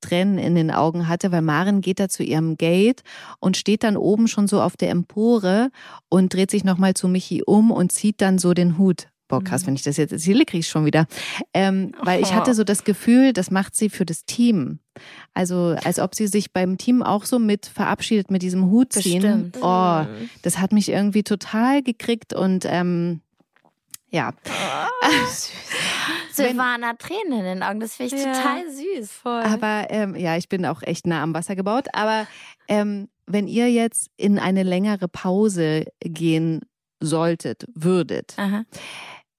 Tränen 0.01 0.39
in 0.39 0.55
den 0.55 0.71
Augen 0.71 1.09
hatte, 1.09 1.31
weil 1.33 1.43
Maren 1.43 1.81
geht 1.81 2.01
da 2.01 2.09
zu 2.09 2.23
ihrem 2.23 2.57
Gate 2.57 3.03
und 3.41 3.57
steht 3.57 3.85
dann 3.85 3.97
oben 3.97 4.29
schon 4.29 4.49
so 4.49 4.63
auf 4.63 4.77
der 4.77 4.91
Empore 4.91 5.71
und 6.09 6.33
dreht 6.33 6.51
sich 6.51 6.65
nochmal 6.65 6.95
zu 6.95 7.09
Michi 7.09 7.43
um 7.45 7.71
und 7.71 7.93
zieht 7.93 8.21
dann 8.21 8.39
so 8.39 8.55
den 8.55 8.79
Hut. 8.79 9.09
Boah, 9.29 9.45
krass, 9.45 9.67
wenn 9.67 9.75
ich 9.75 9.83
das 9.83 9.99
jetzt 9.99 10.13
erzähle, 10.13 10.47
kriege 10.47 10.61
ich 10.61 10.69
schon 10.69 10.87
wieder. 10.87 11.07
Ähm, 11.53 11.93
weil 12.03 12.23
ich 12.23 12.33
hatte 12.33 12.55
so 12.55 12.65
das 12.65 12.85
Gefühl, 12.85 13.35
das 13.35 13.51
macht 13.51 13.77
sie 13.77 13.91
für 13.91 14.07
das 14.07 14.25
Team. 14.25 14.79
Also 15.35 15.77
als 15.85 15.99
ob 15.99 16.15
sie 16.15 16.27
sich 16.27 16.53
beim 16.55 16.79
Team 16.79 17.03
auch 17.03 17.25
so 17.25 17.39
mit 17.39 17.67
verabschiedet 17.67 18.31
mit 18.31 18.41
diesem 18.41 18.71
Hut 18.71 18.95
ziehen. 18.95 19.21
Bestimmt. 19.21 19.59
Oh, 19.61 20.07
das 20.41 20.59
hat 20.59 20.73
mich 20.73 20.89
irgendwie 20.89 21.25
total 21.25 21.83
gekriegt 21.83 22.33
und 22.33 22.65
ähm, 22.65 23.21
ja. 24.11 24.33
Silvana 26.47 26.95
Tränen 26.95 27.39
in 27.39 27.45
den 27.45 27.63
Augen, 27.63 27.81
das 27.81 27.97
finde 27.97 28.17
ich 28.17 28.23
Ja. 28.25 28.33
total 28.33 28.65
süß. 28.71 29.13
Voll. 29.13 29.43
Aber 29.43 29.87
ähm, 29.91 30.15
ja, 30.17 30.37
ich 30.37 30.49
bin 30.49 30.65
auch 30.67 30.83
echt 30.83 31.07
nah 31.07 31.23
am 31.23 31.35
Wasser 31.35 31.57
gebaut. 31.57 31.87
Aber 31.93 32.27
ähm, 32.69 33.09
wenn 33.27 33.47
ihr 33.49 33.71
jetzt 33.71 34.09
in 34.17 34.39
eine 34.39 34.63
längere 34.63 35.09
Pause 35.09 35.85
gehen 36.01 36.61
solltet, 37.01 37.65
würdet, 37.75 38.35
Aha. 38.39 38.65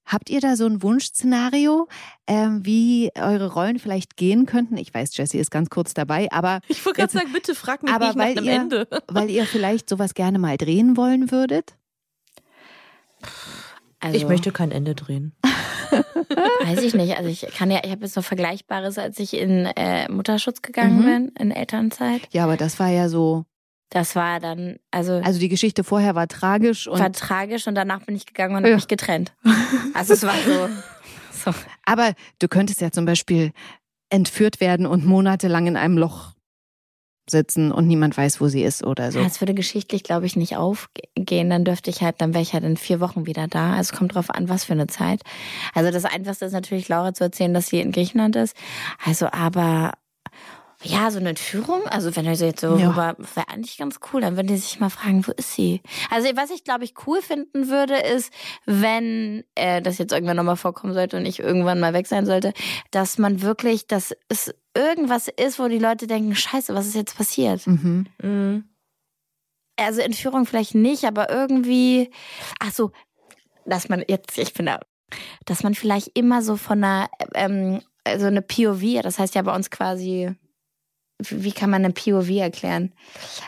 habt 0.05 0.29
ihr 0.29 0.39
da 0.41 0.55
so 0.55 0.65
ein 0.65 0.81
Wunschszenario, 0.83 1.87
ähm, 2.27 2.65
wie 2.65 3.09
eure 3.15 3.51
Rollen 3.53 3.79
vielleicht 3.79 4.15
gehen 4.15 4.45
könnten? 4.45 4.77
Ich 4.77 4.93
weiß, 4.93 5.15
Jessie 5.17 5.39
ist 5.39 5.51
ganz 5.51 5.69
kurz 5.69 5.93
dabei, 5.93 6.31
aber 6.31 6.59
ich 6.67 6.85
wollte 6.85 7.01
gerade 7.01 7.11
jetzt- 7.13 7.21
sagen, 7.21 7.33
bitte 7.33 7.55
frag 7.55 7.83
mich 7.83 7.91
aber 7.91 8.05
nicht 8.07 8.15
nach 8.17 8.25
weil 8.25 8.37
einem 8.37 8.45
ihr- 8.45 8.53
Ende. 8.55 8.87
weil 9.07 9.29
ihr 9.29 9.45
vielleicht 9.45 9.89
sowas 9.89 10.13
gerne 10.13 10.39
mal 10.39 10.57
drehen 10.57 10.95
wollen 10.97 11.31
würdet? 11.31 11.75
Also, 13.99 14.15
Ich 14.17 14.25
möchte 14.27 14.51
kein 14.53 14.71
Ende 14.71 14.95
drehen. 14.95 15.33
Weiß 15.91 16.81
ich 16.83 16.93
nicht. 16.93 17.17
Also 17.17 17.29
ich 17.29 17.41
kann 17.55 17.71
ja, 17.71 17.79
ich 17.83 17.91
habe 17.91 18.03
jetzt 18.03 18.15
noch 18.15 18.23
Vergleichbares, 18.23 18.97
als 18.97 19.19
ich 19.19 19.33
in 19.35 19.65
äh, 19.65 20.09
Mutterschutz 20.11 20.61
gegangen 20.61 20.99
Mhm. 20.99 21.05
bin, 21.05 21.27
in 21.39 21.51
Elternzeit. 21.51 22.21
Ja, 22.31 22.43
aber 22.43 22.57
das 22.57 22.79
war 22.79 22.89
ja 22.89 23.09
so, 23.09 23.45
Das 23.89 24.15
war 24.15 24.39
dann, 24.39 24.77
also, 24.91 25.13
also 25.23 25.39
die 25.39 25.49
Geschichte 25.49 25.83
vorher 25.83 26.13
war 26.15 26.27
tragisch 26.27 26.87
und 26.87 26.99
war 26.99 27.11
tragisch 27.11 27.65
und 27.67 27.75
danach 27.75 28.01
bin 28.05 28.15
ich 28.15 28.25
gegangen 28.25 28.55
und 28.55 28.61
Ja. 28.63 28.67
habe 28.69 28.75
mich 28.75 28.87
getrennt. 28.87 29.33
Also 29.93 30.13
es 30.13 30.23
war 30.23 30.35
so. 30.45 30.69
so. 31.51 31.51
Aber 31.85 32.13
du 32.39 32.47
könntest 32.47 32.81
ja 32.81 32.91
zum 32.91 33.05
Beispiel 33.05 33.51
entführt 34.11 34.59
werden 34.59 34.85
und 34.85 35.05
monatelang 35.05 35.67
in 35.67 35.77
einem 35.77 35.97
Loch 35.97 36.33
sitzen 37.29 37.71
und 37.71 37.87
niemand 37.87 38.17
weiß, 38.17 38.41
wo 38.41 38.47
sie 38.47 38.63
ist 38.63 38.83
oder 38.83 39.11
so. 39.11 39.19
Ja, 39.19 39.25
Es 39.27 39.39
würde 39.39 39.53
geschichtlich, 39.53 40.01
glaube 40.03 40.25
ich, 40.25 40.35
nicht 40.35 40.55
aufgehen. 40.57 41.18
Dann 41.29 41.63
dürfte 41.65 41.89
ich 41.89 42.01
halt, 42.01 42.21
dann 42.21 42.33
wäre 42.33 42.41
ich 42.41 42.53
halt 42.53 42.63
in 42.63 42.77
vier 42.77 42.99
Wochen 42.99 43.25
wieder 43.25 43.47
da. 43.47 43.71
Also 43.73 43.91
es 43.93 43.97
kommt 43.97 44.15
drauf 44.15 44.29
an, 44.29 44.49
was 44.49 44.63
für 44.65 44.73
eine 44.73 44.87
Zeit. 44.87 45.21
Also 45.73 45.91
das 45.91 46.05
Einfachste 46.05 46.45
ist 46.45 46.53
natürlich, 46.53 46.87
Laura 46.89 47.13
zu 47.13 47.23
erzählen, 47.23 47.53
dass 47.53 47.67
sie 47.67 47.79
in 47.79 47.91
Griechenland 47.91 48.35
ist. 48.35 48.55
Also, 49.05 49.27
aber 49.31 49.93
ja, 50.81 51.11
so 51.11 51.19
eine 51.19 51.29
Entführung, 51.29 51.81
also 51.87 52.15
wenn 52.15 52.25
er 52.25 52.37
so 52.37 52.45
jetzt 52.45 52.61
so 52.61 52.77
Ja. 52.77 52.89
rüber, 52.89 53.15
wäre 53.35 53.49
eigentlich 53.49 53.77
ganz 53.77 53.99
cool. 54.13 54.21
Dann 54.21 54.37
würden 54.37 54.47
die 54.47 54.55
sich 54.55 54.79
mal 54.79 54.89
fragen, 54.89 55.27
wo 55.27 55.31
ist 55.33 55.53
sie? 55.53 55.81
Also 56.09 56.29
was 56.35 56.51
ich, 56.51 56.63
glaube 56.63 56.85
ich, 56.85 56.93
cool 57.05 57.21
finden 57.21 57.67
würde, 57.67 57.95
ist, 57.97 58.31
wenn 58.65 59.43
äh, 59.55 59.81
das 59.81 59.97
jetzt 59.97 60.13
irgendwann 60.13 60.37
nochmal 60.37 60.55
vorkommen 60.55 60.93
sollte 60.93 61.17
und 61.17 61.25
ich 61.25 61.39
irgendwann 61.39 61.81
mal 61.81 61.91
weg 61.93 62.07
sein 62.07 62.25
sollte, 62.25 62.53
dass 62.91 63.17
man 63.17 63.41
wirklich, 63.41 63.87
dass 63.87 64.15
es 64.29 64.53
irgendwas 64.73 65.27
ist, 65.27 65.59
wo 65.59 65.67
die 65.67 65.79
Leute 65.79 66.07
denken, 66.07 66.33
scheiße, 66.33 66.73
was 66.73 66.87
ist 66.87 66.95
jetzt 66.95 67.17
passiert? 67.17 67.67
Mhm. 67.67 68.05
Mhm. 68.21 68.63
Also 69.85 70.01
Entführung 70.01 70.45
vielleicht 70.45 70.75
nicht, 70.75 71.05
aber 71.05 71.29
irgendwie, 71.29 72.11
ach 72.59 72.71
so, 72.71 72.91
dass 73.65 73.89
man 73.89 74.03
jetzt, 74.07 74.37
ich 74.37 74.53
bin 74.53 74.65
da, 74.65 74.79
dass 75.45 75.63
man 75.63 75.75
vielleicht 75.75 76.17
immer 76.17 76.41
so 76.41 76.55
von 76.55 76.83
einer, 76.83 77.09
ähm, 77.33 77.81
also 78.03 78.25
eine 78.25 78.41
POV, 78.41 79.01
das 79.01 79.19
heißt 79.19 79.35
ja 79.35 79.41
bei 79.41 79.55
uns 79.55 79.69
quasi, 79.69 80.35
wie 81.19 81.51
kann 81.51 81.69
man 81.69 81.83
eine 81.83 81.93
POV 81.93 82.29
erklären? 82.29 82.93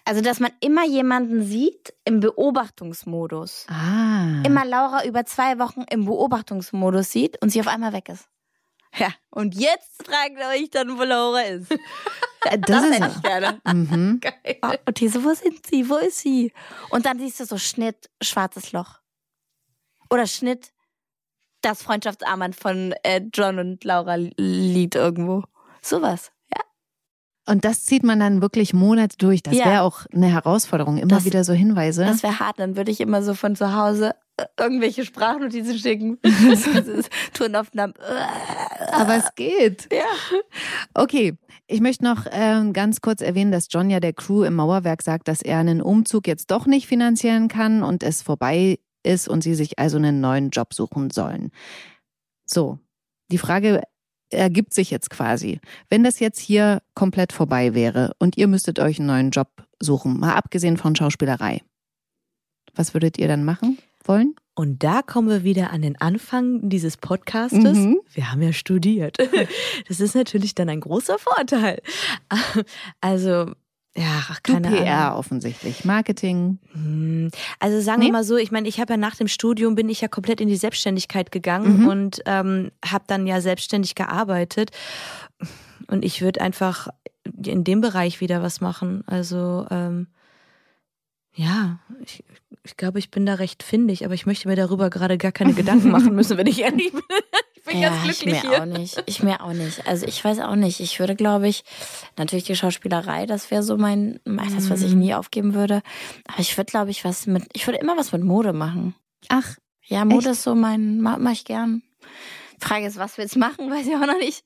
Also, 0.04 0.22
dass 0.22 0.42
man 0.42 0.52
immer 0.60 0.86
jemanden 0.86 1.44
sieht 1.44 1.94
im 2.04 2.20
Beobachtungsmodus. 2.20 3.66
Ah. 3.70 4.42
Immer 4.46 4.66
Laura 4.66 5.06
über 5.06 5.26
zwei 5.26 5.58
Wochen 5.58 5.86
im 5.90 6.06
Beobachtungsmodus 6.06 7.12
sieht 7.12 7.42
und 7.42 7.50
sie 7.50 7.62
auf 7.62 7.68
einmal 7.68 7.94
weg 7.94 8.10
ist. 8.10 8.28
Ja, 8.98 9.08
und 9.30 9.56
jetzt 9.56 10.04
fragt 10.06 10.38
ihr 10.38 10.48
euch 10.50 10.70
dann, 10.70 10.98
wo 10.98 11.04
Laura 11.04 11.42
ist. 11.42 11.72
Äh, 12.46 12.60
das, 12.66 12.84
hätte 12.84 13.06
ist 13.06 13.16
ich 13.18 13.22
gerne. 13.22 13.62
Mhm. 13.66 14.22
Oh, 14.64 14.74
und 14.86 15.00
die 15.00 15.08
so, 15.08 15.24
wo 15.24 15.34
sind 15.34 15.66
sie? 15.66 15.90
Wo 15.90 15.98
ist 15.98 16.20
sie? 16.20 16.52
Und 16.90 17.06
dann 17.06 17.20
siehst 17.20 17.40
du 17.40 17.46
so 17.46 17.58
Schnitt, 17.58 18.10
schwarzes 18.22 18.72
Loch. 18.72 19.00
Oder 20.10 20.28
Schnitt, 20.28 20.74
das 21.62 21.84
Freundschaftsarmband 21.84 22.56
von 22.56 22.94
äh, 23.04 23.22
John 23.34 23.60
und 23.60 23.84
Laura 23.84 24.16
Lied 24.16 24.96
irgendwo. 24.96 25.44
Sowas. 25.82 26.32
Und 27.52 27.66
das 27.66 27.84
zieht 27.84 28.04
man 28.04 28.20
dann 28.20 28.42
wirklich 28.42 28.74
Monate 28.74 29.18
durch. 29.18 29.44
Das 29.44 29.56
Ja. 29.56 29.66
wäre 29.66 29.82
auch 29.84 30.06
eine 30.14 30.28
Herausforderung. 30.28 30.98
Immer 30.98 31.16
Das- 31.16 31.26
wieder 31.26 31.44
so 31.44 31.54
Hinweise. 31.54 32.06
Das 32.06 32.24
wäre 32.24 32.40
hart. 32.40 32.60
Dann 32.60 32.76
würde 32.78 32.92
ich 32.92 33.02
immer 33.02 33.22
so 33.24 33.34
von 33.34 33.56
zu 33.56 33.76
Hause 33.76 34.16
äh, 34.38 34.46
irgendwelche 34.58 35.04
Sprachnotizen 35.06 35.78
schicken. 35.78 36.18
Tonaufnahmen. 37.34 37.94
Aber 38.94 39.16
es 39.16 39.36
geht. 39.36 39.90
Ja. 39.92 40.06
Okay, 40.94 41.36
ich 41.68 41.82
möchte 41.82 42.04
noch 42.04 42.26
ähm, 42.32 42.74
ganz 42.74 43.02
kurz 43.02 43.22
erwähnen, 43.22 43.52
dass 43.52 43.68
John 43.70 43.90
ja 43.90 44.00
der 44.00 44.14
Crew 44.14 44.44
im 44.44 44.56
Mauerwerk 44.56 45.02
sagt, 45.02 45.28
dass 45.28 45.42
er 45.42 45.60
einen 45.60 45.82
Umzug 45.82 46.28
jetzt 46.28 46.52
doch 46.52 46.66
nicht 46.66 46.88
finanzieren 46.88 47.48
kann 47.48 47.84
und 47.84 48.04
es 48.04 48.22
vorbei 48.22 48.80
ist 49.04 49.28
und 49.28 49.42
sie 49.44 49.56
sich 49.56 49.80
also 49.80 49.98
einen 49.98 50.22
neuen 50.22 50.50
Job 50.50 50.74
suchen 50.74 51.10
sollen. 51.10 51.52
So, 52.46 52.80
die 53.32 53.38
Frage 53.38 53.82
ergibt 54.32 54.74
sich 54.74 54.92
jetzt 54.92 55.10
quasi. 55.10 55.60
Wenn 55.90 56.04
das 56.04 56.20
jetzt 56.20 56.40
hier 56.40 56.82
komplett 56.96 57.34
vorbei 57.34 57.74
wäre 57.74 58.14
und 58.20 58.38
ihr 58.38 58.48
müsstet 58.48 58.80
euch 58.80 59.00
einen 59.00 59.08
neuen 59.08 59.32
Job 59.32 59.50
suchen, 59.80 60.20
mal 60.20 60.34
abgesehen 60.34 60.78
von 60.78 60.96
Schauspielerei, 60.96 61.62
was 62.76 62.94
würdet 62.94 63.18
ihr 63.18 63.28
dann 63.28 63.44
machen 63.44 63.78
wollen? 64.04 64.36
Und 64.54 64.84
da 64.84 65.02
kommen 65.02 65.30
wir 65.30 65.44
wieder 65.44 65.72
an 65.72 65.82
den 65.82 66.00
Anfang 66.00 66.70
dieses 66.70 66.98
Podcastes. 66.98 67.78
Mhm. 67.78 68.02
Wir 68.14 68.32
haben 68.32 68.42
ja 68.42 68.54
studiert. 68.54 69.18
Das 69.88 70.00
ist 70.00 70.16
natürlich 70.16 70.56
dann 70.56 70.70
ein 70.70 70.80
großer 70.80 71.18
Vorteil. 71.18 71.82
Also, 73.02 73.52
ja, 73.96 74.24
ach, 74.30 74.40
Du 74.42 74.54
keine 74.54 74.70
PR 74.70 75.08
Ahnung. 75.08 75.20
offensichtlich, 75.20 75.84
Marketing. 75.86 76.60
Hm, 76.74 77.30
Also 77.60 77.82
sagen 77.82 78.00
Nee? 78.00 78.06
wir 78.08 78.12
mal 78.14 78.24
so, 78.24 78.38
ich 78.38 78.52
meine, 78.52 78.68
ich 78.68 78.80
habe 78.80 78.94
ja 78.94 78.98
nach 78.98 79.16
dem 79.16 79.28
Studium 79.28 79.76
bin 79.76 79.90
ich 79.90 80.02
ja 80.02 80.08
komplett 80.08 80.40
in 80.42 80.48
die 80.48 80.56
Selbstständigkeit 80.56 81.32
gegangen 81.32 81.82
Mhm. 81.82 81.88
und 81.88 82.22
ähm, 82.26 82.72
habe 82.86 83.04
dann 83.08 83.28
ja 83.28 83.42
selbstständig 83.42 83.96
gearbeitet. 83.96 84.72
Und 85.88 86.06
ich 86.06 86.22
würde 86.22 86.42
einfach 86.42 86.88
in 87.44 87.64
dem 87.64 87.82
Bereich 87.82 88.22
wieder 88.22 88.42
was 88.42 88.62
machen. 88.62 89.04
Also 89.08 89.68
ähm, 89.70 90.08
ja, 91.34 91.80
ich, 92.04 92.24
ich 92.64 92.78
glaube, 92.78 93.00
ich 93.00 93.10
bin 93.12 93.26
da 93.26 93.36
recht 93.36 93.64
findig, 93.64 94.06
aber 94.06 94.14
ich 94.14 94.26
möchte 94.26 94.48
mir 94.48 94.56
darüber 94.56 94.90
gerade 94.90 95.18
gar 95.18 95.32
keine 95.32 95.54
Gedanken 95.54 95.90
machen 95.90 96.14
müssen, 96.16 96.38
wenn 96.38 96.48
ich 96.48 96.60
ehrlich 96.62 96.92
bin. 96.92 97.02
Ich 97.56 97.64
bin 97.64 97.80
ja, 97.80 97.90
ganz 97.90 97.98
ich 98.10 98.20
glücklich 98.20 98.44
mir 98.44 98.50
hier. 98.50 98.62
auch 98.62 98.66
nicht. 98.66 99.04
Ich 99.06 99.24
mir 99.24 99.42
auch 99.44 99.54
nicht. 99.54 99.88
Also 99.88 100.06
ich 100.08 100.24
weiß 100.24 100.40
auch 100.40 100.56
nicht. 100.56 100.80
Ich 100.80 101.00
würde, 101.00 101.16
glaube 101.16 101.48
ich, 101.48 101.64
natürlich 102.18 102.44
die 102.46 102.56
Schauspielerei, 102.56 103.26
das 103.26 103.52
wäre 103.52 103.62
so 103.64 103.78
mein, 103.78 104.20
das, 104.26 104.70
was 104.70 104.82
ich 104.82 104.94
nie 104.94 105.14
aufgeben 105.14 105.54
würde. 105.54 105.82
Aber 106.28 106.40
ich 106.40 106.58
würde, 106.58 106.72
glaube 106.72 106.92
ich, 106.92 107.04
was 107.06 107.28
mit, 107.28 107.46
ich 107.54 107.68
würde 107.68 107.80
immer 107.80 107.98
was 107.98 108.12
mit 108.12 108.24
Mode 108.24 108.54
machen. 108.54 108.96
Ach, 109.30 109.56
Ja, 109.86 110.06
Mode 110.06 110.30
Echt? 110.30 110.38
ist 110.38 110.44
so 110.44 110.56
mein, 110.56 111.02
ma- 111.02 111.18
mach 111.20 111.32
ich 111.34 111.46
gern. 111.46 111.84
Frage 112.60 112.86
ist, 112.86 112.98
was 112.98 113.18
wir 113.18 113.24
jetzt 113.24 113.38
machen, 113.38 113.70
weiß 113.72 113.86
ich 113.88 113.96
auch 113.96 114.06
noch 114.08 114.18
nicht. 114.20 114.44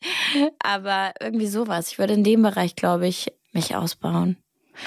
Aber 0.63 1.13
irgendwie 1.21 1.47
sowas. 1.47 1.89
Ich 1.91 1.99
würde 1.99 2.13
in 2.13 2.23
dem 2.23 2.41
Bereich, 2.41 2.75
glaube 2.75 3.07
ich, 3.07 3.31
mich 3.53 3.75
ausbauen. 3.75 4.37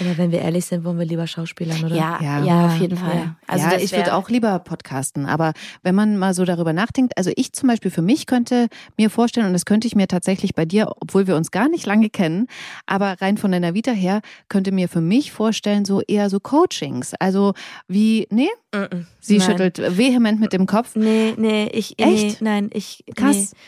Aber 0.00 0.16
wenn 0.18 0.30
wir 0.32 0.40
ehrlich 0.40 0.64
sind, 0.66 0.84
wollen 0.84 0.98
wir 0.98 1.04
lieber 1.06 1.26
Schauspielern, 1.26 1.84
oder? 1.84 1.94
Ja, 1.96 2.18
Ja. 2.22 2.44
ja, 2.44 2.66
auf 2.66 2.76
jeden 2.80 2.96
Fall. 2.96 3.14
Ja. 3.16 3.36
Also 3.46 3.66
ja, 3.66 3.76
ich 3.78 3.92
würde 3.92 4.14
auch 4.14 4.28
lieber 4.30 4.58
podcasten. 4.58 5.26
Aber 5.26 5.52
wenn 5.82 5.94
man 5.94 6.16
mal 6.18 6.34
so 6.34 6.44
darüber 6.44 6.72
nachdenkt, 6.72 7.16
also 7.16 7.30
ich 7.36 7.52
zum 7.52 7.68
Beispiel 7.68 7.90
für 7.90 8.02
mich 8.02 8.26
könnte 8.26 8.68
mir 8.96 9.10
vorstellen, 9.10 9.46
und 9.46 9.52
das 9.52 9.64
könnte 9.64 9.86
ich 9.86 9.94
mir 9.96 10.08
tatsächlich 10.08 10.54
bei 10.54 10.64
dir, 10.64 10.90
obwohl 11.00 11.26
wir 11.26 11.36
uns 11.36 11.50
gar 11.50 11.68
nicht 11.68 11.86
lange 11.86 12.10
kennen, 12.10 12.46
aber 12.86 13.16
rein 13.20 13.36
von 13.38 13.52
deiner 13.52 13.74
Vita 13.74 13.92
her, 13.92 14.20
könnte 14.48 14.72
mir 14.72 14.88
für 14.88 15.00
mich 15.00 15.32
vorstellen, 15.32 15.84
so 15.84 16.00
eher 16.02 16.30
so 16.30 16.40
Coachings. 16.40 17.14
Also 17.18 17.54
wie, 17.88 18.26
nee, 18.30 18.48
Mhm. 18.74 19.06
sie 19.18 19.38
Nein. 19.38 19.46
schüttelt 19.48 19.96
vehement 19.96 20.40
mit 20.40 20.52
dem 20.52 20.66
Kopf. 20.66 20.94
Nee, 20.94 21.32
nee, 21.38 21.68
ich, 21.72 21.94
nee, 21.98 22.04
Echt? 22.28 22.42
nein, 22.42 22.68
ich, 22.74 23.02
Krass. 23.16 23.52
Nee. 23.52 23.58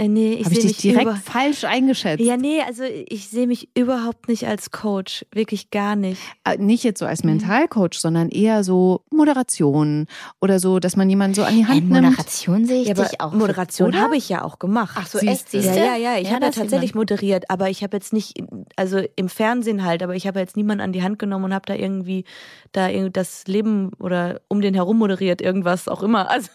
Äh, 0.00 0.08
nee, 0.08 0.32
ich 0.32 0.46
Habe 0.46 0.54
ich 0.54 0.60
dich 0.60 0.68
mich 0.68 0.76
direkt 0.78 1.18
falsch 1.18 1.64
eingeschätzt? 1.64 2.24
Ja, 2.24 2.38
nee, 2.38 2.62
also 2.66 2.84
ich 2.84 3.28
sehe 3.28 3.46
mich 3.46 3.68
überhaupt 3.76 4.28
nicht 4.28 4.46
als 4.46 4.70
Coach. 4.70 5.26
Wirklich 5.30 5.70
gar 5.70 5.94
nicht. 5.94 6.22
Äh, 6.44 6.56
Nicht 6.56 6.84
jetzt 6.84 7.00
so 7.00 7.04
als. 7.06 7.22
Mentalcoach, 7.22 7.98
sondern 7.98 8.30
eher 8.30 8.64
so 8.64 9.02
Moderation 9.10 10.06
oder 10.40 10.58
so, 10.58 10.78
dass 10.78 10.96
man 10.96 11.10
jemanden 11.10 11.34
so 11.34 11.42
an 11.42 11.54
die 11.54 11.66
Hand 11.66 11.82
In 11.82 11.88
nimmt. 11.90 12.06
Moderation 12.06 12.64
sehe 12.64 12.80
ich 12.80 12.88
Ja, 12.88 12.94
dich 12.94 13.20
auch. 13.20 13.34
Moderation 13.34 13.88
oder? 13.90 14.00
habe 14.00 14.16
ich 14.16 14.30
ja 14.30 14.42
auch 14.42 14.58
gemacht. 14.58 14.96
Ach 14.98 15.06
so, 15.06 15.18
Siehst 15.18 15.52
echt? 15.54 15.66
Ja, 15.66 15.74
ja, 15.74 15.96
ja. 15.96 16.18
Ich 16.18 16.28
habe 16.32 16.40
ja 16.44 16.46
das 16.48 16.54
sieht 16.54 16.62
tatsächlich 16.62 16.94
moderiert, 16.94 17.50
aber 17.50 17.68
ich 17.68 17.82
habe 17.82 17.94
jetzt 17.98 18.14
nicht, 18.14 18.42
also 18.76 19.02
im 19.16 19.28
Fernsehen 19.28 19.84
halt, 19.84 20.02
aber 20.02 20.14
ich 20.16 20.26
habe 20.26 20.40
jetzt 20.40 20.56
niemanden 20.56 20.82
an 20.82 20.92
die 20.92 21.02
Hand 21.02 21.18
genommen 21.18 21.44
und 21.44 21.54
habe 21.54 21.66
da 21.66 21.74
irgendwie 21.74 22.24
da 22.72 22.88
irgendwie 22.88 23.10
das 23.12 23.46
Leben 23.46 23.90
oder 23.98 24.40
um 24.48 24.62
den 24.62 24.72
herum 24.72 24.96
moderiert, 24.96 25.42
irgendwas 25.42 25.88
auch 25.88 26.02
immer. 26.02 26.30
Also 26.30 26.48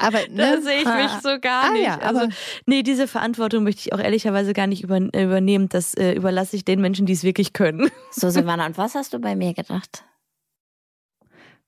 Aber 0.00 0.18
da 0.28 0.56
ne? 0.56 0.62
sehe 0.62 0.78
ich 0.78 0.84
mich 0.84 1.10
so 1.22 1.38
gar 1.40 1.66
Ah, 1.66 1.72
nicht. 1.72 1.84
ja, 1.84 1.98
also, 1.98 2.28
nee, 2.66 2.82
diese 2.82 3.06
Verantwortung 3.08 3.64
möchte 3.64 3.80
ich 3.80 3.92
auch 3.92 3.98
ehrlicherweise 4.00 4.52
gar 4.52 4.66
nicht 4.66 4.82
über, 4.82 4.98
übernehmen. 4.98 5.68
Das 5.68 5.94
äh, 5.94 6.12
überlasse 6.12 6.56
ich 6.56 6.64
den 6.64 6.80
Menschen, 6.80 7.06
die 7.06 7.12
es 7.12 7.22
wirklich 7.24 7.52
können. 7.52 7.90
So, 8.10 8.30
Silvana, 8.30 8.66
und 8.66 8.78
was 8.78 8.94
hast 8.94 9.12
du 9.12 9.18
bei 9.18 9.34
mir 9.34 9.54
gedacht? 9.54 10.04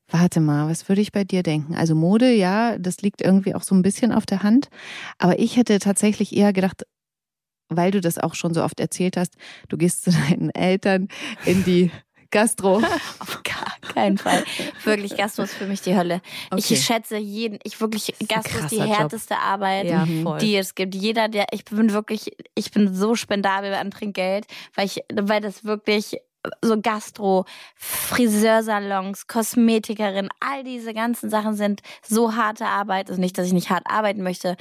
Warte 0.08 0.40
mal, 0.40 0.68
was 0.70 0.88
würde 0.88 1.00
ich 1.00 1.10
bei 1.10 1.24
dir 1.24 1.42
denken? 1.42 1.74
Also 1.74 1.96
Mode, 1.96 2.32
ja, 2.32 2.78
das 2.78 3.00
liegt 3.02 3.20
irgendwie 3.22 3.54
auch 3.56 3.62
so 3.62 3.74
ein 3.74 3.82
bisschen 3.82 4.12
auf 4.12 4.24
der 4.24 4.44
Hand. 4.44 4.68
Aber 5.18 5.38
ich 5.40 5.56
hätte 5.56 5.80
tatsächlich 5.80 6.36
eher 6.36 6.52
gedacht, 6.52 6.84
weil 7.68 7.90
du 7.90 8.00
das 8.00 8.18
auch 8.18 8.34
schon 8.36 8.54
so 8.54 8.62
oft 8.62 8.78
erzählt 8.78 9.16
hast, 9.16 9.34
du 9.68 9.76
gehst 9.76 10.04
zu 10.04 10.10
deinen 10.28 10.50
Eltern 10.50 11.08
in 11.44 11.64
die 11.64 11.90
Gastro. 12.30 12.76
Auf 13.18 13.42
gar 13.42 13.92
keinen 13.92 14.18
Fall. 14.18 14.44
Wirklich, 14.84 15.16
Gastro 15.16 15.42
ist 15.42 15.54
für 15.54 15.66
mich 15.66 15.80
die 15.82 15.96
Hölle. 15.96 16.20
Okay. 16.50 16.74
Ich 16.74 16.84
schätze 16.84 17.16
jeden, 17.16 17.58
ich 17.62 17.80
wirklich, 17.80 18.14
Gastro 18.28 18.58
ist 18.58 18.70
die 18.70 18.76
krasser 18.76 18.90
Job. 18.90 18.98
härteste 18.98 19.38
Arbeit. 19.38 19.86
Ja, 19.86 20.06
die 20.38 20.56
es 20.56 20.74
gibt. 20.74 20.94
Jeder, 20.94 21.28
der, 21.28 21.46
ich 21.52 21.64
bin 21.64 21.92
wirklich, 21.92 22.36
ich 22.54 22.70
bin 22.70 22.94
so 22.94 23.14
spendabel 23.14 23.74
an 23.74 23.90
Trinkgeld, 23.90 24.46
weil 24.74 24.86
ich, 24.86 25.02
weil 25.12 25.40
das 25.40 25.64
wirklich 25.64 26.18
so 26.62 26.80
Gastro, 26.80 27.44
Friseursalons, 27.74 29.26
Kosmetikerin, 29.26 30.28
all 30.40 30.64
diese 30.64 30.94
ganzen 30.94 31.30
Sachen 31.30 31.54
sind 31.54 31.82
so 32.02 32.36
harte 32.36 32.66
Arbeit. 32.66 33.08
Also 33.08 33.20
nicht, 33.20 33.36
dass 33.38 33.46
ich 33.46 33.52
nicht 33.52 33.70
hart 33.70 33.84
arbeiten 33.86 34.22
möchte, 34.22 34.56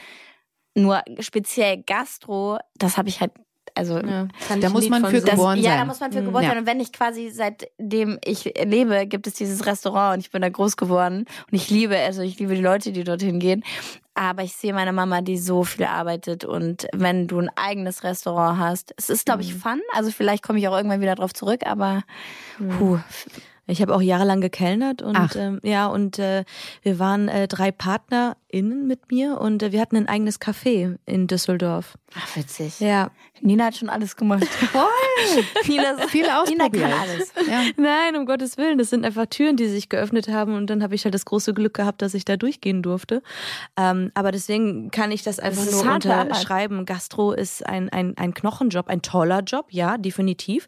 nur 0.76 1.02
speziell 1.20 1.82
Gastro, 1.84 2.58
das 2.76 2.98
habe 2.98 3.10
ich 3.10 3.22
halt, 3.22 3.32
also 3.76 4.00
Kann 4.00 4.62
Da 4.62 4.70
muss 4.70 4.88
man 4.90 5.06
für 5.06 5.22
geboren 5.22 5.60
ja, 5.60 5.72
sein. 5.72 5.80
da 5.80 5.86
muss 5.86 6.00
man 6.00 6.12
für 6.12 6.22
Mhm. 6.22 6.26
geboren 6.26 6.44
Ja. 6.44 6.50
sein. 6.50 6.58
Und 6.60 6.66
wenn 6.68 6.80
ich 6.80 6.92
quasi 6.94 7.30
seitdem 7.30 8.18
ich 8.24 8.46
lebe, 8.64 9.06
gibt 9.06 9.28
es 9.28 9.34
dieses 9.36 9.66
Restaurant 9.66 10.16
und 10.16 10.20
ich 10.22 10.32
bin 10.32 10.42
da 10.42 10.50
groß 10.50 10.78
geworden 10.78 11.26
und 11.52 11.54
ich 11.54 11.70
liebe, 11.70 11.98
also 11.98 12.22
ich 12.22 12.40
liebe 12.40 12.56
die 12.56 12.62
Leute, 12.62 12.92
die 12.92 13.04
dorthin 13.04 13.40
gehen. 13.40 13.64
Aber 14.18 14.44
ich 14.44 14.54
sehe 14.56 14.74
meine 14.74 14.94
Mama, 14.94 15.20
die 15.22 15.38
so 15.38 15.66
viel 15.66 15.86
arbeitet 15.86 16.46
und 16.46 16.88
wenn 16.94 17.28
du 17.28 17.38
ein 17.40 17.50
eigenes 17.58 18.04
Restaurant 18.06 18.58
hast, 18.60 18.94
es 18.98 19.10
ist, 19.10 19.26
glaube 19.26 19.42
ich, 19.42 19.54
Mhm. 19.56 19.60
fun. 19.60 19.82
Also 19.94 20.10
vielleicht 20.10 20.42
komme 20.42 20.58
ich 20.58 20.68
auch 20.70 20.76
irgendwann 20.78 21.02
wieder 21.02 21.16
drauf 21.16 21.34
zurück, 21.34 21.62
aber 21.66 22.04
puh, 22.80 22.98
Ich 23.68 23.82
habe 23.82 23.96
auch 23.96 24.02
jahrelang 24.02 24.42
gekellnert 24.42 25.02
und 25.02 25.18
Ach. 25.18 25.36
ähm, 25.36 25.60
ja 25.64 25.88
und 25.88 26.20
äh, 26.20 26.44
wir 26.84 27.00
waren 27.00 27.28
äh, 27.28 27.48
drei 27.48 27.72
PartnerInnen 27.72 28.86
mit 28.86 29.12
mir 29.12 29.42
und 29.42 29.64
äh, 29.64 29.72
wir 29.72 29.82
hatten 29.82 29.96
ein 29.98 30.08
eigenes 30.08 30.40
Café 30.40 30.98
in 31.08 31.26
Düsseldorf. 31.26 31.98
Ach, 32.18 32.36
witzig. 32.36 32.80
Ja. 32.80 33.12
Nina 33.42 33.66
hat 33.66 33.76
schon 33.76 33.90
alles 33.90 34.16
gemacht. 34.16 34.46
Voll. 34.72 34.84
Nina, 35.68 35.98
Viel 36.08 36.22
Nina 36.24 36.42
ausprobiert. 36.42 36.74
kann 36.74 36.94
alles. 36.94 37.34
Ja. 37.48 37.62
Nein, 37.76 38.16
um 38.16 38.26
Gottes 38.26 38.58
Willen, 38.58 38.78
das 38.78 38.90
sind 38.90 39.06
einfach 39.06 39.26
Türen, 39.28 39.58
die 39.58 39.68
sich 39.68 39.90
geöffnet 39.90 40.30
haben 40.30 40.56
und 40.56 40.68
dann 40.70 40.82
habe 40.82 40.96
ich 40.96 41.04
halt 41.04 41.14
das 41.14 41.26
große 41.26 41.54
Glück 41.54 41.74
gehabt, 41.74 42.02
dass 42.02 42.14
ich 42.14 42.24
da 42.26 42.38
durchgehen 42.38 42.82
durfte. 42.82 43.22
Ähm, 43.78 44.12
aber 44.14 44.32
deswegen 44.32 44.90
kann 44.92 45.12
ich 45.12 45.24
das 45.24 45.40
einfach 45.40 45.66
Das 45.66 45.74
nur 45.74 45.86
harte 45.86 46.14
Arbeit. 46.14 46.28
unterschreiben. 46.28 46.86
Gastro 46.86 47.34
ist 47.34 47.66
ein, 47.66 47.90
ein, 47.90 48.18
ein 48.18 48.34
Knochenjob, 48.34 48.88
ein 48.88 49.02
toller 49.02 49.42
Job, 49.42 49.66
ja, 49.70 49.98
definitiv. 49.98 50.68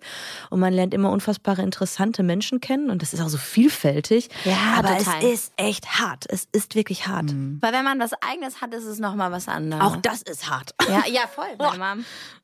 Und 0.49 0.59
man 0.59 0.73
lernt 0.73 0.93
immer 0.93 1.09
unfassbare 1.11 1.61
interessante 1.61 2.21
Menschen 2.21 2.59
kennen 2.59 2.89
und 2.89 3.01
das 3.01 3.13
ist 3.13 3.21
auch 3.21 3.29
so 3.29 3.37
vielfältig. 3.37 4.29
Ja, 4.43 4.57
aber 4.77 4.97
total. 4.97 5.23
es 5.23 5.33
ist 5.33 5.53
echt 5.57 5.99
hart. 5.99 6.25
Es 6.29 6.47
ist 6.51 6.75
wirklich 6.75 7.07
hart. 7.07 7.33
Weil 7.61 7.71
wenn 7.73 7.83
man 7.85 7.99
was 7.99 8.11
eigenes 8.21 8.61
hat, 8.61 8.73
ist 8.73 8.83
es 8.85 8.99
nochmal 8.99 9.31
was 9.31 9.47
anderes. 9.47 9.83
Auch 9.83 9.95
das 9.97 10.21
ist 10.21 10.49
hart. 10.49 10.71
Ja, 10.89 11.03
ja, 11.09 11.21
voll. 11.37 11.55
Meine 11.77 11.77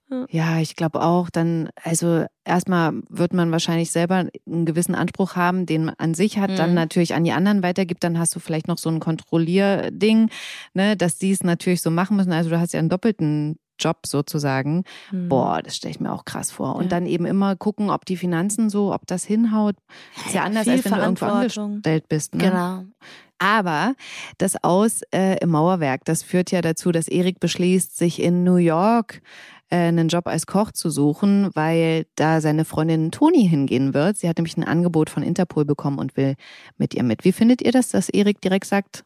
Mom. 0.10 0.28
Ja, 0.30 0.60
ich 0.60 0.76
glaube 0.76 1.02
auch, 1.02 1.32
dann, 1.32 1.70
also 1.84 2.26
erstmal 2.46 2.94
wird 3.10 3.34
man 3.34 3.52
wahrscheinlich 3.52 3.90
selber 3.90 4.28
einen 4.46 4.66
gewissen 4.66 4.94
Anspruch 4.94 5.36
haben, 5.36 5.66
den 5.66 5.86
man 5.86 5.96
an 5.98 6.14
sich 6.14 6.38
hat, 6.38 6.60
dann 6.60 6.70
Mhm. 6.72 6.76
natürlich 6.76 7.16
an 7.16 7.24
die 7.24 7.32
anderen 7.32 7.64
weitergibt, 7.64 8.04
dann 8.04 8.20
hast 8.20 8.36
du 8.36 8.40
vielleicht 8.40 8.68
noch 8.68 8.78
so 8.78 8.90
ein 8.90 9.00
Kontrollierding, 9.00 10.30
ne, 10.74 10.96
dass 10.98 11.18
die 11.18 11.32
es 11.32 11.44
natürlich 11.44 11.82
so 11.82 11.90
machen 11.90 12.18
müssen. 12.18 12.32
Also 12.32 12.50
du 12.52 12.60
hast 12.60 12.74
ja 12.74 12.80
einen 12.80 12.90
doppelten 12.90 13.58
Job 13.80 14.06
sozusagen. 14.06 14.84
Boah, 15.12 15.62
das 15.64 15.76
stelle 15.78 15.92
ich 15.96 16.00
mir 16.00 16.14
auch 16.14 16.26
krass 16.26 16.52
vor. 16.52 16.76
Und 16.76 16.84
Ja. 16.84 16.90
dann 16.90 17.08
eben 17.08 17.26
immer 17.26 17.56
gucken, 17.56 17.90
ob 17.90 18.06
die 18.06 18.18
Finanzen 18.18 18.70
so, 18.70 18.94
ob 18.94 19.08
das 19.08 19.24
hinhaut. 19.26 19.76
Ist 20.28 20.36
ja, 20.36 20.44
anders, 20.44 20.64
viel 20.66 20.74
als 20.74 20.86
wenn 20.86 20.92
du 20.94 20.98
irgendwo 21.00 21.26
Verantwortung. 21.26 21.72
angestellt 21.72 22.08
bist. 22.08 22.36
Ne? 22.36 22.44
Genau. 22.44 22.84
Aber 23.44 23.96
das 24.38 24.56
Aus 24.64 25.02
äh, 25.14 25.38
im 25.42 25.50
Mauerwerk, 25.50 26.06
das 26.06 26.24
führt 26.24 26.52
ja 26.52 26.62
dazu, 26.62 26.92
dass 26.94 27.10
Erik 27.10 27.42
beschließt, 27.42 27.98
sich 27.98 28.22
in 28.22 28.46
New 28.46 28.56
York 28.56 29.22
äh, 29.70 29.76
einen 29.76 30.08
Job 30.08 30.28
als 30.28 30.46
Koch 30.48 30.72
zu 30.72 30.90
suchen, 30.90 31.50
weil 31.54 32.06
da 32.16 32.40
seine 32.40 32.64
Freundin 32.64 33.12
Toni 33.12 33.48
hingehen 33.48 33.94
wird. 33.94 34.18
Sie 34.18 34.30
hat 34.30 34.38
nämlich 34.38 34.56
ein 34.56 34.64
Angebot 34.64 35.10
von 35.10 35.24
Interpol 35.24 35.66
bekommen 35.66 36.00
und 36.00 36.16
will 36.16 36.36
mit 36.78 36.94
ihr 36.94 37.04
mit. 37.04 37.26
Wie 37.26 37.34
findet 37.34 37.62
ihr 37.62 37.74
das, 37.74 37.90
dass 37.90 38.08
Erik 38.08 38.40
direkt 38.40 38.66
sagt, 38.66 39.04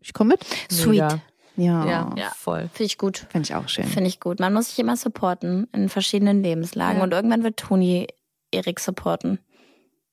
ich 0.00 0.12
komme 0.12 0.34
mit? 0.34 0.44
Sweet. 0.70 0.98
Ja, 0.98 1.18
Ja, 1.56 2.14
Ja. 2.16 2.32
voll. 2.36 2.70
Finde 2.72 2.84
ich 2.84 2.98
gut. 2.98 3.26
finde 3.30 3.46
ich 3.46 3.54
auch 3.56 3.68
schön. 3.68 3.84
Finde 3.84 4.08
ich 4.08 4.20
gut. 4.20 4.38
Man 4.40 4.54
muss 4.54 4.68
sich 4.68 4.78
immer 4.78 4.96
supporten 4.96 5.66
in 5.72 5.88
verschiedenen 5.88 6.42
Lebenslagen. 6.42 6.98
Ja. 6.98 7.02
Und 7.04 7.12
irgendwann 7.12 7.42
wird 7.42 7.56
Toni 7.58 8.06
Erik 8.52 8.78
supporten. 8.80 9.38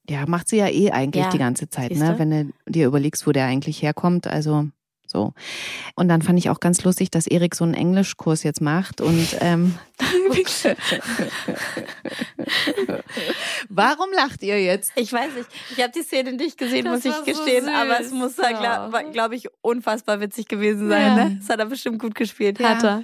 Ja, 0.10 0.26
macht 0.28 0.50
sie 0.50 0.58
ja 0.58 0.68
eh 0.68 0.92
eigentlich 0.92 1.24
Ja, 1.26 1.30
die 1.30 1.38
ganze 1.38 1.70
Zeit, 1.70 1.90
siehste? 1.90 2.06
ne? 2.14 2.20
wenn 2.20 2.32
du 2.32 2.54
dir 2.72 2.88
überlegst, 2.88 3.28
wo 3.28 3.32
der 3.32 3.46
eigentlich 3.46 3.82
herkommt. 3.82 4.28
Also 4.28 4.68
so. 5.10 5.34
Und 5.96 6.08
dann 6.10 6.22
fand 6.22 6.38
ich 6.40 6.50
auch 6.50 6.60
ganz 6.60 6.84
lustig, 6.84 7.10
dass 7.12 7.28
Erik 7.28 7.56
so 7.56 7.64
einen 7.64 7.74
Englischkurs 7.74 8.44
jetzt 8.44 8.62
macht. 8.62 9.02
Und 9.02 9.38
ähm, 9.42 9.76
warum 13.70 14.10
lacht 14.16 14.44
ihr 14.44 14.62
jetzt? 14.62 14.92
Ich 14.96 15.12
weiß 15.12 15.34
nicht, 15.36 15.48
ich 15.76 15.82
habe 15.82 15.92
die 15.96 16.02
Szene 16.04 16.34
nicht 16.34 16.58
gesehen, 16.58 16.86
Das 16.86 17.04
muss 17.04 17.06
ich 17.06 17.14
so 17.14 17.24
gestehen, 17.24 17.66
süß. 17.66 17.74
aber 17.74 18.00
es 18.00 18.12
muss, 18.12 18.38
Ja. 18.38 18.88
glaube 18.88 19.12
glaub 19.12 19.32
ich, 19.32 19.48
unfassbar 19.62 20.20
witzig 20.20 20.48
gewesen 20.48 20.90
sein. 20.90 21.18
Ja. 21.18 21.26
Ne? 21.26 21.38
Das 21.40 21.50
hat 21.50 21.60
er 21.60 21.66
bestimmt 21.66 22.00
gut 22.00 22.16
gespielt. 22.16 22.60
Hat 22.60 22.84
er. 22.84 23.00
Ja. 23.00 23.04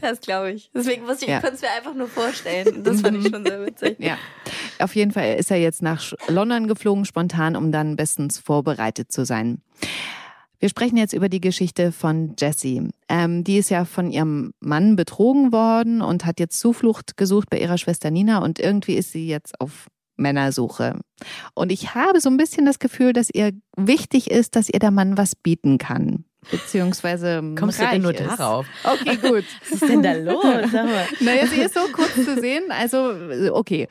Das 0.00 0.20
glaube 0.20 0.52
ich. 0.52 0.70
Deswegen 0.74 1.04
muss 1.04 1.22
ich, 1.22 1.28
Ja. 1.28 1.36
ich 1.36 1.42
konnte 1.42 1.56
es 1.56 1.62
mir 1.62 1.70
einfach 1.70 1.94
nur 1.94 2.08
vorstellen. 2.08 2.82
Das 2.84 3.00
fand 3.00 3.24
ich 3.24 3.30
schon 3.32 3.44
sehr 3.44 3.64
witzig. 3.66 3.96
Ja, 3.98 4.16
auf 4.78 4.94
jeden 4.94 5.12
Fall 5.12 5.34
ist 5.36 5.50
er 5.50 5.56
jetzt 5.58 5.82
nach 5.82 6.12
London 6.28 6.68
geflogen, 6.68 7.04
spontan, 7.04 7.56
um 7.56 7.72
dann 7.72 7.96
bestens 7.96 8.38
vorbereitet 8.38 9.10
zu 9.12 9.24
sein. 9.24 9.60
Wir 10.60 10.68
sprechen 10.68 10.96
jetzt 10.96 11.12
über 11.12 11.28
die 11.28 11.40
Geschichte 11.40 11.92
von 11.92 12.34
Jessie. 12.38 12.88
Ähm, 13.08 13.44
die 13.44 13.58
ist 13.58 13.70
ja 13.70 13.84
von 13.84 14.10
ihrem 14.10 14.52
Mann 14.60 14.96
betrogen 14.96 15.52
worden 15.52 16.02
und 16.02 16.26
hat 16.26 16.40
jetzt 16.40 16.58
Zuflucht 16.58 17.16
gesucht 17.16 17.48
bei 17.48 17.60
ihrer 17.60 17.78
Schwester 17.78 18.10
Nina 18.10 18.38
und 18.38 18.58
irgendwie 18.58 18.94
ist 18.94 19.12
sie 19.12 19.28
jetzt 19.28 19.60
auf 19.60 19.86
Männersuche. 20.16 20.98
Und 21.54 21.70
ich 21.70 21.94
habe 21.94 22.20
so 22.20 22.28
ein 22.28 22.36
bisschen 22.36 22.66
das 22.66 22.80
Gefühl, 22.80 23.12
dass 23.12 23.30
ihr 23.32 23.52
wichtig 23.76 24.30
ist, 24.30 24.56
dass 24.56 24.68
ihr 24.68 24.80
der 24.80 24.90
Mann 24.90 25.16
was 25.16 25.36
bieten 25.36 25.78
kann. 25.78 26.24
Beziehungsweise 26.50 27.42
Kommst 27.58 27.78
du 27.78 27.82
reich 27.84 27.92
denn 27.92 28.02
nur 28.02 28.14
ist. 28.14 28.20
darauf? 28.38 28.66
Okay, 28.84 29.16
gut. 29.16 29.44
Was 29.70 29.82
ist 29.82 29.88
denn 29.88 30.02
da 30.02 30.12
los? 30.12 30.42
Sag 30.72 30.86
mal. 30.86 31.06
Naja, 31.20 31.46
sie 31.46 31.60
ist 31.60 31.74
so 31.74 31.80
kurz 31.92 32.14
zu 32.14 32.40
sehen. 32.40 32.64
Also, 32.70 33.12
okay. 33.52 33.88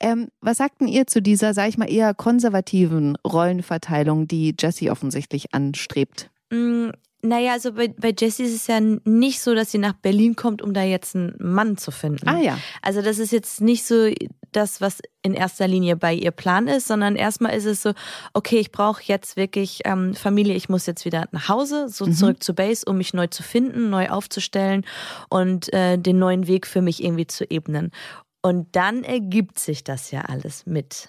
Ähm, 0.00 0.28
was 0.40 0.58
sagten 0.58 0.88
ihr 0.88 1.06
zu 1.06 1.20
dieser, 1.20 1.54
sag 1.54 1.68
ich 1.68 1.78
mal, 1.78 1.90
eher 1.90 2.14
konservativen 2.14 3.16
Rollenverteilung, 3.26 4.26
die 4.26 4.54
Jessie 4.58 4.90
offensichtlich 4.90 5.54
anstrebt? 5.54 6.30
Mm, 6.50 6.90
Naja, 7.22 7.52
also 7.52 7.72
bei, 7.72 7.88
bei 7.88 8.14
Jessie 8.16 8.44
ist 8.44 8.54
es 8.54 8.66
ja 8.68 8.78
nicht 8.80 9.40
so, 9.40 9.54
dass 9.54 9.72
sie 9.72 9.78
nach 9.78 9.94
Berlin 9.94 10.36
kommt, 10.36 10.62
um 10.62 10.72
da 10.72 10.82
jetzt 10.84 11.16
einen 11.16 11.34
Mann 11.38 11.76
zu 11.76 11.90
finden. 11.90 12.28
Ah 12.28 12.38
ja. 12.40 12.58
Also 12.80 13.02
das 13.02 13.18
ist 13.18 13.32
jetzt 13.32 13.60
nicht 13.60 13.84
so 13.84 14.08
das, 14.52 14.80
was 14.80 15.00
in 15.22 15.34
erster 15.34 15.68
Linie 15.68 15.96
bei 15.96 16.14
ihr 16.14 16.30
Plan 16.30 16.68
ist, 16.68 16.88
sondern 16.88 17.16
erstmal 17.16 17.54
ist 17.54 17.64
es 17.64 17.82
so, 17.82 17.92
okay, 18.34 18.58
ich 18.58 18.72
brauche 18.72 19.02
jetzt 19.04 19.36
wirklich 19.36 19.80
ähm, 19.84 20.14
Familie, 20.14 20.54
ich 20.54 20.68
muss 20.68 20.86
jetzt 20.86 21.04
wieder 21.04 21.28
nach 21.32 21.48
Hause, 21.48 21.88
so 21.88 22.06
Mhm. 22.06 22.12
zurück 22.12 22.42
zu 22.42 22.54
Base, 22.54 22.84
um 22.86 22.98
mich 22.98 23.14
neu 23.14 23.26
zu 23.26 23.42
finden, 23.42 23.90
neu 23.90 24.08
aufzustellen 24.08 24.84
und 25.28 25.72
äh, 25.72 25.98
den 25.98 26.18
neuen 26.18 26.46
Weg 26.46 26.66
für 26.66 26.82
mich 26.82 27.02
irgendwie 27.02 27.26
zu 27.26 27.50
ebnen. 27.50 27.90
Und 28.42 28.74
dann 28.76 29.04
ergibt 29.04 29.58
sich 29.58 29.84
das 29.84 30.10
ja 30.10 30.22
alles 30.22 30.64
mit 30.66 31.08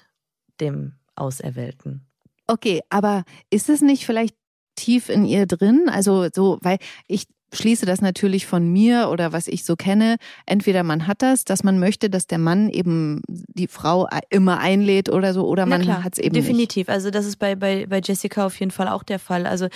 dem 0.59 0.93
Auserwählten. 1.15 2.05
Okay, 2.47 2.81
aber 2.89 3.23
ist 3.49 3.69
es 3.69 3.81
nicht 3.81 4.05
vielleicht 4.05 4.35
tief 4.75 5.09
in 5.09 5.25
ihr 5.25 5.45
drin? 5.45 5.87
Also 5.89 6.27
so, 6.33 6.57
weil 6.61 6.79
ich 7.07 7.27
schließe 7.53 7.85
das 7.85 8.01
natürlich 8.01 8.45
von 8.45 8.71
mir 8.71 9.09
oder 9.11 9.33
was 9.33 9.47
ich 9.47 9.63
so 9.63 9.75
kenne. 9.75 10.17
Entweder 10.45 10.83
man 10.83 11.07
hat 11.07 11.21
das, 11.21 11.45
dass 11.45 11.63
man 11.63 11.79
möchte, 11.79 12.09
dass 12.09 12.27
der 12.27 12.37
Mann 12.37 12.69
eben 12.69 13.21
die 13.27 13.67
Frau 13.67 14.07
immer 14.29 14.59
einlädt 14.59 15.09
oder 15.09 15.33
so, 15.33 15.47
oder 15.47 15.65
man 15.65 16.03
hat 16.03 16.13
es 16.13 16.19
eben 16.19 16.35
nicht. 16.35 16.47
definitiv. 16.47 16.89
Also 16.89 17.11
das 17.11 17.25
ist 17.25 17.37
bei, 17.37 17.55
bei, 17.55 17.85
bei 17.87 18.01
Jessica 18.03 18.45
auf 18.45 18.59
jeden 18.59 18.71
Fall 18.71 18.87
auch 18.87 19.03
der 19.03 19.19
Fall. 19.19 19.45
Also 19.45 19.67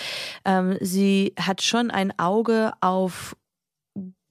ähm, 0.46 0.78
sie 0.82 1.34
hat 1.40 1.62
schon 1.62 1.92
ein 1.92 2.18
Auge 2.18 2.72
auf 2.82 3.36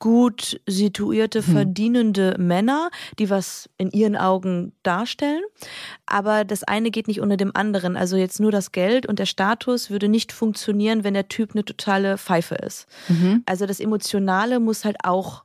gut 0.02 0.60
situierte, 0.66 1.46
Hm. 1.46 1.54
verdienende 1.54 2.34
Männer, 2.36 2.90
die 3.20 3.30
was 3.30 3.70
in 3.78 3.92
ihren 3.92 4.16
Augen 4.16 4.72
darstellen. 4.82 5.42
Aber 6.06 6.44
das 6.44 6.64
eine 6.64 6.90
geht 6.90 7.06
nicht 7.06 7.22
ohne 7.22 7.36
dem 7.36 7.54
anderen. 7.54 7.96
Also 7.96 8.16
jetzt 8.16 8.40
nur 8.40 8.50
das 8.50 8.72
Geld 8.72 9.06
und 9.06 9.20
der 9.20 9.26
Status 9.26 9.90
würde 9.90 10.08
nicht 10.08 10.32
funktionieren, 10.32 11.04
wenn 11.04 11.14
der 11.14 11.28
Typ 11.28 11.52
eine 11.54 11.64
totale 11.64 12.18
Pfeife 12.18 12.56
ist. 12.56 12.86
Mhm. 13.08 13.44
Also 13.46 13.64
das 13.64 13.78
Emotionale 13.78 14.58
muss 14.58 14.84
halt 14.84 14.96
auch 15.04 15.44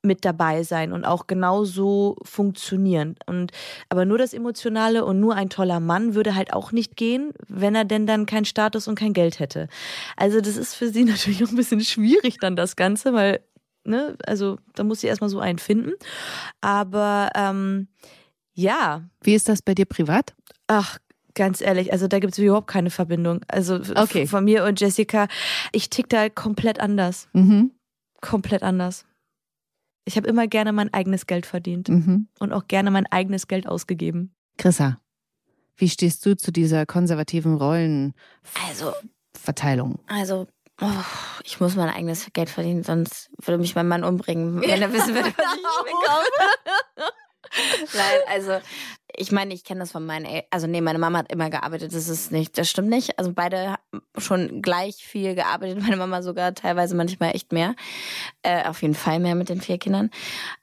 mit 0.00 0.24
dabei 0.24 0.62
sein 0.62 0.92
und 0.92 1.04
auch 1.04 1.26
genauso 1.26 2.16
funktionieren. 2.22 3.16
Und 3.26 3.52
aber 3.90 4.06
nur 4.06 4.16
das 4.16 4.32
Emotionale 4.32 5.04
und 5.04 5.20
nur 5.20 5.34
ein 5.34 5.50
toller 5.50 5.80
Mann 5.80 6.14
würde 6.14 6.34
halt 6.34 6.54
auch 6.54 6.72
nicht 6.72 6.96
gehen, 6.96 7.32
wenn 7.46 7.74
er 7.74 7.84
denn 7.84 8.06
dann 8.06 8.24
keinen 8.24 8.46
Status 8.46 8.88
und 8.88 8.94
kein 8.98 9.12
Geld 9.12 9.38
hätte. 9.38 9.68
Also 10.16 10.40
das 10.40 10.56
ist 10.56 10.74
für 10.74 10.88
sie 10.88 11.04
natürlich 11.12 11.44
auch 11.44 11.50
ein 11.50 11.56
bisschen 11.56 11.82
schwierig 11.82 12.38
dann 12.40 12.56
das 12.56 12.74
Ganze, 12.76 13.12
weil 13.12 13.40
ne, 13.86 14.16
also 14.26 14.58
da 14.74 14.84
muss 14.84 15.00
sie 15.00 15.06
erstmal 15.06 15.30
so 15.30 15.40
einen 15.40 15.58
finden. 15.58 15.92
Aber 16.60 17.30
ähm, 17.34 17.88
ja, 18.52 19.08
Wie 19.22 19.34
ist 19.34 19.48
das 19.48 19.62
bei 19.62 19.74
dir 19.74 19.86
privat? 19.86 20.34
Ach, 20.66 20.98
ganz 21.34 21.60
ehrlich, 21.60 21.92
also 21.92 22.08
da 22.08 22.18
gibt 22.18 22.32
es 22.32 22.38
überhaupt 22.38 22.66
keine 22.68 22.90
Verbindung. 22.90 23.40
Also 23.48 23.80
Okay. 23.94 24.26
von 24.26 24.44
mir 24.44 24.64
und 24.64 24.80
Jessica, 24.80 25.28
ich 25.72 25.90
tick 25.90 26.08
da 26.08 26.28
komplett 26.28 26.80
anders. 26.80 27.28
Mhm. 27.32 27.72
Komplett 28.20 28.62
anders. 28.62 29.04
Ich 30.06 30.16
habe 30.16 30.28
immer 30.28 30.46
gerne 30.46 30.72
mein 30.72 30.92
eigenes 30.94 31.26
Geld 31.26 31.46
verdient 31.46 31.88
Mhm. 31.88 32.28
und 32.38 32.52
auch 32.52 32.66
gerne 32.68 32.90
mein 32.90 33.06
eigenes 33.06 33.48
Geld 33.48 33.66
ausgegeben. 33.66 34.32
Chrissa, 34.56 34.98
wie 35.76 35.88
stehst 35.90 36.24
du 36.24 36.34
zu 36.36 36.50
dieser 36.52 36.86
konservativen 36.86 37.60
Also, 37.60 38.92
Rollenverteilung? 39.34 39.98
also, 40.06 40.46
oh, 40.80 41.04
ich 41.44 41.60
muss 41.60 41.76
mein 41.76 41.88
eigenes 41.88 42.26
Geld 42.32 42.50
verdienen, 42.50 42.82
sonst 42.82 43.30
würde 43.42 43.58
mich 43.58 43.74
mein 43.74 43.88
Mann 43.88 44.04
umbringen, 44.04 44.60
wenn 44.60 44.82
er 44.82 44.92
wissen 44.92 45.14
würde, 45.14 45.32
was 45.36 45.56
ich 45.56 45.62
bekomme. 45.62 47.12
Nein, 47.94 48.20
also 48.28 48.60
ich 49.16 49.32
meine, 49.32 49.54
ich 49.54 49.64
kenne 49.64 49.80
das 49.80 49.92
von 49.92 50.04
meinen 50.04 50.26
El 50.26 50.42
Also 50.50 50.66
nee, 50.66 50.80
meine 50.80 50.98
Mama 50.98 51.18
hat 51.18 51.32
immer 51.32 51.48
gearbeitet, 51.48 51.94
das 51.94 52.08
ist 52.08 52.32
nicht, 52.32 52.58
das 52.58 52.68
stimmt 52.68 52.88
nicht. 52.88 53.18
Also 53.18 53.32
beide 53.32 53.72
haben 53.72 54.02
schon 54.18 54.62
gleich 54.62 54.96
viel 54.96 55.34
gearbeitet, 55.34 55.78
meine 55.82 55.96
Mama 55.96 56.22
sogar 56.22 56.54
teilweise 56.54 56.94
manchmal 56.94 57.34
echt 57.34 57.52
mehr. 57.52 57.74
Äh, 58.42 58.64
auf 58.64 58.82
jeden 58.82 58.94
Fall 58.94 59.18
mehr 59.18 59.34
mit 59.34 59.48
den 59.48 59.60
vier 59.60 59.78
Kindern. 59.78 60.10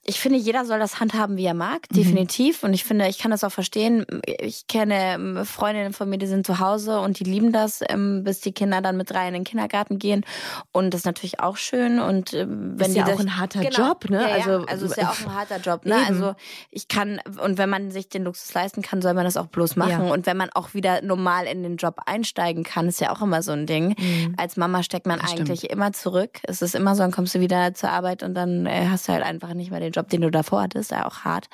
Ich 0.06 0.20
finde, 0.20 0.38
jeder 0.38 0.66
soll 0.66 0.80
das 0.80 1.00
handhaben, 1.00 1.38
wie 1.38 1.46
er 1.46 1.54
mag, 1.54 1.88
definitiv. 1.90 2.64
Und 2.64 2.74
ich 2.74 2.84
finde, 2.84 3.08
ich 3.08 3.20
kann 3.20 3.32
das 3.32 3.44
auch 3.46 3.52
verstehen. 3.54 4.06
Ich 4.40 4.68
kenne 4.68 4.96
ähm, 5.14 5.46
Freundinnen 5.46 5.94
von 5.94 6.10
mir, 6.10 6.18
die 6.18 6.28
sind 6.28 6.46
zu 6.46 6.60
Hause 6.60 7.00
und 7.00 7.20
die 7.20 7.24
lieben 7.24 7.54
das, 7.54 7.80
ähm, 7.88 8.24
bis 8.26 8.42
die 8.42 8.52
Kinder 8.52 8.82
dann 8.82 8.98
mit 8.98 9.12
drei 9.12 9.30
in 9.30 9.34
den 9.34 9.46
Kindergarten 9.46 10.00
gehen. 10.00 10.26
Und 10.74 10.94
das 10.94 11.02
ist 11.02 11.06
natürlich 11.06 11.40
auch 11.40 11.56
schön. 11.56 12.00
Und 12.02 12.34
ähm, 12.34 12.74
wenn 12.78 12.88
Ist 12.88 12.96
die 12.96 13.00
ja 13.00 13.06
das, 13.06 13.16
auch 13.16 13.20
ein 13.22 13.38
harter 13.38 13.62
genau. 13.62 13.78
Job, 13.88 14.10
ne? 14.10 14.22
Ja, 14.22 14.28
ja. 14.28 14.34
Also- 14.36 14.66
Also, 14.68 14.86
ist 14.88 14.98
ja 14.98 15.10
auch 15.10 15.20
ein 15.22 15.34
harter 15.36 15.58
Job, 15.60 15.86
ne? 15.86 15.96
Eben. 15.96 16.06
Also 16.08 16.36
ich 16.70 16.90
kann, 16.90 17.22
und 17.42 17.58
wenn 17.58 17.70
man 17.70 17.90
sich 17.90 18.10
den 18.10 18.26
Luxus 18.26 18.54
leisten 18.54 18.82
kann, 18.82 19.02
soll 19.02 19.14
man 19.14 19.24
das 19.24 19.38
auch 19.38 19.48
bloß 19.48 19.78
machen. 19.78 20.08
Ja. 20.08 20.12
Und 20.14 20.26
wenn 20.26 20.36
man 20.36 20.50
auch 20.54 20.74
wieder 20.74 21.02
normal 21.02 21.46
in 21.46 21.64
den 21.64 21.78
Job 21.78 22.02
einsteigen 22.06 22.64
kann, 22.64 22.90
ist 22.90 23.00
ja 23.00 23.12
auch 23.14 23.22
immer 23.22 23.42
so 23.42 23.54
ein 23.54 23.68
Ding. 23.68 23.96
Mhm. 23.98 24.36
Als 24.38 24.58
Mama 24.58 24.84
steckt 24.84 25.06
man 25.08 25.20
Das 25.20 25.32
stimmt. 25.32 25.50
eigentlich 25.50 25.70
immer 25.70 25.94
zurück. 25.94 26.40
Es 26.44 26.62
ist 26.62 26.76
immer 26.76 26.94
so, 26.96 27.04
dann 27.04 27.12
kommst 27.12 27.36
du 27.36 27.40
wieder 27.40 27.74
zur 27.74 27.90
Arbeit 27.90 28.22
und 28.22 28.34
dann 28.36 28.66
äh, 28.66 28.88
hast 28.90 29.08
du 29.08 29.14
halt 29.14 29.24
einfach 29.24 29.54
nicht 29.54 29.72
mehr 29.72 29.80
den 29.80 29.93
Job, 29.94 30.10
den 30.10 30.22
du 30.22 30.32
davor 30.32 30.64
hattest. 30.64 30.92
Ja, 30.92 31.06
auch 31.06 31.20
hart. 31.20 31.48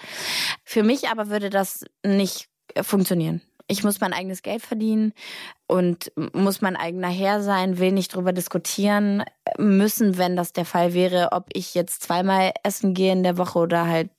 Für 0.63 0.84
mich 0.84 1.10
aber 1.10 1.30
würde 1.30 1.49
das 1.49 1.86
nicht 2.06 2.47
äh, 2.75 2.84
funktionieren. 2.84 3.41
Ich 3.71 3.84
muss 3.84 4.02
mein 4.02 4.13
eigenes 4.13 4.41
Geld 4.41 4.63
verdienen 4.63 5.13
und 5.67 6.12
muss 6.34 6.62
mein 6.62 6.75
eigener 6.75 7.10
Herr 7.10 7.43
sein, 7.43 7.78
will 7.78 7.91
nicht 7.91 8.15
drüber 8.15 8.34
diskutieren 8.34 9.23
müssen, 9.60 10.17
wenn 10.17 10.36
das 10.36 10.54
der 10.54 10.65
Fall 10.65 10.95
wäre, 10.95 11.34
ob 11.34 11.45
ich 11.54 11.75
jetzt 11.75 12.02
zweimal 12.02 12.52
essen 12.63 12.95
gehe 12.95 13.12
in 13.12 13.21
der 13.21 13.38
Woche 13.38 13.60
oder 13.60 13.86
halt 13.86 14.10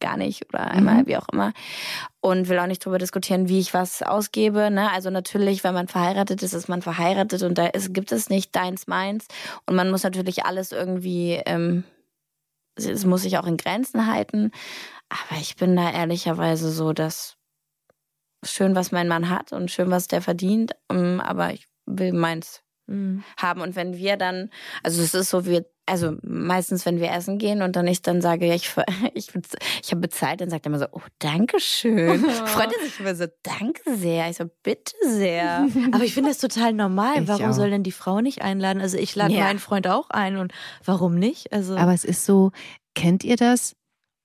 gar 0.00 0.16
nicht 0.16 0.46
oder 0.48 0.62
einmal, 0.62 1.02
Mhm. 1.02 1.06
wie 1.06 1.16
auch 1.18 1.28
immer. 1.30 1.52
Und 2.20 2.48
will 2.48 2.58
auch 2.58 2.66
nicht 2.66 2.82
drüber 2.84 2.96
diskutieren, 2.98 3.50
wie 3.50 3.58
ich 3.60 3.74
was 3.74 4.02
ausgebe. 4.02 4.70
Ne? 4.70 4.90
Also 4.90 5.10
natürlich, 5.10 5.62
wenn 5.62 5.74
man 5.74 5.86
verheiratet 5.86 6.42
ist, 6.42 6.54
ist 6.54 6.68
man 6.68 6.80
verheiratet 6.80 7.42
und 7.42 7.58
da 7.58 7.66
ist, 7.66 7.92
gibt 7.92 8.10
es 8.10 8.30
nicht 8.30 8.56
deins, 8.56 8.86
meins. 8.86 9.26
Und 9.66 9.76
man 9.76 9.90
muss 9.90 10.02
natürlich 10.02 10.44
alles 10.46 10.72
irgendwie, 10.72 11.40
ähm, 11.44 11.84
es 12.76 13.04
muss 13.04 13.22
sich 13.22 13.38
auch 13.38 13.46
in 13.46 13.56
Grenzen 13.56 14.06
halten. 14.06 14.50
Aber 15.08 15.40
ich 15.40 15.56
bin 15.56 15.76
da 15.76 15.90
ehrlicherweise 15.90 16.70
so, 16.70 16.92
dass 16.92 17.36
schön, 18.44 18.74
was 18.74 18.92
mein 18.92 19.08
Mann 19.08 19.30
hat 19.30 19.52
und 19.52 19.70
schön, 19.70 19.90
was 19.90 20.08
der 20.08 20.22
verdient. 20.22 20.72
ähm, 20.90 21.20
Aber 21.20 21.52
ich 21.52 21.68
will 21.86 22.12
meins 22.12 22.62
Mhm. 22.86 23.24
haben. 23.36 23.60
Und 23.60 23.76
wenn 23.76 23.96
wir 23.96 24.16
dann, 24.16 24.50
also 24.82 25.02
es 25.02 25.14
ist 25.14 25.30
so, 25.30 25.44
wir, 25.46 25.64
also 25.86 26.14
meistens, 26.22 26.84
wenn 26.86 26.98
wir 27.00 27.10
essen 27.12 27.38
gehen 27.38 27.62
und 27.62 27.76
dann 27.76 27.86
ich 27.86 28.02
dann 28.02 28.20
sage, 28.20 28.46
ja, 28.46 28.54
ich, 28.54 28.70
ich, 29.14 29.28
ich 29.82 29.90
habe 29.90 30.00
bezahlt, 30.00 30.40
dann 30.40 30.50
sagt 30.50 30.66
er 30.66 30.70
immer 30.70 30.78
so, 30.78 30.86
oh, 30.92 31.00
danke 31.18 31.60
schön. 31.60 32.20
Freut 32.46 32.72
er 32.72 32.84
sich 32.84 32.98
immer 33.00 33.14
so, 33.14 33.26
danke 33.42 33.80
sehr. 33.96 34.28
Ich 34.30 34.36
so, 34.36 34.44
bitte 34.62 34.92
sehr. 35.06 35.68
Aber 35.92 36.04
ich 36.04 36.14
finde 36.14 36.30
das 36.30 36.38
total 36.38 36.72
normal. 36.72 37.22
Ich 37.22 37.28
warum 37.28 37.50
auch. 37.50 37.52
soll 37.52 37.70
denn 37.70 37.82
die 37.82 37.92
Frau 37.92 38.20
nicht 38.20 38.42
einladen? 38.42 38.80
Also 38.80 38.96
ich 38.98 39.14
lade 39.14 39.34
Ja. 39.34 39.44
meinen 39.44 39.58
Freund 39.58 39.86
auch 39.88 40.10
ein 40.10 40.36
und 40.36 40.52
warum 40.84 41.14
nicht? 41.16 41.52
Also 41.52 41.76
Aber 41.76 41.92
es 41.94 42.04
ist 42.04 42.24
so, 42.24 42.50
kennt 42.94 43.24
ihr 43.24 43.36
das? 43.36 43.74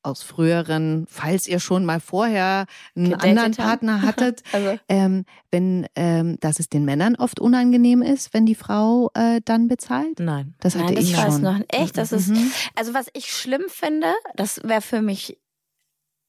Aus 0.04 0.24
früheren, 0.24 1.06
falls 1.10 1.48
ihr 1.48 1.60
schon 1.60 1.86
mal 1.86 2.00
vorher 2.00 2.66
einen 2.96 3.12
Gedatet 3.12 3.30
anderen 3.30 3.58
haben? 3.58 3.68
Partner 3.68 4.02
hattet, 4.04 4.42
Also, 4.52 4.80
ähm, 4.90 5.26
wenn, 5.52 5.86
ähm, 5.96 6.38
dass 6.40 6.60
es 6.60 6.70
den 6.70 6.86
Männern 6.86 7.16
oft 7.16 7.40
unangenehm 7.40 8.02
ist, 8.02 8.34
wenn 8.34 8.46
die 8.46 8.56
Frau 8.56 9.12
äh, 9.14 9.42
dann 9.46 9.68
bezahlt? 9.68 10.20
nein. 10.20 10.56
Das 10.60 10.74
hatte 10.76 10.86
nein, 10.86 10.96
das 10.96 11.04
ich 11.06 11.18
weiß 11.18 11.34
schon. 11.34 11.42
noch. 11.44 11.60
Echt, 11.70 11.98
das 11.98 12.12
ist, 12.12 12.30
Mhm. 12.30 12.52
also 12.76 12.94
was 12.94 13.08
ich 13.14 13.32
schlimm 13.32 13.64
finde, 13.68 14.14
das 14.36 14.62
wäre 14.64 14.82
für 14.82 15.02
mich, 15.02 15.38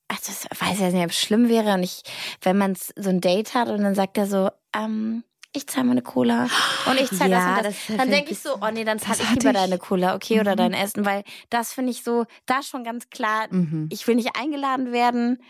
also 0.08 0.20
das 0.26 0.46
weiß 0.60 0.78
jetzt 0.80 0.92
nicht, 0.92 1.04
ob 1.04 1.10
es 1.10 1.18
schlimm 1.18 1.48
wäre 1.48 1.72
und 1.74 1.82
ich, 1.82 2.02
wenn 2.42 2.58
man 2.58 2.74
so 2.74 3.08
ein 3.08 3.20
Date 3.22 3.54
hat 3.54 3.68
und 3.70 3.82
dann 3.82 3.94
sagt 3.94 4.18
er 4.18 4.26
so, 4.26 4.50
ähm, 4.76 5.24
ich 5.54 5.66
zahle 5.66 5.84
mal 5.86 5.92
eine 5.92 6.02
Cola 6.02 6.48
und 6.86 6.98
ich 7.00 7.10
zahle 7.10 7.30
Ja, 7.30 7.56
das 7.56 7.58
und 7.58 7.64
das. 7.64 7.86
das 7.88 7.96
dann 7.98 8.10
denke 8.10 8.32
ich 8.32 8.38
so, 8.40 8.56
oh 8.60 8.70
nee, 8.72 8.84
dann 8.84 8.98
zahle 8.98 9.18
ich 9.22 9.30
lieber 9.34 9.50
ich. 9.50 9.56
deine 9.56 9.78
Cola, 9.78 10.14
okay, 10.14 10.40
oder 10.40 10.52
Mhm. 10.52 10.56
dein 10.56 10.72
Essen, 10.74 11.04
weil 11.04 11.24
das 11.50 11.72
finde 11.72 11.90
ich 11.92 12.02
so, 12.02 12.24
da 12.46 12.62
schon 12.62 12.84
ganz 12.84 13.10
klar, 13.10 13.46
Mhm. 13.50 13.88
ich 13.92 14.06
will 14.06 14.14
nicht 14.16 14.36
eingeladen 14.36 14.92
werden. 14.92 15.42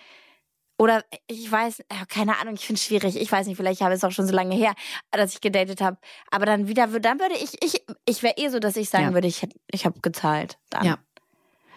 Oder 0.78 1.04
ich 1.28 1.50
weiß, 1.52 1.80
äh, 1.80 1.84
keine 2.08 2.38
Ahnung, 2.40 2.54
ich 2.54 2.66
finde 2.66 2.78
es 2.78 2.84
schwierig. 2.86 3.14
Ich 3.20 3.30
weiß 3.30 3.46
nicht, 3.46 3.56
vielleicht 3.56 3.82
habe 3.82 3.92
ich 3.94 3.98
es 3.98 4.04
auch 4.04 4.10
schon 4.10 4.26
so 4.26 4.32
lange 4.34 4.56
her, 4.56 4.74
dass 5.12 5.34
ich 5.34 5.40
gedatet 5.40 5.80
habe. 5.80 5.98
Aber 6.30 6.44
dann 6.46 6.66
wieder, 6.66 6.88
dann 6.88 7.20
würde 7.20 7.36
ich, 7.36 7.62
ich, 7.62 7.84
ich 8.04 8.22
wäre 8.24 8.34
eh 8.38 8.48
so, 8.48 8.58
dass 8.58 8.74
ich 8.76 8.88
sagen 8.88 9.08
Ja. 9.08 9.14
würde, 9.14 9.28
ich, 9.28 9.46
ich 9.70 9.84
habe 9.86 10.00
gezahlt. 10.00 10.58
Dann. 10.70 10.84
Ja. 10.84 10.98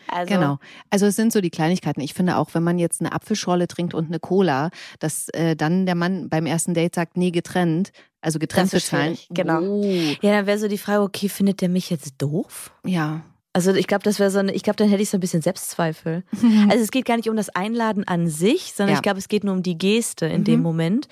Also, 0.09 0.33
Genau. 0.33 0.57
Also 0.89 1.05
es 1.05 1.15
sind 1.15 1.31
so 1.33 1.41
die 1.41 1.49
Kleinigkeiten. 1.49 2.01
Ich 2.01 2.13
finde 2.13 2.37
auch, 2.37 2.49
wenn 2.53 2.63
man 2.63 2.77
jetzt 2.79 3.01
eine 3.01 3.11
Apfelschorle 3.11 3.67
trinkt 3.67 3.93
und 3.93 4.07
eine 4.07 4.19
Cola, 4.19 4.69
dass 4.99 5.29
äh, 5.29 5.55
dann 5.55 5.85
der 5.85 5.95
Mann 5.95 6.29
beim 6.29 6.45
ersten 6.45 6.73
Date 6.73 6.95
sagt, 6.95 7.17
nee, 7.17 7.31
getrennt. 7.31 7.91
Also 8.21 8.39
getrennt 8.39 8.71
bezahlen. 8.71 9.17
genau. 9.29 9.61
Oh, 9.61 9.83
Ja, 10.21 10.31
dann 10.31 10.47
wäre 10.47 10.57
so 10.57 10.67
die 10.67 10.77
Frage, 10.79 11.01
okay, 11.03 11.29
findet 11.29 11.61
der 11.61 11.69
mich 11.69 11.89
jetzt 11.89 12.15
doof? 12.19 12.71
ja. 12.85 13.21
Also 13.53 13.73
ich 13.73 13.87
glaube, 13.87 14.03
das 14.03 14.19
wäre 14.19 14.29
so 14.31 14.39
eine, 14.39 14.51
ich 14.51 14.63
glaube, 14.63 14.75
dann 14.75 14.89
hätte 14.89 15.01
ich 15.01 15.09
so 15.09 15.15
ein 15.15 15.21
bisschen 15.21 15.41
Selbstzweifel. 15.41 16.25
Also 16.69 16.83
es 16.83 16.91
geht 16.91 17.05
gar 17.05 17.15
nicht 17.15 17.29
um 17.29 17.37
das 17.37 17.47
Einladen 17.47 18.05
an 18.05 18.27
sich, 18.27 18.73
sondern 18.73 18.95
Ja. 18.95 18.99
ich 18.99 19.01
glaube, 19.01 19.17
es 19.19 19.29
geht 19.29 19.45
nur 19.45 19.53
um 19.53 19.63
die 19.63 19.77
Geste 19.77 20.25
in 20.25 20.41
Mhm. 20.41 20.43
dem 20.43 20.61
Moment. 20.61 21.07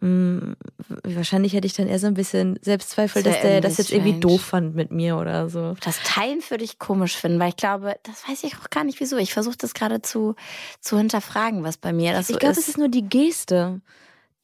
Hm, 0.00 0.54
wahrscheinlich 1.02 1.54
hätte 1.54 1.66
ich 1.66 1.72
dann 1.74 1.88
eher 1.88 1.98
so 1.98 2.06
ein 2.06 2.14
bisschen 2.14 2.58
Selbstzweifel, 2.62 3.22
Das 3.22 3.34
dass 3.34 3.42
der 3.42 3.60
das 3.60 3.72
irgendwie 3.78 3.80
jetzt 3.82 3.90
irgendwie 3.92 4.08
strange. 4.10 4.20
doof 4.20 4.40
fand 4.42 4.74
mit 4.76 4.90
mir 4.92 5.16
oder 5.16 5.48
so. 5.48 5.74
Das 5.82 6.00
Teilen 6.04 6.40
würde 6.48 6.64
ich 6.64 6.78
komisch 6.78 7.16
finden, 7.16 7.40
weil 7.40 7.48
ich 7.50 7.56
glaube, 7.56 7.96
das 8.04 8.28
weiß 8.28 8.44
ich 8.44 8.56
auch 8.58 8.70
gar 8.70 8.84
nicht 8.84 9.00
wieso. 9.00 9.16
Ich 9.16 9.32
versuche 9.32 9.56
das 9.56 9.74
gerade 9.74 10.00
zu, 10.02 10.34
zu 10.80 10.98
hinterfragen, 10.98 11.64
was 11.64 11.76
bei 11.78 11.92
mir 11.92 12.12
das 12.12 12.28
so 12.28 12.34
ich 12.34 12.38
glaube, 12.38 12.52
ist. 12.52 12.58
es 12.58 12.68
ist 12.68 12.78
nur 12.78 12.88
die 12.88 13.08
Geste. 13.08 13.80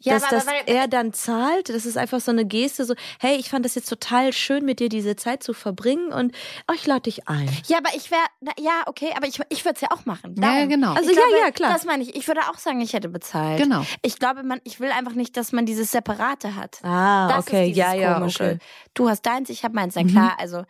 Ja, 0.04 0.14
dass, 0.14 0.24
aber- 0.24 0.36
dass 0.36 0.46
weil- 0.46 0.62
er 0.66 0.86
dann 0.88 1.12
zahlt, 1.12 1.68
das 1.68 1.86
ist 1.86 1.96
einfach 1.96 2.20
so 2.20 2.30
eine 2.30 2.44
Geste, 2.44 2.84
so, 2.84 2.94
hey, 3.20 3.36
ich 3.36 3.50
fand 3.50 3.64
das 3.64 3.74
jetzt 3.74 3.88
total 3.88 4.32
schön, 4.32 4.64
mit 4.64 4.78
dir 4.80 4.88
diese 4.88 5.16
Zeit 5.16 5.42
zu 5.42 5.52
verbringen 5.54 6.12
und 6.12 6.34
oh, 6.70 6.74
ich 6.74 6.86
lade 6.86 7.02
dich 7.02 7.26
ein. 7.28 7.48
ja, 7.66 7.78
aber 7.78 7.90
ich 7.96 8.10
wäre, 8.10 8.20
ja, 8.58 8.82
okay, 8.86 9.12
aber 9.16 9.26
ich, 9.26 9.40
ich 9.48 9.64
würde 9.64 9.74
es 9.76 9.80
ja 9.80 9.88
auch 9.90 10.04
machen. 10.04 10.34
Ja, 10.38 10.42
ja, 10.42 10.54
Darum. 10.54 10.68
genau. 10.68 10.92
Also 10.94 11.10
ich 11.10 11.16
ja, 11.16 11.22
glaube, 11.22 11.38
ja, 11.44 11.50
klar. 11.50 11.72
Das 11.72 11.84
meine 11.84 12.02
ich. 12.02 12.14
Ich 12.14 12.28
würde 12.28 12.42
auch 12.50 12.58
sagen, 12.58 12.80
ich 12.80 12.92
hätte 12.92 13.08
bezahlt. 13.08 13.60
Genau. 13.60 13.84
Ich 14.02 14.18
glaube, 14.18 14.42
man, 14.42 14.60
ich 14.64 14.78
will 14.80 14.90
einfach 14.90 15.12
nicht, 15.14 15.36
dass 15.36 15.52
man 15.52 15.66
dieses 15.66 15.90
Separate 15.90 16.54
hat. 16.54 16.78
Ah, 16.84 17.28
Das 17.28 17.46
okay, 17.46 17.66
ja, 17.66 17.94
ja, 17.94 18.14
Komische. 18.14 18.44
okay. 18.44 18.58
Du 18.94 19.08
hast 19.08 19.22
deins, 19.26 19.48
ich 19.50 19.64
habe 19.64 19.74
meins. 19.74 19.94
Na 19.96 20.02
Mhm. 20.02 20.08
klar, 20.08 20.36
also 20.38 20.64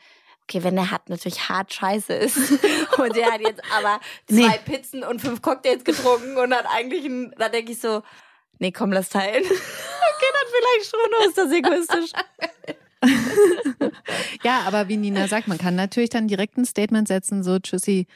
okay, 0.44 0.62
wenn 0.62 0.76
der 0.76 0.90
hat 0.90 1.08
natürlich 1.08 1.48
hart 1.48 1.72
scheiße 1.74 2.12
ist 2.12 2.36
und 2.98 3.16
der 3.16 3.32
hat 3.32 3.40
jetzt 3.40 3.62
aber 3.76 3.98
Nee. 4.28 4.46
zwei 4.46 4.58
Pizzen 4.58 5.02
und 5.02 5.20
fünf 5.20 5.42
Cocktails 5.42 5.82
getrunken 5.84 6.36
und 6.36 6.54
hat 6.54 6.66
eigentlich 6.72 7.04
ein, 7.04 7.34
da 7.38 7.48
denke 7.48 7.72
ich 7.72 7.80
so, 7.80 8.02
nee, 8.58 8.72
komm, 8.72 8.92
lass 8.92 9.08
teilen. 9.08 9.44
okay, 9.44 10.30
dann 10.32 10.48
vielleicht 10.50 10.90
schon, 10.90 11.28
ist 11.28 11.38
das 11.38 11.52
egoistisch. 11.52 12.12
Ja, 14.42 14.62
aber 14.66 14.88
wie 14.88 14.96
Nina 14.96 15.28
sagt, 15.28 15.48
man 15.48 15.58
kann 15.58 15.74
natürlich 15.74 16.10
dann 16.10 16.28
direkt 16.28 16.56
ein 16.58 16.64
Statement 16.64 17.08
setzen, 17.08 17.42
so 17.42 17.58
tschüssi. 17.58 18.06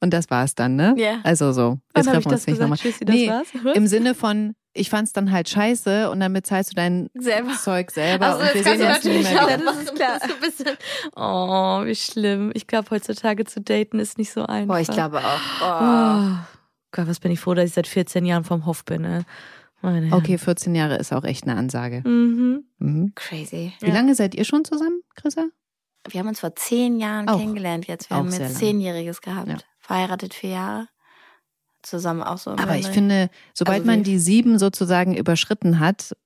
Und 0.00 0.12
das 0.12 0.30
war's 0.30 0.54
dann, 0.54 0.76
ne? 0.76 0.94
Ja. 0.98 1.20
Also 1.22 1.52
so. 1.52 1.78
Jetzt 1.96 2.06
treffen 2.06 2.24
das 2.24 2.40
uns 2.40 2.46
nicht 2.46 2.60
nochmal. 2.60 2.78
Tschüssi, 2.78 3.04
das 3.04 3.16
war's? 3.16 3.46
Was? 3.62 3.76
Im 3.76 3.86
Sinne 3.86 4.14
von, 4.14 4.54
ich 4.74 4.90
fand's 4.90 5.12
dann 5.12 5.32
halt 5.32 5.48
scheiße 5.48 6.10
und 6.10 6.20
dann 6.20 6.32
bezahlst 6.32 6.72
du 6.72 6.74
dein 6.74 7.08
Selber. 7.14 7.52
Zeug 7.54 7.90
selber 7.90 8.26
Also, 8.26 8.40
und 8.40 8.54
wir 8.54 8.62
das 8.62 8.72
sehen 8.72 8.86
uns 8.86 8.94
natürlich 8.94 9.30
mehr 9.30 9.44
auch. 9.44 9.48
Das 9.48 9.82
ist 9.82 9.94
klar. 9.94 10.20
So 10.20 10.34
ein 10.34 10.40
bisschen, 10.40 10.76
oh, 11.16 11.84
wie 11.86 11.94
schlimm. 11.94 12.50
Ich 12.54 12.66
glaube, 12.66 12.90
heutzutage 12.90 13.44
zu 13.44 13.60
daten 13.60 13.98
ist 13.98 14.18
nicht 14.18 14.32
so 14.32 14.44
einfach. 14.44 14.74
Boah, 14.74 14.80
ich 14.80 14.88
glaube 14.88 15.18
auch. 15.18 15.40
Oh. 15.62 15.84
Oh. 15.84 16.36
Gott, 16.92 17.08
was 17.08 17.20
bin 17.20 17.32
ich 17.32 17.40
froh, 17.40 17.54
dass 17.54 17.66
ich 17.66 17.74
seit 17.74 17.86
14 17.86 18.24
Jahren 18.24 18.44
vom 18.44 18.66
Hof 18.66 18.84
bin. 18.84 19.02
Ne? 19.02 19.24
Okay, 19.82 20.38
14 20.38 20.74
Jahre 20.74 20.96
ist 20.96 21.12
auch 21.12 21.24
echt 21.24 21.44
eine 21.44 21.56
Ansage. 21.56 22.02
Mhm. 22.08 22.64
Mhm. 22.78 23.12
Crazy. 23.14 23.72
Wie 23.80 23.90
lange 23.90 24.14
seid 24.14 24.34
ihr 24.34 24.44
schon 24.44 24.64
zusammen, 24.64 25.02
Chrissa? 25.14 25.46
Wir 26.08 26.20
haben 26.20 26.28
uns 26.28 26.40
vor 26.40 26.54
zehn 26.56 26.98
Jahren 26.98 27.28
Auch. 27.28 27.38
kennengelernt 27.38 27.86
jetzt. 27.86 28.10
Wir 28.10 28.16
Auch 28.16 28.20
haben 28.20 28.32
jetzt 28.32 28.56
zehnjähriges 28.56 29.20
gehabt. 29.20 29.48
Ja. 29.48 29.56
Verheiratet 29.78 30.34
vier 30.34 30.50
Jahre. 30.50 30.88
Zusammen 31.82 32.22
auch 32.22 32.38
so. 32.38 32.50
Aber 32.50 32.76
ich 32.76 32.88
finde, 32.88 33.30
sobald 33.54 33.80
Also 33.80 33.90
man 33.90 34.02
die 34.02 34.18
sieben 34.18 34.58
sozusagen 34.58 35.16
überschritten 35.16 35.78
hat, 35.78 36.16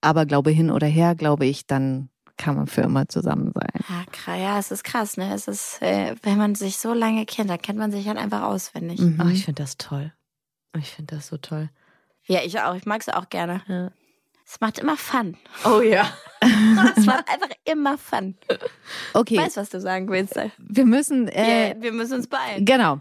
aber 0.00 0.26
glaube 0.26 0.50
hin 0.50 0.70
oder 0.70 0.86
her, 0.86 1.14
glaube 1.16 1.46
ich, 1.46 1.66
dann 1.66 2.08
kann 2.36 2.56
man 2.56 2.66
für 2.66 2.82
immer 2.82 3.08
zusammen 3.08 3.52
sein. 3.52 3.82
Ja, 3.88 4.04
krass, 4.10 4.38
ja, 4.38 4.58
es 4.58 4.70
ist 4.70 4.84
krass, 4.84 5.16
ne? 5.16 5.32
Es 5.34 5.48
ist, 5.48 5.82
äh, 5.82 6.14
wenn 6.22 6.38
man 6.38 6.54
sich 6.54 6.78
so 6.78 6.92
lange 6.92 7.26
kennt, 7.26 7.50
dann 7.50 7.60
kennt 7.60 7.78
man 7.78 7.90
sich 7.90 8.06
halt 8.06 8.18
einfach 8.18 8.42
auswendig. 8.42 9.00
Mhm. 9.00 9.20
Oh, 9.24 9.28
ich 9.28 9.44
finde 9.44 9.62
das 9.62 9.76
toll. 9.76 10.12
Ich 10.76 10.90
finde 10.90 11.16
das 11.16 11.28
so 11.28 11.36
toll. 11.36 11.68
Ja, 12.26 12.40
ich 12.42 12.58
auch. 12.60 12.74
Ich 12.74 12.86
mag 12.86 13.00
es 13.00 13.08
auch 13.08 13.28
gerne. 13.28 13.62
Ja. 13.68 13.90
Es 14.52 14.60
macht 14.60 14.80
immer 14.80 14.98
Fun. 14.98 15.36
Oh 15.64 15.80
ja. 15.80 16.12
Es 16.96 17.06
macht 17.06 17.28
einfach 17.28 17.48
immer 17.64 17.96
Fun. 17.96 18.34
Okay, 19.14 19.34
Ich 19.36 19.40
weiß, 19.40 19.56
was 19.56 19.70
du 19.70 19.80
sagen 19.80 20.10
willst. 20.10 20.34
wir 20.58 20.84
müssen. 20.84 21.28
Äh, 21.28 21.70
Ja, 21.70 21.80
wir 21.80 21.92
müssen 21.92 22.14
uns 22.14 22.26
beeilen. 22.26 22.64
Genau. 22.64 22.98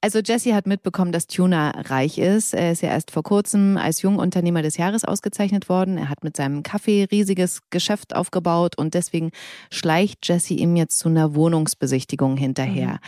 Also 0.00 0.18
Jesse 0.18 0.54
hat 0.54 0.66
mitbekommen, 0.66 1.12
dass 1.12 1.26
Tuna 1.28 1.70
reich 1.70 2.18
ist. 2.18 2.52
Er 2.52 2.72
ist 2.72 2.82
ja 2.82 2.90
erst 2.90 3.12
vor 3.12 3.22
kurzem 3.22 3.76
als 3.78 4.02
Jungunternehmer 4.02 4.60
des 4.62 4.76
Jahres 4.76 5.04
ausgezeichnet 5.04 5.68
worden. 5.68 5.96
Er 5.98 6.08
hat 6.10 6.24
mit 6.24 6.36
seinem 6.36 6.62
Kaffee 6.64 7.04
riesiges 7.10 7.60
Geschäft 7.70 8.14
aufgebaut 8.14 8.76
und 8.76 8.92
deswegen 8.94 9.30
schleicht 9.70 10.26
Jesse 10.28 10.54
ihm 10.54 10.74
jetzt 10.76 10.98
zu 10.98 11.08
einer 11.08 11.34
Wohnungsbesichtigung 11.34 12.36
hinterher. 12.36 12.98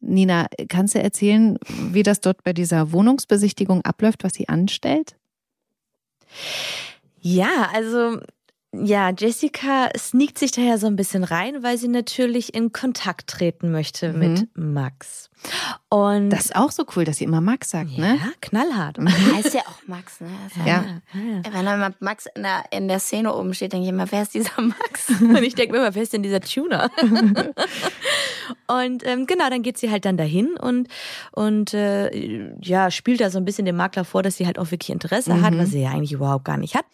Nina, 0.00 0.46
kannst 0.68 0.94
du 0.94 1.02
erzählen, 1.02 1.58
wie 1.68 2.04
das 2.04 2.20
dort 2.20 2.44
bei 2.44 2.52
dieser 2.52 2.92
Wohnungsbesichtigung 2.92 3.84
abläuft, 3.84 4.22
was 4.22 4.34
sie 4.34 4.48
anstellt? 4.48 5.16
Ja, 7.26 7.70
also 7.72 8.20
ja, 8.76 9.10
Jessica 9.16 9.88
sneakt 9.96 10.38
sich 10.38 10.50
daher 10.50 10.78
so 10.78 10.86
ein 10.88 10.96
bisschen 10.96 11.24
rein, 11.24 11.62
weil 11.62 11.78
sie 11.78 11.88
natürlich 11.88 12.54
in 12.54 12.72
Kontakt 12.72 13.28
treten 13.30 13.70
möchte 13.70 14.12
Mhm. 14.12 14.18
mit 14.18 14.48
Max. 14.54 15.30
Und 15.88 16.30
Das 16.30 16.46
ist 16.46 16.56
auch 16.56 16.70
so 16.70 16.84
cool, 16.96 17.04
dass 17.04 17.18
sie 17.18 17.24
immer 17.24 17.40
Max 17.40 17.70
sagt, 17.70 17.90
ja, 17.90 18.14
ne? 18.14 18.18
knallhart. 18.40 18.98
Heißt 19.34 19.54
ja 19.54 19.62
auch 19.62 19.86
Max, 19.86 20.20
ne? 20.20 20.28
Also, 20.44 20.68
Ja. 20.68 20.84
ja. 21.14 21.52
Wenn 21.52 21.64
dann 21.66 21.94
Max 22.00 22.26
in 22.34 22.42
der, 22.42 22.64
in 22.70 22.88
der 22.88 22.98
Szene 22.98 23.34
oben 23.34 23.54
steht, 23.54 23.72
denke 23.72 23.84
ich 23.84 23.90
immer, 23.92 24.10
wer 24.10 24.22
ist 24.22 24.34
dieser 24.34 24.60
Max? 24.60 25.08
Und 25.20 25.42
ich 25.42 25.54
denke 25.54 25.72
mir 25.72 25.78
immer, 25.78 25.94
wer 25.94 26.02
ist 26.02 26.12
denn 26.12 26.22
dieser 26.22 26.40
Tuner? 26.40 26.90
und 28.66 29.06
ähm, 29.06 29.26
genau, 29.26 29.48
dann 29.50 29.62
geht 29.62 29.78
sie 29.78 29.90
halt 29.90 30.04
dann 30.04 30.16
dahin 30.16 30.56
und, 30.56 30.88
und 31.32 31.74
äh, 31.74 32.50
ja, 32.60 32.90
spielt 32.90 33.20
da 33.20 33.30
so 33.30 33.38
ein 33.38 33.44
bisschen 33.44 33.64
dem 33.64 33.76
Makler 33.76 34.04
vor, 34.04 34.22
dass 34.22 34.36
sie 34.36 34.46
halt 34.46 34.58
auch 34.58 34.70
wirklich 34.70 34.90
Interesse 34.90 35.40
hat, 35.42 35.56
was 35.56 35.70
sie 35.70 35.82
ja 35.82 35.90
eigentlich 35.90 36.12
überhaupt 36.12 36.44
gar 36.44 36.56
nicht 36.56 36.74
hat. 36.74 36.84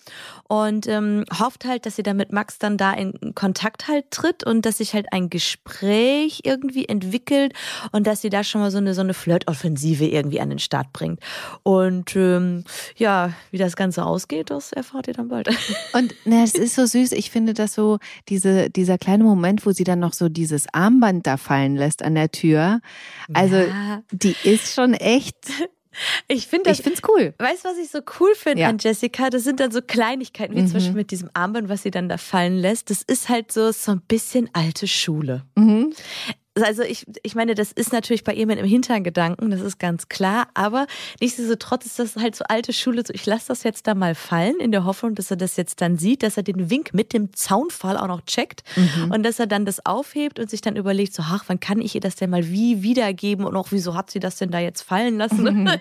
Und 0.49 0.87
ähm, 0.89 1.25
hofft 1.39 1.65
halt, 1.65 1.87
dass 1.87 1.97
sie 1.97 2.03
dann 2.03 2.17
mit 2.17 2.33
Max 2.33 2.59
dann 2.59 2.77
da 2.77 2.93
in 2.93 3.35
Kontakt 3.35 3.89
halt 3.89 4.11
tritt 4.11 4.45
und 4.45 4.67
dass 4.67 4.79
sich 4.79 4.95
halt 4.95 5.13
ein 5.13 5.31
Gespräch 5.31 6.41
irgendwie 6.45 6.89
entwickelt 6.89 7.53
und 7.93 8.07
dass 8.07 8.21
sie 8.21 8.31
da 8.31 8.40
schon 8.45 8.61
mal 8.61 8.71
so 8.71 8.79
eine, 8.79 8.95
so 8.95 9.01
eine 9.01 9.15
Flirtoffensive 9.15 10.07
irgendwie 10.07 10.41
an 10.41 10.51
den 10.51 10.59
Start 10.59 10.93
bringt. 10.93 11.21
Und 11.63 12.15
ähm, 12.17 12.65
ja, 12.97 13.33
wie 13.51 13.59
das 13.59 13.77
Ganze 13.77 14.05
ausgeht, 14.05 14.51
das 14.51 14.73
erfahrt 14.73 15.09
ihr 15.09 15.15
dann 15.15 15.29
bald. 15.29 15.49
Und 15.93 16.15
ne, 16.27 16.43
es 16.45 16.55
ist 16.55 16.75
so 16.75 16.87
süß. 16.87 17.13
Ich 17.13 17.31
finde 17.31 17.55
das 17.55 17.75
so, 17.75 17.99
diese, 18.29 18.71
dieser 18.71 18.99
kleine 18.99 19.25
Moment, 19.25 19.65
wo 19.67 19.73
sie 19.73 19.85
dann 19.85 19.99
noch 20.01 20.13
so 20.13 20.29
dieses 20.29 20.67
Armband 20.73 21.27
da 21.27 21.37
fallen 21.37 21.77
lässt 21.77 22.03
an 22.03 22.15
der 22.15 22.31
Tür. 22.31 22.81
Also, 23.33 23.57
Ja. 23.57 24.03
die 24.13 24.35
ist 24.45 24.75
schon 24.75 24.95
echt, 24.95 25.37
Ich 26.29 26.47
finde 26.47 26.71
das 26.71 26.79
ich 26.79 26.85
find's 26.85 27.03
cool. 27.09 27.35
Weißt 27.39 27.65
du, 27.65 27.69
was 27.69 27.77
ich 27.77 27.91
so 27.91 27.99
cool 28.21 28.33
finde 28.37 28.63
Ja. 28.63 28.69
an 28.69 28.79
Jessica? 28.79 29.29
Das 29.29 29.43
sind 29.43 29.59
dann 29.59 29.73
so 29.73 29.83
Kleinigkeiten, 29.83 30.55
wie 30.55 30.61
Mhm. 30.61 30.67
zum 30.67 30.75
Beispiel 30.75 30.95
mit 30.95 31.11
diesem 31.11 31.31
Armband, 31.35 31.69
was 31.69 31.83
sie 31.83 31.91
dann 31.91 32.09
da 32.09 32.17
fallen 32.17 32.57
lässt. 32.57 32.91
Das 32.91 33.03
ist 33.03 33.29
halt 33.29 33.51
so, 33.51 33.73
so 33.73 33.91
ein 33.93 34.01
bisschen 34.07 34.49
alte 34.53 34.87
Schule. 34.87 35.43
Mhm. 35.57 35.93
Also 36.63 36.83
ich, 36.83 37.07
ich 37.23 37.35
meine, 37.35 37.55
das 37.55 37.73
ist 37.73 37.93
natürlich 37.93 38.25
bei 38.25 38.35
ihr 38.35 38.47
mit 38.47 38.59
im 38.59 38.67
Hintergedanken, 38.67 39.51
das 39.51 39.61
ist 39.61 39.79
ganz 39.79 40.09
klar, 40.09 40.49
aber 40.55 40.87
nichtsdestotrotz 41.21 41.87
ist 41.87 41.99
das 41.99 42.17
halt 42.17 42.35
so 42.37 42.45
alte 42.49 42.73
Schule, 42.73 43.03
so 43.07 43.13
ich 43.13 43.27
lasse 43.27 43.49
das 43.49 43.63
jetzt 43.63 43.87
da 43.87 43.95
mal 43.95 44.15
fallen, 44.15 44.57
in 44.61 44.73
der 44.73 44.85
Hoffnung, 44.85 45.15
dass 45.15 45.31
er 45.31 45.37
das 45.37 45.57
jetzt 45.57 45.81
dann 45.81 45.97
sieht, 45.99 46.23
dass 46.23 46.37
er 46.37 46.43
den 46.43 46.71
Wink 46.71 46.95
mit 46.95 47.13
dem 47.13 47.33
Zaunfall 47.35 47.97
auch 47.97 48.09
noch 48.09 48.23
checkt 48.23 48.63
Mhm. 48.77 49.11
und 49.13 49.23
dass 49.23 49.39
er 49.39 49.47
dann 49.47 49.65
das 49.65 49.85
aufhebt 49.87 50.39
und 50.39 50.49
sich 50.51 50.61
dann 50.61 50.77
überlegt, 50.77 51.15
so, 51.15 51.23
ach, 51.27 51.45
wann 51.49 51.61
kann 51.61 51.81
ich 51.81 51.95
ihr 51.95 52.01
das 52.01 52.17
denn 52.17 52.31
mal 52.31 52.49
wie 52.49 52.83
wiedergeben 52.83 53.45
und 53.45 53.57
auch 53.57 53.69
wieso 53.71 53.95
hat 53.95 54.11
sie 54.11 54.21
das 54.21 54.37
denn 54.37 54.51
da 54.51 54.59
jetzt 54.59 54.83
fallen 54.83 55.17
lassen? 55.19 55.43
Mhm. 55.65 55.71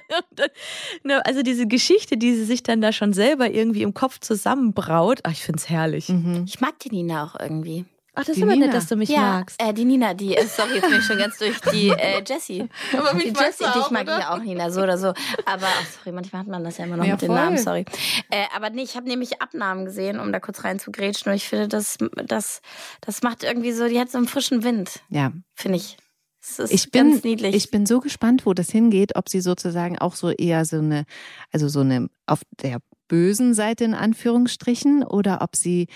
Ne, 1.03 1.25
also 1.25 1.41
diese 1.41 1.67
Geschichte, 1.67 2.17
die 2.17 2.34
sie 2.36 2.45
sich 2.45 2.63
dann 2.63 2.82
da 2.82 2.91
schon 2.91 3.13
selber 3.13 3.49
irgendwie 3.51 3.82
im 3.82 3.93
Kopf 3.93 4.19
zusammenbraut, 4.19 5.19
ach, 5.23 5.32
ich 5.32 5.43
find's 5.43 5.69
herrlich. 5.69 6.09
Mhm. 6.09 6.45
Ich 6.47 6.59
mag 6.61 6.80
die 6.80 6.89
Nina 6.89 7.23
auch 7.25 7.39
irgendwie. 7.39 7.86
Ach, 8.16 8.24
das 8.26 8.36
Die 8.36 8.41
ist 8.41 8.43
aber 8.43 8.53
Nina. 8.53 8.66
nett, 8.68 8.76
dass 8.76 8.88
du 8.88 8.95
mich 8.95 9.10
ja, 9.10 9.22
magst. 9.22 9.62
Äh, 9.62 9.74
die 9.74 9.86
Nina, 9.86 10.14
die, 10.14 10.36
äh, 10.36 10.45
sorry, 10.45 10.76
jetzt 10.76 10.89
bin 10.89 10.99
ich 10.99 11.05
schon 11.05 11.18
ganz 11.18 11.38
durch, 11.38 11.60
die 11.72 11.89
äh, 11.89 12.22
Jessie. 12.28 12.68
Aber 12.97 13.14
mich 13.14 13.32
die 13.34 13.39
Jessie, 13.39 13.64
dich 13.64 13.68
auch, 13.84 13.91
mag 13.91 14.03
oder? 14.03 14.18
ich 14.18 14.24
ja 14.24 14.34
auch, 14.34 14.39
Nina, 14.43 14.72
so 14.72 14.82
oder 14.82 14.97
so. 14.97 15.07
Aber, 15.45 15.68
ach, 15.68 15.86
sorry, 15.97 16.12
manchmal 16.14 16.41
hat 16.41 16.47
man 16.47 16.64
das 16.64 16.78
ja 16.78 16.86
immer 16.86 16.97
noch 16.97 17.05
Ja, 17.05 17.14
mit 17.14 17.22
den 17.22 17.28
voll. 17.28 17.36
Namen, 17.38 17.57
sorry. 17.57 17.86
Äh, 18.32 18.45
aber 18.55 18.70
nee, 18.72 18.82
ich 18.84 18.95
habe 18.95 19.07
nämlich 19.07 19.41
Abnahmen 19.41 19.86
gesehen, 19.86 20.20
um 20.20 20.32
da 20.34 20.39
kurz 20.39 20.64
rein 20.64 20.80
zu 20.80 20.91
grätschen. 20.91 21.30
Und 21.32 21.36
ich 21.36 21.47
finde, 21.47 21.68
das, 21.68 21.97
das, 22.26 22.62
das 23.01 23.22
macht 23.22 23.43
irgendwie 23.43 23.72
so, 23.72 23.88
die 23.88 23.99
hat 23.99 24.12
so 24.12 24.18
einen 24.18 24.28
frischen 24.28 24.64
Wind, 24.64 25.01
Ja. 25.10 25.32
finde 25.55 25.78
ich. 25.78 25.97
Das 26.41 26.57
ist 26.60 26.72
Ich 26.72 26.89
bin, 26.91 27.12
ganz 27.12 27.24
niedlich. 27.24 27.53
ich 27.53 27.70
bin 27.70 27.86
so 27.86 27.99
gespannt, 27.99 28.45
wo 28.45 28.53
das 28.53 28.70
hingeht, 28.70 29.16
ob 29.18 29.28
sie 29.30 29.41
sozusagen 29.41 29.99
auch 29.99 30.16
so 30.16 30.30
eher 30.32 30.64
so 30.66 30.78
eine, 30.78 31.03
also 31.51 31.68
so 31.68 31.82
eine 31.82 32.10
auf 32.28 32.41
der 32.64 32.80
bösen 33.10 33.53
Seite 33.53 33.84
in 33.84 33.93
Anführungsstrichen 33.93 35.03
oder 35.03 35.41
ob 35.41 35.55
sie 35.57 35.88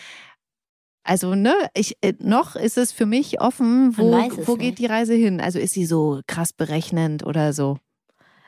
also 1.04 1.36
ne, 1.36 1.54
ich 1.74 1.98
äh, 2.02 2.14
noch 2.20 2.56
ist 2.56 2.78
es 2.78 2.92
für 2.92 3.06
mich 3.06 3.42
offen, 3.42 3.98
wo 3.98 4.12
wo 4.12 4.18
nicht. 4.18 4.60
geht 4.60 4.80
die 4.80 4.86
Reise 4.86 5.14
hin? 5.14 5.42
Also 5.42 5.60
ist 5.60 5.74
sie 5.74 5.86
so 5.86 6.22
krass 6.28 6.54
berechnend 6.54 7.26
oder 7.26 7.54
so? 7.54 7.78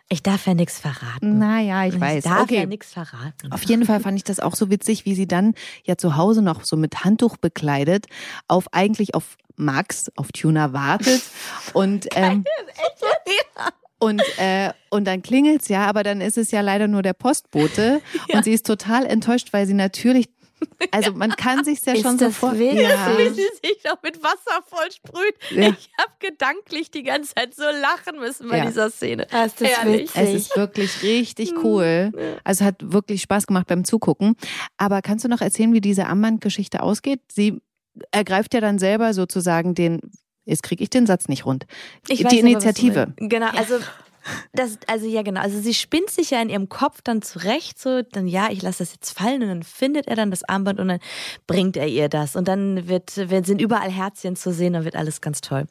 Ich 0.07 0.21
darf 0.21 0.45
ja 0.45 0.53
nichts 0.53 0.79
verraten. 0.79 1.39
Naja, 1.39 1.85
ich 1.85 1.99
weiß. 1.99 2.25
Ich 2.25 2.31
darf 2.31 2.43
okay. 2.43 2.57
ja 2.57 2.65
nichts 2.67 2.93
verraten. 2.93 3.51
Auf 3.51 3.63
jeden 3.63 3.85
Fall 3.85 3.99
fand 3.99 4.17
ich 4.17 4.23
das 4.23 4.39
auch 4.39 4.55
so 4.55 4.69
witzig, 4.69 5.05
wie 5.05 5.15
sie 5.15 5.27
dann 5.27 5.55
ja 5.83 5.97
zu 5.97 6.15
Hause 6.15 6.43
noch 6.43 6.63
so 6.63 6.77
mit 6.77 7.03
Handtuch 7.03 7.37
bekleidet 7.37 8.05
auf 8.47 8.71
eigentlich 8.71 9.15
auf 9.15 9.37
Max, 9.55 10.11
auf 10.15 10.31
Tuna 10.31 10.73
wartet 10.73 11.23
und 11.73 12.07
ähm, 12.15 12.43
und 13.97 14.21
äh, 14.37 14.71
und 14.89 15.05
dann 15.05 15.23
klingelt's 15.23 15.69
ja, 15.69 15.87
aber 15.87 16.03
dann 16.03 16.21
ist 16.21 16.37
es 16.37 16.51
ja 16.51 16.61
leider 16.61 16.87
nur 16.87 17.01
der 17.01 17.13
Postbote 17.13 18.01
und 18.33 18.43
sie 18.43 18.53
ist 18.53 18.67
total 18.67 19.05
enttäuscht, 19.05 19.53
weil 19.53 19.65
sie 19.65 19.73
natürlich 19.73 20.29
also 20.91 21.11
man 21.13 21.31
kann 21.31 21.63
sich's 21.63 21.85
ja 21.85 21.93
Ist 21.93 22.03
schon 22.03 22.17
so 22.19 22.29
vorstellen. 22.29 22.77
Ja. 22.77 23.15
Wie 23.17 23.29
sie 23.29 23.47
sich 23.63 23.83
noch 23.85 24.01
mit 24.03 24.21
Wasser 24.23 24.61
voll 24.67 24.91
sprüht. 24.91 25.35
Ja. 25.51 25.69
Ich 25.69 25.89
habe 25.99 26.11
gedanklich 26.19 26.91
die 26.91 27.03
ganze 27.03 27.33
Zeit 27.35 27.53
so 27.55 27.63
lachen 27.63 28.19
müssen 28.19 28.47
bei 28.49 28.57
Ja. 28.59 28.65
dieser 28.65 28.89
Szene. 28.89 29.27
Ah, 29.31 29.45
ist 29.45 29.61
das 29.61 29.69
witzig. 29.85 30.11
Es 30.15 30.33
ist 30.33 30.57
wirklich 30.57 31.03
richtig 31.03 31.53
cool. 31.63 32.11
Also 32.43 32.65
hat 32.65 32.75
wirklich 32.81 33.21
Spaß 33.21 33.47
gemacht 33.47 33.67
beim 33.67 33.85
Zugucken. 33.85 34.35
Aber 34.77 35.01
kannst 35.01 35.25
du 35.25 35.29
noch 35.29 35.41
erzählen, 35.41 35.73
wie 35.73 35.81
diese 35.81 36.07
Armbandgeschichte 36.07 36.81
ausgeht? 36.83 37.21
Sie 37.31 37.61
ergreift 38.11 38.53
ja 38.53 38.61
dann 38.61 38.79
selber 38.79 39.13
sozusagen 39.13 39.73
den, 39.75 40.01
jetzt 40.45 40.63
kriege 40.63 40.83
ich 40.83 40.89
den 40.89 41.05
Satz 41.05 41.27
nicht 41.27 41.45
rund, 41.45 41.65
Ich 42.07 42.19
die 42.19 42.25
aber, 42.25 42.35
Initiative. 42.35 43.13
Genau, 43.17 43.47
also 43.47 43.75
das, 44.53 44.77
also 44.87 45.07
ja 45.07 45.21
genau, 45.21 45.41
also 45.41 45.59
sie 45.59 45.73
spinnt 45.73 46.09
sich 46.09 46.31
ja 46.31 46.41
in 46.41 46.49
ihrem 46.49 46.69
Kopf 46.69 47.01
dann 47.03 47.21
zurecht, 47.21 47.79
so 47.79 48.01
dann 48.01 48.27
ja, 48.27 48.49
ich 48.51 48.61
lasse 48.61 48.79
das 48.79 48.93
jetzt 48.93 49.17
fallen 49.17 49.41
und 49.43 49.49
dann 49.49 49.63
findet 49.63 50.07
er 50.07 50.15
dann 50.15 50.31
das 50.31 50.43
Armband 50.43 50.79
und 50.79 50.87
dann 50.87 50.99
bringt 51.47 51.77
er 51.77 51.87
ihr 51.87 52.09
das 52.09 52.35
und 52.35 52.47
dann 52.47 52.87
wird, 52.87 53.09
sind 53.11 53.61
überall 53.61 53.91
Herzchen 53.91 54.35
zu 54.35 54.51
sehen 54.53 54.75
und 54.75 54.85
wird 54.85 54.95
alles 54.95 55.21
ganz 55.21 55.41
toll. 55.41 55.65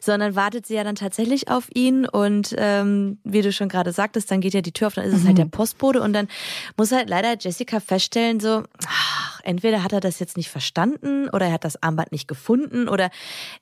So 0.00 0.12
und 0.12 0.20
dann 0.20 0.36
wartet 0.36 0.66
sie 0.66 0.74
ja 0.74 0.84
dann 0.84 0.94
tatsächlich 0.94 1.48
auf 1.48 1.68
ihn 1.74 2.06
und 2.06 2.54
ähm, 2.58 3.18
wie 3.24 3.42
du 3.42 3.52
schon 3.52 3.68
gerade 3.68 3.92
sagtest, 3.92 4.30
dann 4.30 4.40
geht 4.40 4.54
ja 4.54 4.60
die 4.60 4.72
Tür 4.72 4.88
auf, 4.88 4.94
dann 4.94 5.04
ist 5.04 5.14
es 5.14 5.26
halt 5.26 5.38
der 5.38 5.46
Postbote 5.46 6.00
und 6.00 6.12
dann 6.12 6.28
muss 6.76 6.92
halt 6.92 7.08
leider 7.08 7.36
Jessica 7.38 7.80
feststellen 7.80 8.40
so, 8.40 8.62
ach, 8.86 9.40
entweder 9.42 9.82
hat 9.82 9.92
er 9.92 10.00
das 10.00 10.18
jetzt 10.18 10.36
nicht 10.36 10.50
verstanden 10.50 11.28
oder 11.30 11.46
er 11.46 11.52
hat 11.52 11.64
das 11.64 11.82
Armband 11.82 12.12
nicht 12.12 12.28
gefunden 12.28 12.88
oder 12.88 13.10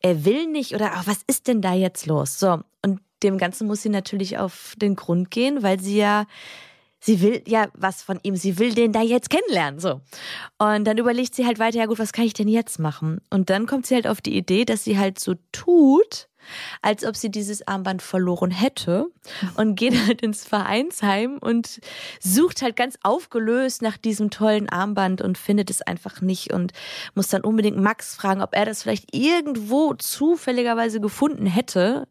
er 0.00 0.24
will 0.24 0.46
nicht 0.46 0.74
oder 0.74 0.92
ach, 0.94 1.06
was 1.06 1.20
ist 1.26 1.48
denn 1.48 1.60
da 1.60 1.74
jetzt 1.74 2.06
los? 2.06 2.38
So 2.38 2.60
und 2.82 3.00
dem 3.24 3.38
Ganzen 3.38 3.66
muss 3.66 3.82
sie 3.82 3.88
natürlich 3.88 4.38
auf 4.38 4.74
den 4.76 4.94
Grund 4.94 5.30
gehen, 5.30 5.62
weil 5.62 5.80
sie 5.80 5.96
ja 5.96 6.26
sie 7.04 7.20
will 7.20 7.42
ja 7.46 7.68
was 7.74 8.02
von 8.02 8.18
ihm, 8.22 8.34
sie 8.36 8.58
will 8.58 8.74
den 8.74 8.92
da 8.92 9.02
jetzt 9.02 9.28
kennenlernen, 9.28 9.78
so. 9.78 10.00
Und 10.58 10.84
dann 10.84 10.98
überlegt 10.98 11.34
sie 11.34 11.46
halt 11.46 11.58
weiter, 11.58 11.78
ja 11.78 11.86
gut, 11.86 11.98
was 11.98 12.12
kann 12.12 12.24
ich 12.24 12.32
denn 12.32 12.48
jetzt 12.48 12.78
machen? 12.78 13.20
Und 13.30 13.50
dann 13.50 13.66
kommt 13.66 13.86
sie 13.86 13.94
halt 13.94 14.06
auf 14.06 14.20
die 14.22 14.36
Idee, 14.36 14.64
dass 14.64 14.84
sie 14.84 14.98
halt 14.98 15.18
so 15.18 15.34
tut, 15.52 16.28
als 16.82 17.04
ob 17.04 17.16
sie 17.16 17.30
dieses 17.30 17.66
Armband 17.66 18.02
verloren 18.02 18.50
hätte 18.50 19.06
und 19.56 19.76
geht 19.76 19.94
halt 20.06 20.22
ins 20.22 20.44
Vereinsheim 20.46 21.38
und 21.38 21.80
sucht 22.20 22.62
halt 22.62 22.76
ganz 22.76 22.98
aufgelöst 23.02 23.82
nach 23.82 23.96
diesem 23.96 24.30
tollen 24.30 24.68
Armband 24.68 25.20
und 25.20 25.38
findet 25.38 25.70
es 25.70 25.82
einfach 25.82 26.20
nicht 26.20 26.52
und 26.52 26.72
muss 27.14 27.28
dann 27.28 27.44
unbedingt 27.44 27.78
Max 27.78 28.14
fragen, 28.14 28.42
ob 28.42 28.54
er 28.54 28.64
das 28.64 28.82
vielleicht 28.82 29.14
irgendwo 29.14 29.94
zufälligerweise 29.94 31.00
gefunden 31.00 31.46
hätte, 31.46 32.06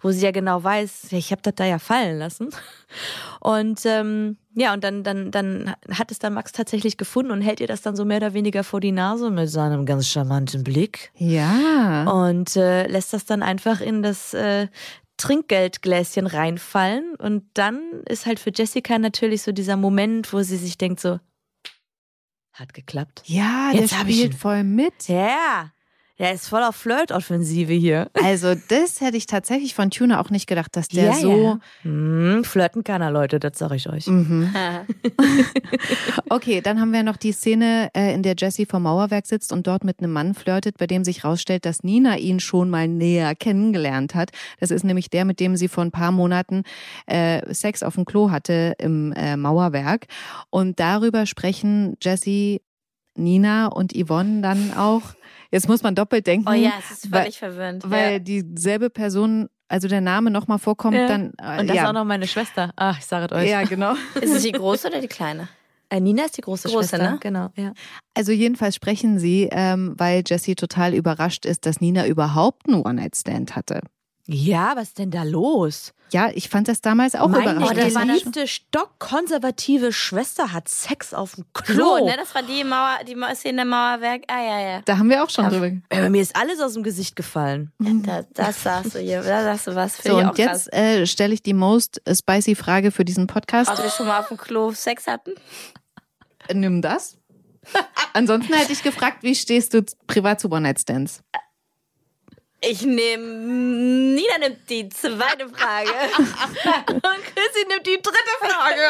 wo 0.00 0.10
sie 0.10 0.24
ja 0.24 0.30
genau 0.30 0.62
weiß, 0.62 1.12
ich 1.12 1.30
habe 1.32 1.42
das 1.42 1.54
da 1.54 1.64
ja 1.64 1.78
fallen 1.78 2.18
lassen. 2.18 2.50
Und 3.40 3.84
ähm, 3.84 4.36
ja, 4.54 4.72
und 4.72 4.82
dann, 4.82 5.04
dann, 5.04 5.30
dann 5.30 5.74
hat 5.90 6.10
es 6.10 6.18
dann 6.18 6.34
Max 6.34 6.52
tatsächlich 6.52 6.96
gefunden 6.96 7.30
und 7.30 7.42
hält 7.42 7.60
ihr 7.60 7.66
das 7.66 7.82
dann 7.82 7.96
so 7.96 8.04
mehr 8.04 8.18
oder 8.18 8.34
weniger 8.34 8.64
vor 8.64 8.80
die 8.80 8.92
Nase 8.92 9.30
mit 9.30 9.50
seinem 9.50 9.86
ganz 9.86 10.08
charmanten 10.08 10.64
Blick. 10.64 11.12
Ja. 11.16 12.04
Und 12.10 12.56
äh, 12.56 12.86
lässt 12.86 13.12
das 13.12 13.24
dann 13.24 13.42
einfach 13.42 13.80
in 13.80 14.02
das 14.02 14.34
äh, 14.34 14.68
Trinkgeldgläschen 15.16 16.26
reinfallen. 16.26 17.14
Und 17.16 17.44
dann 17.54 18.02
ist 18.08 18.26
halt 18.26 18.38
für 18.38 18.50
Jessica 18.54 18.98
natürlich 18.98 19.42
so 19.42 19.52
dieser 19.52 19.76
Moment, 19.76 20.32
wo 20.32 20.42
sie 20.42 20.56
sich 20.56 20.78
denkt 20.78 21.00
so, 21.00 21.18
hat 22.52 22.72
geklappt. 22.72 23.22
Ja, 23.26 23.70
Jetzt 23.74 23.92
der 23.92 23.98
spielt 24.00 24.34
voll 24.34 24.64
mit. 24.64 25.08
Ja, 25.08 25.72
der 26.18 26.32
ist 26.32 26.48
voll 26.48 26.62
auf 26.62 26.76
Flirt-Offensive 26.76 27.72
hier. 27.72 28.10
Also, 28.22 28.54
das 28.68 29.00
hätte 29.00 29.16
ich 29.16 29.26
tatsächlich 29.26 29.74
von 29.74 29.90
Tuna 29.90 30.20
auch 30.20 30.30
nicht 30.30 30.46
gedacht, 30.46 30.74
dass 30.76 30.88
der 30.88 31.04
Ja, 31.04 31.12
so. 31.14 31.42
ja. 31.42 31.58
Hm, 31.82 32.42
flirten 32.44 32.84
kann 32.84 33.02
er, 33.02 33.10
Leute, 33.10 33.38
das 33.38 33.58
sag 33.58 33.72
ich 33.72 33.88
euch. 33.88 34.06
Mhm. 34.06 34.50
Okay, 36.28 36.60
dann 36.60 36.80
haben 36.80 36.92
wir 36.92 37.02
noch 37.02 37.16
die 37.16 37.32
Szene, 37.32 37.90
äh, 37.94 38.14
in 38.14 38.22
der 38.22 38.34
Jessie 38.36 38.66
vom 38.66 38.82
Mauerwerk 38.82 39.26
sitzt 39.26 39.52
und 39.52 39.66
dort 39.66 39.84
mit 39.84 40.00
einem 40.00 40.12
Mann 40.12 40.34
flirtet, 40.34 40.76
bei 40.78 40.86
dem 40.86 41.04
sich 41.04 41.24
rausstellt, 41.24 41.64
dass 41.64 41.82
Nina 41.82 42.16
ihn 42.18 42.40
schon 42.40 42.68
mal 42.70 42.88
näher 42.88 43.34
kennengelernt 43.34 44.14
hat. 44.14 44.30
Das 44.60 44.70
ist 44.70 44.84
nämlich 44.84 45.08
der, 45.10 45.24
mit 45.24 45.40
dem 45.40 45.56
sie 45.56 45.68
vor 45.68 45.84
ein 45.84 45.92
paar 45.92 46.12
Monaten 46.12 46.62
äh, 47.06 47.52
Sex 47.54 47.82
auf 47.82 47.94
dem 47.94 48.04
Klo 48.04 48.30
hatte 48.30 48.74
im 48.78 49.12
äh, 49.12 49.36
Mauerwerk. 49.36 50.06
Und 50.50 50.80
darüber 50.80 51.26
sprechen 51.26 51.96
Jessie, 52.02 52.60
Nina 53.14 53.66
und 53.68 53.92
Yvonne 53.94 54.42
dann 54.42 54.72
auch. 54.76 55.02
Jetzt 55.56 55.68
muss 55.68 55.82
man 55.82 55.94
doppelt 55.94 56.26
denken. 56.26 56.46
Oh 56.48 56.52
ja, 56.52 56.72
es 56.78 56.90
ist 57.04 57.10
weil, 57.12 57.22
völlig 57.22 57.38
verwirrend. 57.38 57.82
weil 57.90 58.12
ja. 58.12 58.18
dieselbe 58.18 58.90
Person, 58.90 59.48
also 59.68 59.88
der 59.88 60.00
Name 60.02 60.30
nochmal 60.30 60.58
vorkommt, 60.58 60.96
Ja. 60.96 61.08
dann. 61.08 61.32
Äh, 61.38 61.60
Und 61.60 61.68
das 61.68 61.76
ja. 61.76 61.82
ist 61.84 61.88
auch 61.88 61.92
noch 61.94 62.04
meine 62.04 62.26
Schwester. 62.26 62.72
Ach, 62.76 62.98
ich 62.98 63.06
sage 63.06 63.26
es 63.26 63.32
euch. 63.32 63.48
Ja, 63.50 63.62
genau. 63.64 63.94
Ist 64.20 64.34
es 64.34 64.42
die 64.42 64.52
große 64.52 64.88
oder 64.88 65.00
die 65.00 65.08
kleine? 65.08 65.48
Äh, 65.88 66.00
Nina 66.00 66.24
ist 66.24 66.36
die 66.36 66.40
große, 66.40 66.68
Große, 66.68 66.88
Schwester. 66.96 67.10
ne? 67.12 67.18
Genau, 67.20 67.48
ja. 67.56 67.72
Also 68.14 68.32
jedenfalls 68.32 68.74
sprechen 68.74 69.18
sie, 69.20 69.48
ähm, 69.52 69.94
weil 69.96 70.24
Jessie 70.26 70.56
total 70.56 70.92
überrascht 70.94 71.46
ist, 71.46 71.64
dass 71.64 71.80
Nina 71.80 72.06
überhaupt 72.06 72.66
einen 72.68 72.82
One-Night-Stand 72.82 73.54
hatte. 73.54 73.80
Ja, 74.28 74.72
was 74.74 74.88
ist 74.88 74.98
denn 74.98 75.10
da 75.12 75.22
los? 75.22 75.92
Ja, 76.12 76.30
ich 76.32 76.48
fand 76.48 76.68
das 76.68 76.80
damals 76.80 77.14
auch 77.14 77.28
Meine 77.28 77.52
überraschend. 77.52 77.94
das- 77.94 77.94
geliebte, 77.94 78.46
stockkonservative 78.48 79.92
Schwester 79.92 80.52
hat 80.52 80.68
Sex 80.68 81.14
auf 81.14 81.34
dem 81.34 81.44
Klo, 81.52 81.96
Klo. 81.96 82.06
ne? 82.06 82.16
Das 82.16 82.34
war 82.34 82.42
die 82.42 82.64
Mauer, 82.64 82.98
die 83.06 83.16
Szene 83.34 83.62
im 83.62 83.68
Mauerwerk. 83.68 84.22
Ah, 84.28 84.40
ja, 84.40 84.60
ja. 84.60 84.82
Da 84.84 84.98
haben 84.98 85.10
wir 85.10 85.22
auch 85.22 85.30
schon 85.30 85.44
Ja. 85.44 85.50
drüber. 85.50 85.70
Äh, 85.90 86.08
mir 86.10 86.22
ist 86.22 86.34
alles 86.36 86.60
aus 86.60 86.74
dem 86.74 86.82
Gesicht 86.82 87.14
gefallen. 87.16 87.72
Da, 87.78 88.24
das 88.34 88.62
sagst 88.62 88.94
du 88.94 88.98
hier. 89.00 89.22
Da 89.22 89.42
sagst 89.44 89.66
du 89.68 89.74
was. 89.74 89.96
So, 89.98 90.18
ich 90.20 90.24
auch 90.24 90.30
und 90.30 90.38
jetzt 90.38 90.72
äh, 90.72 91.06
stelle 91.06 91.34
ich 91.34 91.42
die 91.42 91.54
most 91.54 92.00
spicy 92.08 92.54
Frage 92.54 92.90
für 92.92 93.04
diesen 93.04 93.26
Podcast. 93.26 93.70
Ob 93.70 93.82
wir 93.82 93.90
schon 93.90 94.06
mal 94.06 94.20
auf 94.20 94.28
dem 94.28 94.36
Klo 94.36 94.72
Sex 94.72 95.06
hatten? 95.06 95.32
Nimm 96.52 96.82
das. 96.82 97.16
Ansonsten 98.12 98.52
hätte 98.54 98.72
ich 98.72 98.82
gefragt, 98.84 99.22
wie 99.22 99.34
stehst 99.34 99.74
du 99.74 99.84
privat 100.06 100.40
zu 100.40 100.48
One-Night-Stands? 100.50 101.20
Ich 102.68 102.82
nehme. 102.82 103.24
Nina 103.26 104.38
nimmt 104.40 104.68
die 104.68 104.88
zweite 104.88 105.48
Frage. 105.48 105.90
Und 106.92 107.02
Chrissy 107.02 107.66
nimmt 107.68 107.86
die 107.86 108.00
dritte 108.02 108.36
Frage. 108.40 108.82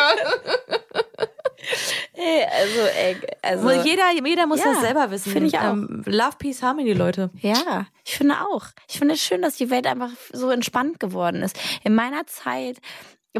Ey, 2.15 2.45
also, 2.45 2.81
ey, 2.97 3.17
also. 3.43 3.71
Jeder, 3.83 4.13
jeder 4.25 4.47
muss 4.47 4.61
Ja, 4.61 4.67
das 4.73 4.81
selber 4.81 5.11
wissen. 5.11 5.33
finde 5.33 5.49
ich 5.49 5.59
auch. 5.59 5.73
Ähm, 5.73 6.03
Love, 6.07 6.37
Peace, 6.39 6.63
Harmony, 6.63 6.93
Leute. 6.93 7.31
Ja, 7.41 7.87
ich 8.05 8.17
finde 8.17 8.37
auch. 8.41 8.67
Ich 8.89 8.99
finde 8.99 9.15
es 9.15 9.21
schön, 9.21 9.43
dass 9.43 9.57
die 9.57 9.69
Welt 9.71 9.87
einfach 9.87 10.11
so 10.33 10.51
entspannt 10.51 11.01
geworden 11.01 11.43
ist. 11.43 11.59
In 11.83 11.95
meiner 11.95 12.27
Zeit 12.27 12.79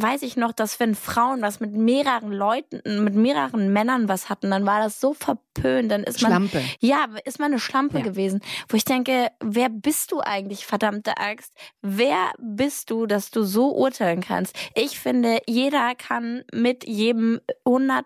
weiß 0.01 0.23
ich 0.23 0.37
noch, 0.37 0.53
dass 0.53 0.79
wenn 0.81 0.95
Frauen 0.95 1.43
was 1.43 1.61
mit 1.61 1.73
mehreren 1.73 2.33
Leuten, 2.33 2.81
mit 3.05 3.15
mehreren 3.15 3.73
Männern 3.73 4.09
was 4.09 4.29
hatten, 4.29 4.51
dann 4.51 4.67
war 4.67 4.81
das 4.81 5.01
so 5.01 5.15
verpönt. 5.15 5.91
Dann 5.91 6.03
ist 6.05 6.23
man 6.23 6.31
Schlampe. 6.33 6.63
Ja, 6.81 7.07
ist 7.25 7.39
man 7.39 7.53
eine 7.53 7.59
Schlampe 7.61 7.99
Ja. 7.99 8.05
gewesen. 8.05 8.41
Wo 8.69 8.77
ich 8.77 8.85
denke, 8.85 9.29
wer 9.41 9.69
bist 9.69 10.13
du 10.13 10.21
eigentlich, 10.21 10.67
verdammte 10.67 11.17
Axt? 11.19 11.53
Wer 11.83 12.33
bist 12.39 12.91
du, 12.91 13.07
dass 13.07 13.31
du 13.31 13.43
so 13.43 13.75
urteilen 13.75 14.21
kannst? 14.21 14.55
Ich 14.75 14.99
finde, 14.99 15.39
jeder 15.47 15.95
kann 15.95 16.45
mit 16.53 16.87
jedem 16.87 17.41
100 17.65 18.05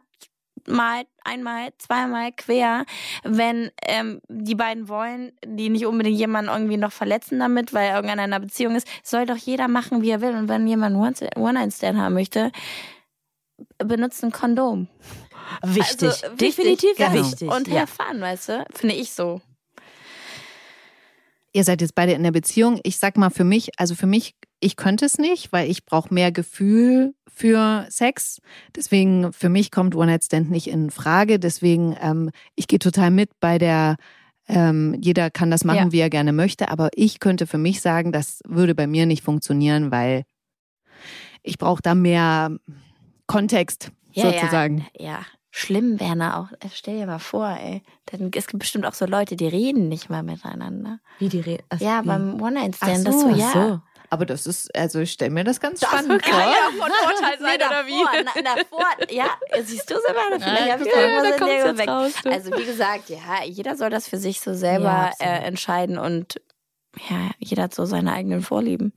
Mal, 0.70 1.04
einmal, 1.24 1.70
zweimal 1.78 2.32
quer, 2.32 2.84
wenn 3.24 3.70
ähm, 3.82 4.20
die 4.28 4.54
beiden 4.54 4.88
wollen, 4.88 5.32
die 5.44 5.68
nicht 5.68 5.86
unbedingt 5.86 6.18
jemanden 6.18 6.50
irgendwie 6.50 6.76
noch 6.76 6.92
verletzen 6.92 7.38
damit, 7.38 7.72
weil 7.74 7.88
er 7.88 7.96
irgendeiner 7.96 8.24
in 8.24 8.32
einer 8.32 8.40
Beziehung 8.40 8.76
ist, 8.76 8.88
soll 9.02 9.26
doch 9.26 9.36
jeder 9.36 9.68
machen, 9.68 10.02
wie 10.02 10.10
er 10.10 10.20
will. 10.20 10.34
Und 10.34 10.48
wenn 10.48 10.66
jemand 10.66 10.96
einen 10.96 11.32
One-Night-Stand 11.36 11.98
haben 11.98 12.14
möchte, 12.14 12.52
benutzt 13.78 14.22
ein 14.24 14.32
Kondom. 14.32 14.88
Wichtig. 15.62 16.08
Also, 16.08 16.26
wichtig, 16.30 16.56
Definitiv 16.56 16.96
genau. 16.96 17.12
wichtig. 17.14 17.50
Und 17.50 17.68
ja. 17.68 17.80
have 17.80 17.92
fun, 17.92 18.20
weißt 18.20 18.48
du? 18.50 18.64
Finde 18.74 18.94
ich 18.94 19.12
so. 19.12 19.40
Ihr 21.52 21.64
seid 21.64 21.80
jetzt 21.80 21.94
beide 21.94 22.12
in 22.12 22.22
der 22.22 22.30
Beziehung. 22.30 22.78
Ich 22.84 22.98
sag 22.98 23.16
mal 23.16 23.30
für 23.30 23.44
mich, 23.44 23.70
also 23.78 23.94
für 23.94 24.06
mich, 24.06 24.34
ich 24.60 24.76
könnte 24.76 25.04
es 25.04 25.18
nicht, 25.18 25.52
weil 25.52 25.68
ich 25.70 25.84
brauche 25.84 26.12
mehr 26.14 26.30
Gefühl 26.30 27.14
für 27.26 27.86
Sex. 27.90 28.38
Deswegen, 28.76 29.32
für 29.32 29.48
mich 29.48 29.70
kommt 29.70 29.96
One-Night-Stand 29.96 30.50
nicht 30.50 30.68
in 30.68 30.90
Frage. 30.90 31.38
Deswegen, 31.38 31.96
ähm, 32.00 32.30
ich 32.54 32.68
gehe 32.68 32.78
total 32.78 33.10
mit 33.10 33.30
bei 33.40 33.58
der, 33.58 33.96
ähm, 34.48 34.96
jeder 35.00 35.30
kann 35.30 35.50
das 35.50 35.64
machen, 35.64 35.86
Ja. 35.86 35.92
wie 35.92 36.00
er 36.00 36.10
gerne 36.10 36.32
möchte. 36.32 36.68
Aber 36.70 36.90
ich 36.94 37.18
könnte 37.18 37.46
für 37.46 37.58
mich 37.58 37.80
sagen, 37.80 38.12
das 38.12 38.40
würde 38.46 38.74
bei 38.74 38.86
mir 38.86 39.06
nicht 39.06 39.24
funktionieren, 39.24 39.90
weil 39.90 40.24
ich 41.42 41.58
brauche 41.58 41.82
da 41.82 41.94
mehr 41.94 42.56
Kontext, 43.26 43.90
sozusagen. 44.14 44.86
Ja, 44.98 45.04
ja. 45.04 45.18
Schlimm, 45.52 45.98
Werner, 45.98 46.38
auch. 46.38 46.52
Äh, 46.64 46.68
Stell 46.72 46.96
dir 46.98 47.06
mal 47.06 47.18
vor, 47.18 47.48
ey. 47.48 47.82
Denn 48.12 48.30
es 48.34 48.46
gibt 48.46 48.60
bestimmt 48.60 48.86
auch 48.86 48.94
so 48.94 49.04
Leute, 49.06 49.34
die 49.36 49.48
reden 49.48 49.88
nicht 49.88 50.08
mal 50.08 50.22
miteinander. 50.22 51.00
Wie 51.18 51.28
die 51.28 51.40
Rede. 51.40 51.64
Ach, 51.70 51.80
Ja, 51.80 52.02
beim 52.02 52.40
One-Night-Stand, 52.40 53.06
das 53.06 53.14
so, 53.20 53.28
so, 53.28 53.28
ach 53.32 53.36
ja. 53.36 53.52
so. 53.52 53.80
Aber 54.12 54.26
das 54.26 54.46
ist, 54.46 54.74
also 54.76 54.98
ich 55.00 55.12
stelle 55.12 55.30
mir 55.30 55.44
das 55.44 55.60
ganz 55.60 55.80
Das 55.80 55.88
spannend 55.88 56.22
kann 56.22 56.40
vor. 56.42 56.50
ja 56.52 56.70
von 56.76 56.90
Vorteil 56.90 57.38
sein, 57.40 57.56
oder 57.56 57.86
wie? 57.86 58.02
Na, 58.24 58.42
davor, 58.56 58.86
ja, 59.08 59.26
siehst 59.62 59.88
du 59.90 59.94
selber, 60.00 60.20
vielleicht 60.40 60.66
Ja, 60.66 60.72
hab 60.72 60.80
ich 60.80 60.86
guck 60.88 60.94
mal, 60.94 61.24
irgendwas 61.24 61.38
da 61.62 61.70
in 61.70 61.78
weg. 61.78 61.88
raus. 61.88 62.12
Also 62.28 62.56
wie 62.56 62.64
gesagt, 62.64 63.08
ja, 63.08 63.44
jeder 63.44 63.76
soll 63.76 63.90
das 63.90 64.08
für 64.08 64.18
sich 64.18 64.40
so 64.40 64.50
Ja, 64.50 64.56
selber 64.56 64.90
absolut. 64.90 65.32
äh, 65.32 65.38
entscheiden 65.46 65.98
und 65.98 66.40
ja, 67.08 67.30
jeder 67.38 67.64
hat 67.64 67.74
so 67.74 67.84
seine 67.84 68.12
eigenen 68.12 68.42
Vorlieben. 68.42 68.92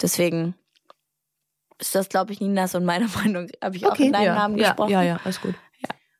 Deswegen 0.00 0.54
ist 1.78 1.94
das, 1.94 2.08
glaube 2.08 2.32
ich, 2.32 2.40
Ninas 2.40 2.74
und 2.74 2.84
meine 2.86 3.08
Meinung. 3.22 3.48
Habe 3.62 3.76
ich 3.76 3.86
auch 3.86 3.90
Okay. 3.92 4.06
in 4.06 4.12
deinem 4.14 4.24
ja, 4.24 4.34
Namen 4.34 4.56
ja, 4.56 4.68
gesprochen. 4.68 4.90
ja, 4.90 5.02
ja, 5.02 5.20
alles 5.22 5.40
gut. 5.42 5.54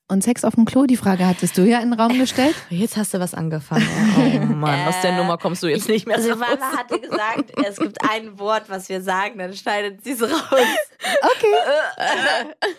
Und 0.08 0.22
Sex 0.22 0.44
auf 0.44 0.54
dem 0.54 0.66
Klo, 0.66 0.86
die 0.86 0.96
Frage 0.96 1.26
hattest 1.26 1.58
du 1.58 1.62
ja 1.66 1.80
in 1.80 1.90
den 1.90 2.00
Raum 2.00 2.16
gestellt. 2.16 2.54
Jetzt 2.70 2.96
hast 2.96 3.12
du 3.12 3.18
was 3.18 3.34
angefangen. 3.34 3.88
Oh 4.16 4.44
Mann, 4.54 4.86
aus 4.86 5.00
der 5.02 5.10
Äh, 5.10 5.16
Nummer 5.16 5.36
kommst 5.36 5.64
du 5.64 5.66
jetzt 5.66 5.88
nicht 5.88 6.06
mehr 6.06 6.20
Silvana 6.20 6.54
raus. 6.68 6.76
hatte 6.76 7.00
gesagt, 7.00 7.52
es 7.66 7.76
gibt 7.78 7.98
ein 8.08 8.38
Wort, 8.38 8.68
was 8.68 8.88
wir 8.88 9.02
sagen, 9.02 9.38
dann 9.38 9.52
schneidet 9.54 10.04
sie 10.04 10.12
es 10.12 10.22
raus. 10.22 10.30
Okay. 10.52 11.54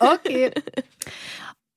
Okay. 0.00 0.52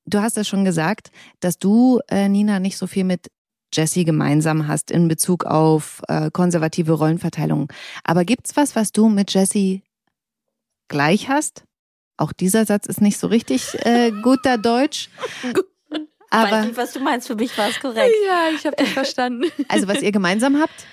Du 0.06 0.20
hast 0.20 0.36
ja 0.36 0.44
schon 0.44 0.64
gesagt, 0.64 1.10
dass 1.40 1.58
du, 1.58 2.00
äh, 2.08 2.28
Nina, 2.28 2.58
nicht 2.58 2.76
so 2.78 2.86
viel 2.86 3.04
mit 3.04 3.30
Jessie 3.74 4.04
gemeinsam 4.04 4.68
hast 4.68 4.90
in 4.90 5.06
Bezug 5.08 5.44
auf 5.44 6.02
äh, 6.08 6.30
konservative 6.30 6.92
Rollenverteilung. 6.92 7.70
Aber 8.04 8.24
gibt's 8.24 8.56
was, 8.56 8.74
was 8.74 8.92
du 8.92 9.08
mit 9.08 9.32
Jessie 9.32 9.82
gleich 10.88 11.28
hast? 11.28 11.64
Auch 12.16 12.32
dieser 12.32 12.64
Satz 12.66 12.86
ist 12.86 13.00
nicht 13.00 13.18
so 13.18 13.26
richtig 13.26 13.74
äh, 13.84 14.12
guter 14.22 14.58
Deutsch. 14.58 15.08
Weiß 16.32 16.52
Aber 16.52 16.62
nicht, 16.62 16.76
was 16.76 16.92
du 16.92 17.00
meinst, 17.00 17.26
für 17.26 17.34
mich 17.34 17.56
war 17.58 17.68
es 17.68 17.78
korrekt. 17.78 18.14
Ja, 18.26 18.48
ich 18.54 18.64
habe 18.64 18.76
dich 18.76 18.88
verstanden. 18.94 19.50
also 19.68 19.86
was 19.88 20.00
ihr 20.00 20.12
gemeinsam 20.12 20.58
habt? 20.60 20.86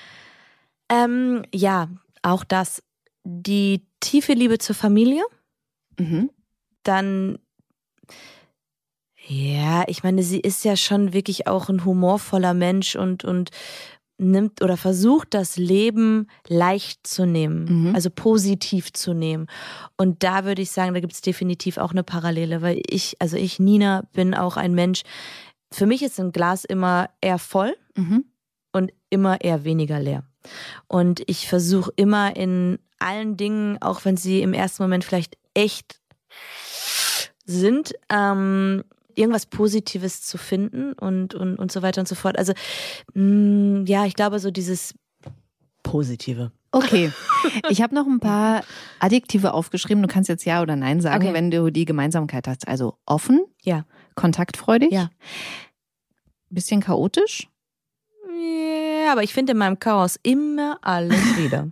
Ähm, 0.90 1.44
ja, 1.54 1.88
auch 2.24 2.44
das. 2.44 2.84
Die 3.24 3.86
tiefe 4.00 4.34
Liebe 4.34 4.58
zur 4.58 4.76
Familie. 4.76 5.24
Mhm. 5.98 6.30
Dann, 6.84 7.40
ja, 9.28 9.84
ich 9.88 10.04
meine, 10.04 10.24
sie 10.24 10.40
ist 10.40 10.66
ja 10.66 10.76
schon 10.76 11.14
wirklich 11.14 11.48
auch 11.48 11.70
ein 11.70 11.86
humorvoller 11.86 12.54
Mensch 12.54 12.96
und, 12.96 13.24
und 13.24 13.52
nimmt 14.20 14.62
oder 14.62 14.78
versucht 14.78 15.34
das 15.34 15.58
Leben 15.58 16.28
leicht 16.48 17.08
zu 17.08 17.26
nehmen, 17.26 17.88
Mhm. 17.90 17.96
also 17.96 18.10
positiv 18.10 18.92
zu 18.94 19.14
nehmen. 19.14 19.48
Und 19.98 20.24
da 20.24 20.46
würde 20.46 20.62
ich 20.62 20.72
sagen, 20.72 20.94
da 20.94 21.00
gibt 21.00 21.14
es 21.14 21.22
definitiv 21.22 21.78
auch 21.78 21.92
eine 21.92 22.04
Parallele, 22.04 22.62
weil 22.62 22.82
ich, 22.88 23.16
also 23.20 23.38
ich, 23.38 23.60
Nina, 23.60 24.04
bin 24.14 24.34
auch 24.36 24.58
ein 24.58 24.74
Mensch. 24.74 25.02
Für 25.72 25.86
mich 25.86 26.04
ist 26.04 26.20
ein 26.20 26.32
Glas 26.32 26.66
immer 26.66 27.10
eher 27.22 27.40
voll 27.40 27.76
Mhm. 27.96 28.26
und 28.72 28.92
immer 29.10 29.42
eher 29.42 29.64
weniger 29.64 30.00
leer. 30.00 30.24
Und 30.88 31.22
ich 31.28 31.48
versuche 31.48 31.92
immer 31.96 32.36
in 32.36 32.80
allen 33.00 33.38
Dingen, 33.38 33.82
auch 33.82 34.04
wenn 34.06 34.18
sie 34.18 34.42
im 34.42 34.54
ersten 34.54 34.84
Moment 34.84 35.04
vielleicht 35.04 35.38
echt 35.54 36.00
sind, 37.46 37.94
ähm, 38.10 38.84
irgendwas 39.20 39.46
Positives 39.46 40.22
zu 40.22 40.38
finden 40.38 40.94
und, 40.94 41.36
und, 41.36 41.58
und 41.58 41.72
so 41.72 41.82
weiter 41.82 42.02
und 42.02 42.08
so 42.08 42.16
fort. 42.16 42.38
Also, 42.38 42.54
mh, 43.14 43.84
ja, 43.88 44.06
ich 44.06 44.14
glaube, 44.16 44.40
so 44.40 44.50
dieses 44.52 44.96
Positive. 45.84 46.52
Okay. 46.72 47.12
Ich 47.70 47.82
habe 47.82 47.96
noch 47.96 48.06
ein 48.06 48.20
paar 48.20 48.64
Adjektive 49.00 49.54
aufgeschrieben. 49.54 50.02
Du 50.04 50.10
kannst 50.10 50.28
jetzt 50.30 50.44
Ja 50.46 50.62
oder 50.62 50.76
Nein 50.76 51.00
sagen, 51.02 51.24
Okay. 51.26 51.34
wenn 51.34 51.50
du 51.52 51.72
die 51.72 51.86
Gemeinsamkeit 51.86 52.48
hast. 52.48 52.68
Also 52.68 52.98
offen, 53.06 53.46
Ja. 53.64 53.86
kontaktfreudig, 54.16 54.92
Ja. 54.92 55.10
bisschen 56.50 56.82
chaotisch, 56.82 57.48
Ja, 58.28 59.12
aber 59.14 59.24
ich 59.24 59.34
finde 59.34 59.54
in 59.54 59.58
meinem 59.58 59.80
Chaos 59.80 60.20
immer 60.22 60.78
alles 60.82 61.12
wieder. 61.38 61.70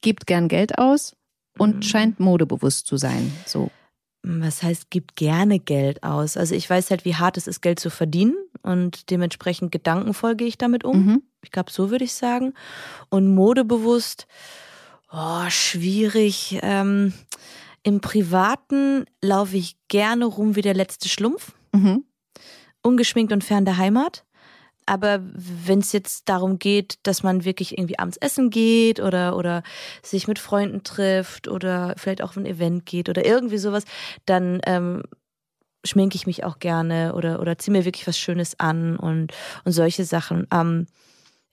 gibt 0.00 0.26
gern 0.26 0.48
Geld 0.48 0.78
aus 0.78 1.16
und 1.58 1.76
Mhm. 1.76 1.82
scheint 1.82 2.20
modebewusst 2.20 2.86
zu 2.86 2.96
sein. 2.96 3.32
So. 3.46 3.70
Was 4.26 4.62
heißt, 4.62 4.88
gibt 4.90 5.16
gerne 5.16 5.58
Geld 5.58 6.02
aus? 6.02 6.38
Also 6.38 6.54
ich 6.54 6.68
weiß 6.70 6.90
halt, 6.90 7.04
wie 7.04 7.14
hart 7.14 7.36
es 7.36 7.46
ist, 7.46 7.60
Geld 7.60 7.78
zu 7.78 7.90
verdienen 7.90 8.34
und 8.62 9.10
dementsprechend 9.10 9.70
gedankenvoll 9.70 10.34
gehe 10.34 10.48
ich 10.48 10.56
damit 10.56 10.82
um. 10.82 11.04
Mhm. 11.04 11.22
Ich 11.42 11.50
glaube, 11.50 11.70
so 11.70 11.90
würde 11.90 12.04
ich 12.04 12.14
sagen. 12.14 12.54
Und 13.10 13.34
modebewusst, 13.34 14.26
oh, 15.12 15.44
schwierig. 15.50 16.58
Ähm, 16.62 17.12
Im 17.82 18.00
Privaten 18.00 19.04
laufe 19.20 19.58
ich 19.58 19.76
gerne 19.88 20.24
rum 20.24 20.56
wie 20.56 20.62
der 20.62 20.74
letzte 20.74 21.10
Schlumpf, 21.10 21.52
Mhm. 21.74 22.04
ungeschminkt 22.82 23.30
und 23.30 23.44
fern 23.44 23.66
der 23.66 23.76
Heimat. 23.76 24.24
Aber 24.86 25.20
wenn 25.22 25.78
es 25.78 25.92
jetzt 25.92 26.28
darum 26.28 26.58
geht, 26.58 26.98
dass 27.04 27.22
man 27.22 27.44
wirklich 27.44 27.78
irgendwie 27.78 27.98
abends 27.98 28.16
essen 28.18 28.50
geht 28.50 29.00
oder, 29.00 29.36
oder 29.36 29.62
sich 30.02 30.28
mit 30.28 30.38
Freunden 30.38 30.82
trifft 30.82 31.48
oder 31.48 31.94
vielleicht 31.96 32.22
auch 32.22 32.30
auf 32.30 32.36
ein 32.36 32.46
Event 32.46 32.84
geht 32.84 33.08
oder 33.08 33.24
irgendwie 33.24 33.58
sowas, 33.58 33.84
dann 34.26 34.60
ähm, 34.66 35.02
schminke 35.84 36.16
ich 36.16 36.26
mich 36.26 36.44
auch 36.44 36.58
gerne 36.58 37.14
oder, 37.14 37.40
oder 37.40 37.58
ziehe 37.58 37.76
mir 37.76 37.84
wirklich 37.84 38.06
was 38.06 38.18
Schönes 38.18 38.58
an 38.58 38.96
und, 38.96 39.32
und 39.64 39.72
solche 39.72 40.04
Sachen. 40.04 40.46
Ähm, 40.52 40.86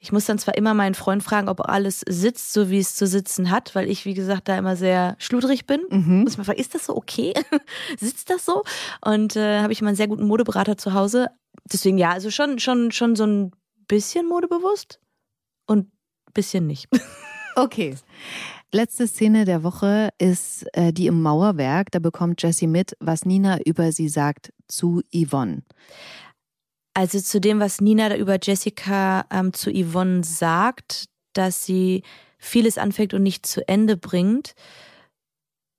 ich 0.04 0.12
muss 0.12 0.26
dann 0.26 0.40
zwar 0.40 0.58
immer 0.58 0.74
meinen 0.74 0.96
Freund 0.96 1.22
fragen, 1.22 1.48
ob 1.48 1.70
alles 1.70 2.04
sitzt, 2.10 2.54
so 2.54 2.72
wie 2.72 2.80
es 2.80 2.96
zu 2.96 3.06
sitzen 3.06 3.52
hat, 3.52 3.76
weil 3.76 3.88
ich, 3.88 4.04
wie 4.06 4.16
gesagt, 4.16 4.50
da 4.50 4.58
immer 4.58 4.76
sehr 4.76 5.16
schludrig 5.20 5.68
bin. 5.68 5.82
Mhm. 5.92 6.22
Muss 6.24 6.34
ich 6.34 6.38
mal 6.40 6.44
fragen, 6.44 6.60
ist 6.60 6.74
das 6.74 6.88
so 6.88 6.98
okay? 6.98 7.34
Sitzt 8.00 8.32
das 8.32 8.44
so? 8.44 8.64
Und 9.06 9.36
äh, 9.36 9.60
habe 9.60 9.72
ich 9.72 9.80
immer 9.80 9.90
einen 9.90 9.98
sehr 9.98 10.08
guten 10.08 10.26
Modeberater 10.26 10.76
zu 10.76 10.96
Hause. 10.96 11.28
Deswegen 11.72 12.00
ja, 12.00 12.10
also 12.10 12.32
schon, 12.32 12.58
schon, 12.58 12.92
schon 12.92 13.16
so 13.16 13.26
ein 13.28 13.52
bisschen 13.88 14.28
modebewusst 14.28 15.00
und 15.68 15.86
ein 15.86 16.34
bisschen 16.34 16.66
nicht. 16.68 16.90
Okay. 17.58 17.98
Letzte 18.72 19.08
Szene 19.08 19.44
der 19.44 19.62
Woche 19.64 20.12
ist 20.18 20.66
äh, 20.72 20.94
die 20.94 21.08
im 21.08 21.22
Mauerwerk. 21.22 21.92
Da 21.92 22.00
bekommt 22.00 22.42
Jessie 22.42 22.66
mit, 22.66 22.96
was 23.02 23.26
Nina 23.26 23.60
über 23.66 23.92
sie 23.92 24.08
sagt 24.08 24.54
zu 24.70 25.02
Yvonne. 25.14 25.64
Also 26.94 27.20
zu 27.20 27.40
dem, 27.40 27.60
was 27.60 27.80
Nina 27.80 28.10
da 28.10 28.16
über 28.16 28.38
Jessica 28.42 29.26
ähm, 29.32 29.54
zu 29.54 29.72
Yvonne 29.72 30.24
sagt, 30.24 31.06
dass 31.34 31.66
sie 31.66 32.04
vieles 32.38 32.78
anfängt 32.78 33.14
und 33.14 33.24
nicht 33.24 33.46
zu 33.46 33.66
Ende 33.68 33.96
bringt, 33.96 34.54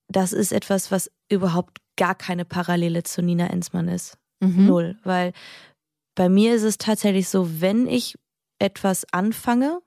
das 0.08 0.32
ist 0.32 0.52
etwas, 0.52 0.90
was 0.90 1.10
überhaupt 1.28 1.78
gar 1.96 2.14
keine 2.14 2.44
Parallele 2.44 3.02
zu 3.02 3.22
Nina 3.22 3.48
Ensmann 3.48 3.88
ist. 3.88 4.16
Mhm. 4.40 4.66
Null. 4.66 4.98
Weil 5.04 5.32
bei 6.14 6.28
mir 6.28 6.54
ist 6.54 6.62
es 6.62 6.78
tatsächlich 6.78 7.28
so, 7.28 7.60
wenn 7.60 7.86
ich 7.86 8.18
etwas 8.58 9.06
anfange, 9.12 9.80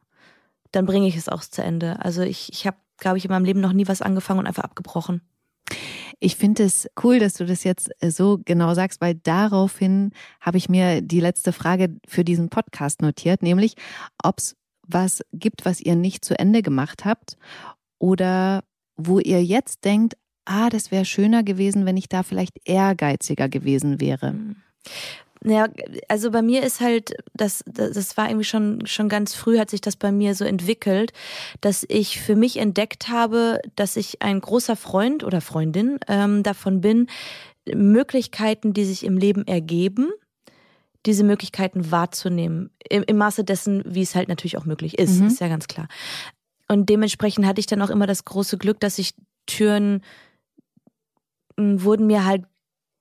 dann 0.71 0.85
bringe 0.85 1.07
ich 1.07 1.15
es 1.15 1.29
auch 1.29 1.41
zu 1.41 1.63
Ende. 1.63 2.03
Also 2.03 2.21
ich, 2.21 2.51
ich 2.51 2.67
habe, 2.67 2.77
glaube 2.97 3.17
ich, 3.17 3.25
in 3.25 3.31
meinem 3.31 3.45
Leben 3.45 3.61
noch 3.61 3.73
nie 3.73 3.87
was 3.87 4.01
angefangen 4.01 4.39
und 4.39 4.47
einfach 4.47 4.63
abgebrochen. 4.63 5.21
Ich 6.19 6.35
finde 6.35 6.63
es 6.63 6.87
cool, 7.03 7.19
dass 7.19 7.33
du 7.33 7.45
das 7.45 7.63
jetzt 7.63 7.91
äh, 7.99 8.11
so 8.11 8.39
genau 8.43 8.73
sagst, 8.73 9.01
weil 9.01 9.15
daraufhin 9.15 10.11
habe 10.41 10.57
ich 10.57 10.69
mir 10.69 11.01
die 11.01 11.19
letzte 11.19 11.51
Frage 11.51 11.95
für 12.07 12.23
diesen 12.23 12.49
Podcast 12.49 13.01
notiert, 13.01 13.43
nämlich 13.43 13.75
ob 14.23 14.39
es 14.39 14.55
was 14.87 15.21
gibt, 15.33 15.65
was 15.65 15.81
ihr 15.81 15.95
nicht 15.95 16.23
zu 16.23 16.37
Ende 16.37 16.61
gemacht 16.61 17.05
habt 17.05 17.37
oder 17.99 18.63
wo 18.95 19.19
ihr 19.19 19.43
jetzt 19.43 19.83
denkt, 19.83 20.15
ah, 20.45 20.69
das 20.69 20.91
wäre 20.91 21.05
schöner 21.05 21.43
gewesen, 21.43 21.85
wenn 21.85 21.97
ich 21.97 22.07
da 22.07 22.23
vielleicht 22.23 22.57
ehrgeiziger 22.65 23.49
gewesen 23.49 23.99
wäre. 23.99 24.35
Naja, 25.45 25.67
also 26.07 26.31
bei 26.31 26.41
mir 26.41 26.63
ist 26.63 26.81
halt, 26.81 27.13
das, 27.35 27.63
das 27.67 28.17
war 28.17 28.29
irgendwie 28.29 28.45
schon, 28.45 28.87
schon 28.87 29.09
ganz 29.09 29.35
früh, 29.35 29.59
hat 29.59 29.69
sich 29.69 29.79
das 29.79 29.95
bei 29.95 30.11
mir 30.11 30.33
so 30.33 30.43
entwickelt, 30.43 31.13
dass 31.61 31.85
ich 31.87 32.19
für 32.19 32.35
mich 32.35 32.57
entdeckt 32.57 33.09
habe, 33.09 33.59
dass 33.75 33.95
ich 33.95 34.23
ein 34.23 34.41
großer 34.41 34.75
Freund 34.75 35.23
oder 35.23 35.41
Freundin 35.41 35.99
ähm, 36.07 36.41
davon 36.41 36.81
bin, 36.81 37.07
Möglichkeiten, 37.71 38.73
die 38.73 38.85
sich 38.85 39.03
im 39.05 39.17
Leben 39.17 39.45
ergeben, 39.45 40.09
diese 41.05 41.23
Möglichkeiten 41.23 41.91
wahrzunehmen. 41.91 42.71
Im, 42.89 43.03
im 43.03 43.17
Maße 43.17 43.43
dessen, 43.43 43.83
wie 43.85 44.01
es 44.01 44.15
halt 44.15 44.27
natürlich 44.27 44.57
auch 44.57 44.65
möglich 44.65 44.97
ist, 44.97 45.19
Mhm. 45.19 45.27
ist 45.27 45.39
ja 45.39 45.47
ganz 45.47 45.67
klar. 45.67 45.87
Und 46.67 46.89
dementsprechend 46.89 47.45
hatte 47.45 47.59
ich 47.59 47.67
dann 47.67 47.83
auch 47.83 47.91
immer 47.91 48.07
das 48.07 48.25
große 48.25 48.57
Glück, 48.57 48.79
dass 48.79 48.97
ich 48.97 49.13
Türen 49.45 50.01
m, 51.57 51.83
wurden 51.83 52.07
mir 52.07 52.25
halt 52.25 52.45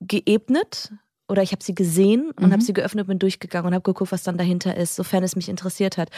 geebnet 0.01 0.93
oder 1.29 1.43
ich 1.43 1.53
habe 1.53 1.63
sie 1.65 1.75
gesehen 1.75 2.31
und 2.33 2.49
Mhm. 2.49 2.53
habe 2.53 2.63
sie 2.63 2.73
geöffnet, 2.75 3.07
bin 3.07 3.19
durchgegangen 3.19 3.69
und 3.69 3.75
habe 3.75 3.83
geguckt, 3.83 4.13
was 4.13 4.23
dann 4.23 4.37
dahinter 4.37 4.77
ist, 4.77 4.95
sofern 4.95 5.23
es 5.23 5.37
mich 5.37 5.49
interessiert 5.49 5.97
hat. 5.97 6.11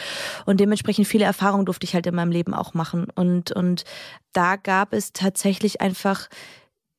Und 0.45 0.59
dementsprechend 0.59 1.07
viele 1.07 1.25
Erfahrungen 1.25 1.65
durfte 1.65 1.85
ich 1.85 1.93
halt 1.93 2.05
in 2.07 2.15
meinem 2.15 2.31
Leben 2.31 2.53
auch 2.53 2.73
machen. 2.73 3.07
Und, 3.15 3.51
und 3.51 3.83
da 4.33 4.57
gab 4.57 4.93
es 4.93 5.13
tatsächlich 5.13 5.79
einfach 5.81 6.27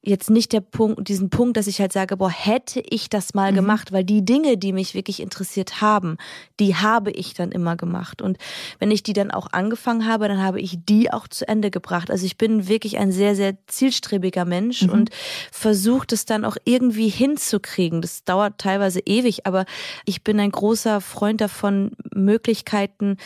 jetzt 0.08 0.30
nicht 0.30 0.52
der 0.52 0.60
Punkt, 0.60 1.08
diesen 1.08 1.30
Punkt, 1.30 1.56
dass 1.56 1.66
ich 1.66 1.80
halt 1.80 1.92
sage, 1.92 2.16
boah, 2.16 2.30
hätte 2.30 2.80
ich 2.88 3.08
das 3.10 3.34
mal 3.34 3.52
Mhm. 3.52 3.56
gemacht, 3.56 3.92
weil 3.92 4.04
die 4.04 4.24
Dinge, 4.24 4.56
die 4.56 4.72
mich 4.72 4.94
wirklich 4.94 5.20
interessiert 5.20 5.80
haben, 5.80 6.16
die 6.60 6.74
habe 6.76 7.10
ich 7.10 7.34
dann 7.34 7.52
immer 7.52 7.76
gemacht. 7.76 8.22
Und 8.22 8.38
wenn 8.78 8.90
ich 8.90 9.02
die 9.02 9.12
dann 9.12 9.30
auch 9.30 9.48
angefangen 9.52 10.06
habe, 10.06 10.28
dann 10.28 10.42
habe 10.42 10.60
ich 10.60 10.78
die 10.88 11.12
auch 11.12 11.28
zu 11.28 11.46
Ende 11.46 11.70
gebracht. 11.70 12.10
Also 12.10 12.24
ich 12.26 12.38
bin 12.38 12.68
wirklich 12.68 12.98
ein 12.98 13.12
sehr, 13.12 13.36
sehr 13.36 13.54
zielstrebiger 13.66 14.44
Mensch 14.44 14.82
Mhm. 14.82 14.90
und 14.90 15.10
versuche 15.52 16.06
das 16.06 16.24
dann 16.24 16.44
auch 16.44 16.56
irgendwie 16.64 17.08
hinzukriegen. 17.08 18.00
Das 18.00 18.24
dauert 18.24 18.58
teilweise 18.58 19.00
ewig, 19.00 19.46
aber 19.46 19.64
ich 20.04 20.24
bin 20.24 20.40
ein 20.40 20.50
großer 20.50 21.00
Freund 21.00 21.40
davon, 21.40 21.92
Möglichkeiten 22.14 23.16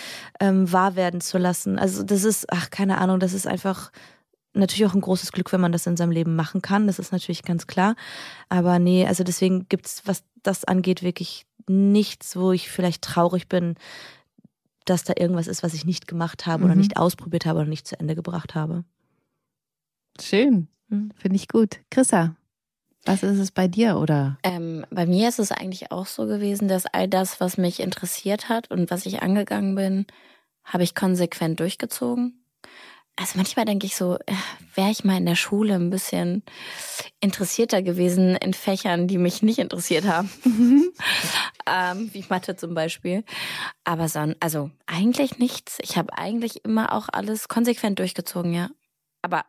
ähm, 0.41 0.70
wahr 0.72 0.97
werden 0.97 1.20
zu 1.20 1.39
lassen. 1.39 1.78
Also 1.78 2.03
das 2.03 2.24
ist, 2.24 2.47
ach, 2.53 2.70
keine 2.70 2.99
Ahnung, 2.99 3.20
das 3.20 3.33
ist 3.35 3.47
einfach 3.47 3.91
natürlich 4.55 4.87
auch 4.87 4.95
ein 4.95 5.01
großes 5.01 5.33
Glück, 5.33 5.53
wenn 5.53 5.61
man 5.61 5.73
das 5.73 5.87
in 5.87 5.97
seinem 5.97 6.11
Leben 6.13 6.37
machen 6.37 6.63
kann. 6.63 6.87
Das 6.87 6.99
ist 6.99 7.13
natürlich 7.13 7.43
ganz 7.43 7.67
klar. 7.67 7.95
Aber 8.49 8.79
nee, 8.79 9.07
also 9.07 9.25
deswegen 9.25 9.69
gibt's, 9.69 10.03
was 10.05 10.25
das 10.43 10.65
angeht, 10.65 11.03
wirklich 11.03 11.47
nichts, 11.69 12.37
wo 12.37 12.53
ich 12.53 12.69
vielleicht 12.71 13.03
traurig 13.03 13.49
bin, 13.49 13.77
dass 14.85 15.05
da 15.05 15.15
irgendwas 15.17 15.47
ist, 15.47 15.63
was 15.63 15.75
ich 15.75 15.85
nicht 15.85 16.09
gemacht 16.09 16.47
habe 16.47 16.65
oder 16.65 16.75
Mhm. 16.75 16.81
nicht 16.81 16.97
ausprobiert 16.97 17.47
habe 17.47 17.61
oder 17.61 17.69
nicht 17.69 17.87
zu 17.87 17.99
Ende 17.99 18.15
gebracht 18.17 18.55
habe. 18.55 18.85
Schön. 20.21 20.69
Mhm. 20.89 21.11
Finde 21.17 21.37
ich 21.37 21.49
gut. 21.49 21.81
Chrissa, 21.91 22.35
was 23.05 23.23
ist 23.23 23.39
es 23.39 23.51
bei 23.51 23.69
dir 23.69 23.97
oder? 23.97 24.39
Ähm, 24.43 24.85
bei 24.91 25.07
mir 25.07 25.29
ist 25.29 25.39
es 25.39 25.53
eigentlich 25.53 25.91
auch 25.91 26.07
so 26.07 26.27
gewesen, 26.27 26.69
dass 26.69 26.87
all 26.87 27.09
das, 27.09 27.41
was 27.41 27.59
mich 27.59 27.81
interessiert 27.81 28.49
hat 28.49 28.71
und 28.71 28.91
was 28.91 29.07
ich 29.07 29.23
angegangen 29.23 29.75
bin, 29.75 30.07
habe 30.65 30.83
ich 30.85 30.95
konsequent 30.95 31.61
durchgezogen. 31.61 32.45
Also 33.17 33.37
manchmal 33.37 33.67
denke 33.67 33.87
ich 33.87 33.95
so, 33.95 34.17
äh, 34.27 34.35
wäre 34.75 34.91
ich 34.91 35.05
mal 35.05 35.19
in 35.19 35.27
der 35.27 35.37
Schule 35.37 35.75
ein 35.75 35.91
bisschen 35.91 36.43
interessierter 37.21 37.83
gewesen 37.83 38.37
in 38.37 38.55
Fächern, 38.55 39.07
die 39.07 39.19
mich 39.19 39.43
nicht 39.43 39.59
interessiert 39.59 40.07
haben. 40.07 40.31
ähm, 41.67 42.11
wie 42.13 42.25
Mathe 42.29 42.57
zum 42.57 42.75
Beispiel. 42.75 43.25
Aber 43.85 44.09
son 44.09 44.35
also 44.41 44.71
eigentlich 44.87 45.39
nichts. 45.39 45.79
Ich 45.83 45.99
habe 45.99 46.17
eigentlich 46.17 46.65
immer 46.65 46.93
auch 46.93 47.09
alles 47.13 47.49
konsequent 47.49 47.99
durchgezogen, 47.99 48.55
ja. 48.55 48.71
Aber 49.21 49.45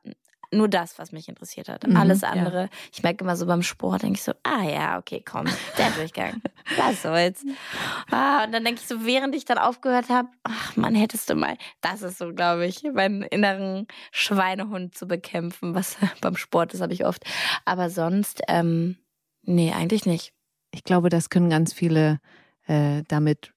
nur 0.54 0.68
das, 0.68 1.00
was 1.00 1.12
mich 1.12 1.28
interessiert 1.28 1.70
hat. 1.70 1.88
Mhm, 1.88 1.98
Alles 1.98 2.22
ja. 2.22 2.30
andere. 2.30 2.70
Ich 2.92 3.04
merke 3.04 3.24
immer 3.24 3.36
so 3.36 3.46
beim 3.46 3.64
Sport, 3.64 4.04
denke 4.04 4.18
ich 4.18 4.24
so, 4.24 4.34
ah 4.44 4.64
ja, 4.64 4.98
okay, 4.98 5.22
komm, 5.24 5.46
der 5.78 5.90
Durchgang. 5.92 6.42
Was 6.78 7.02
soll's. 7.02 7.46
Ah, 8.10 8.46
und 8.46 8.54
dann 8.54 8.64
denke 8.64 8.80
ich 8.80 8.88
so, 8.88 9.06
während 9.06 9.36
ich 9.36 9.44
dann 9.44 9.58
aufgehört 9.58 10.10
habe, 10.10 10.30
ach 10.44 10.76
man, 10.78 10.96
hättest 10.96 11.30
du 11.30 11.36
mal. 11.36 11.58
Das 11.82 12.02
ist 12.02 12.18
so, 12.18 12.34
glaube 12.34 12.66
ich, 12.66 12.84
meinen 12.84 13.24
inneren 13.24 13.88
Schweinehund 14.12 14.96
zu 14.96 15.06
bekämpfen, 15.06 15.76
was 15.76 15.98
beim 16.22 16.38
Sport 16.38 16.74
ist, 16.74 16.82
habe 16.82 16.94
ich 16.94 17.06
oft. 17.06 17.26
Aber 17.66 17.90
sonst, 17.90 18.42
ähm, 18.48 18.98
nee, 19.42 19.74
eigentlich 19.74 20.06
nicht. 20.06 20.34
Ich 20.72 20.84
glaube, 20.84 21.10
das 21.10 21.30
können 21.30 21.50
ganz 21.50 21.74
viele 21.74 22.20
äh, 22.68 23.04
damit 23.08 23.53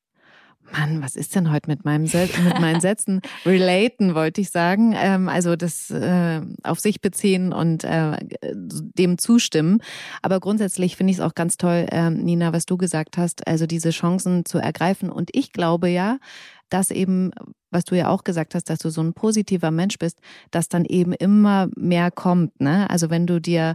Mann, 0.72 1.02
was 1.02 1.16
ist 1.16 1.34
denn 1.34 1.52
heute 1.52 1.70
mit 1.70 1.84
meinem 1.84 2.06
Sel 2.06 2.28
mit 2.44 2.60
meinen 2.60 2.80
Sätzen? 2.80 3.20
Relaten 3.46 4.14
wollte 4.14 4.40
ich 4.40 4.50
sagen. 4.50 4.94
Ähm, 4.96 5.28
also 5.28 5.56
das 5.56 5.90
äh, 5.90 6.40
auf 6.62 6.80
sich 6.80 7.00
beziehen 7.00 7.52
und 7.52 7.84
äh, 7.84 8.16
dem 8.42 9.18
zustimmen. 9.18 9.82
Aber 10.22 10.40
grundsätzlich 10.40 10.96
finde 10.96 11.12
ich 11.12 11.18
es 11.18 11.22
auch 11.22 11.34
ganz 11.34 11.56
toll, 11.56 11.86
äh, 11.90 12.10
Nina, 12.10 12.52
was 12.52 12.66
du 12.66 12.76
gesagt 12.76 13.16
hast, 13.16 13.46
also 13.46 13.66
diese 13.66 13.90
Chancen 13.90 14.44
zu 14.44 14.58
ergreifen. 14.58 15.10
Und 15.10 15.30
ich 15.32 15.52
glaube 15.52 15.88
ja, 15.88 16.18
dass 16.68 16.90
eben, 16.90 17.30
was 17.70 17.84
du 17.84 17.96
ja 17.96 18.08
auch 18.08 18.24
gesagt 18.24 18.54
hast, 18.54 18.68
dass 18.70 18.78
du 18.78 18.90
so 18.90 19.00
ein 19.00 19.12
positiver 19.12 19.70
Mensch 19.70 19.98
bist, 19.98 20.18
dass 20.50 20.68
dann 20.68 20.84
eben 20.84 21.12
immer 21.12 21.68
mehr 21.76 22.10
kommt. 22.10 22.60
Ne? 22.60 22.88
Also 22.90 23.10
wenn 23.10 23.26
du 23.26 23.40
dir 23.40 23.74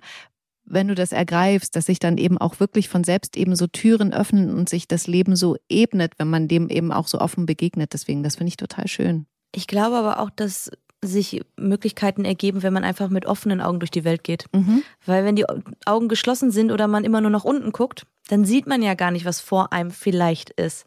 wenn 0.71 0.87
du 0.87 0.95
das 0.95 1.11
ergreifst, 1.11 1.75
dass 1.75 1.85
sich 1.85 1.99
dann 1.99 2.17
eben 2.17 2.37
auch 2.37 2.59
wirklich 2.59 2.89
von 2.89 3.03
selbst 3.03 3.37
eben 3.37 3.55
so 3.55 3.67
Türen 3.67 4.13
öffnen 4.13 4.53
und 4.53 4.69
sich 4.69 4.87
das 4.87 5.07
Leben 5.07 5.35
so 5.35 5.57
ebnet, 5.69 6.13
wenn 6.17 6.29
man 6.29 6.47
dem 6.47 6.69
eben 6.69 6.91
auch 6.91 7.07
so 7.07 7.19
offen 7.19 7.45
begegnet. 7.45 7.93
Deswegen, 7.93 8.23
das 8.23 8.35
finde 8.35 8.49
ich 8.49 8.57
total 8.57 8.87
schön. 8.87 9.25
Ich 9.53 9.67
glaube 9.67 9.97
aber 9.97 10.19
auch, 10.19 10.29
dass 10.29 10.71
sich 11.03 11.41
Möglichkeiten 11.57 12.25
ergeben, 12.25 12.63
wenn 12.63 12.73
man 12.73 12.83
einfach 12.83 13.09
mit 13.09 13.25
offenen 13.25 13.59
Augen 13.59 13.79
durch 13.79 13.91
die 13.91 14.03
Welt 14.03 14.23
geht. 14.23 14.45
Mhm. 14.53 14.83
Weil 15.05 15.25
wenn 15.25 15.35
die 15.35 15.45
Augen 15.85 16.07
geschlossen 16.07 16.51
sind 16.51 16.71
oder 16.71 16.87
man 16.87 17.03
immer 17.03 17.21
nur 17.21 17.31
nach 17.31 17.43
unten 17.43 17.71
guckt, 17.71 18.05
dann 18.29 18.45
sieht 18.45 18.67
man 18.67 18.81
ja 18.81 18.93
gar 18.93 19.11
nicht, 19.11 19.25
was 19.25 19.41
vor 19.41 19.73
einem 19.73 19.91
vielleicht 19.91 20.51
ist. 20.51 20.85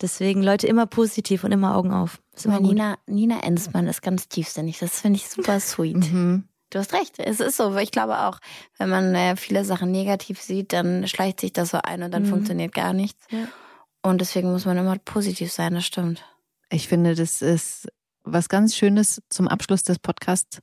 Deswegen 0.00 0.42
Leute 0.42 0.66
immer 0.66 0.86
positiv 0.86 1.44
und 1.44 1.52
immer 1.52 1.76
Augen 1.76 1.92
auf. 1.92 2.20
Ist 2.34 2.46
immer 2.46 2.60
Nina, 2.60 2.96
Nina 3.06 3.40
Ensmann 3.44 3.86
ist 3.86 4.02
ganz 4.02 4.28
tiefsinnig. 4.28 4.80
Das 4.80 5.00
finde 5.00 5.18
ich 5.18 5.28
super 5.28 5.60
sweet. 5.60 6.12
Mhm. 6.12 6.44
Du 6.70 6.78
hast 6.78 6.92
recht, 6.92 7.18
es 7.18 7.40
ist 7.40 7.56
so. 7.56 7.76
Ich 7.76 7.90
glaube 7.90 8.18
auch, 8.20 8.40
wenn 8.78 8.88
man 8.88 9.14
äh, 9.14 9.36
viele 9.36 9.64
Sachen 9.64 9.90
negativ 9.90 10.40
sieht, 10.40 10.72
dann 10.72 11.06
schleicht 11.06 11.40
sich 11.40 11.52
das 11.52 11.70
so 11.70 11.78
ein 11.82 12.02
und 12.02 12.12
dann 12.12 12.24
mhm. 12.24 12.28
funktioniert 12.28 12.74
gar 12.74 12.92
nichts. 12.92 13.24
Ja. 13.30 13.46
Und 14.02 14.20
deswegen 14.20 14.50
muss 14.50 14.66
man 14.66 14.76
immer 14.76 14.96
positiv 14.98 15.52
sein, 15.52 15.74
das 15.74 15.86
stimmt. 15.86 16.24
Ich 16.70 16.88
finde, 16.88 17.14
das 17.14 17.42
ist 17.42 17.88
was 18.24 18.48
ganz 18.48 18.74
Schönes 18.74 19.22
zum 19.28 19.48
Abschluss 19.48 19.82
des 19.82 19.98
Podcasts, 19.98 20.60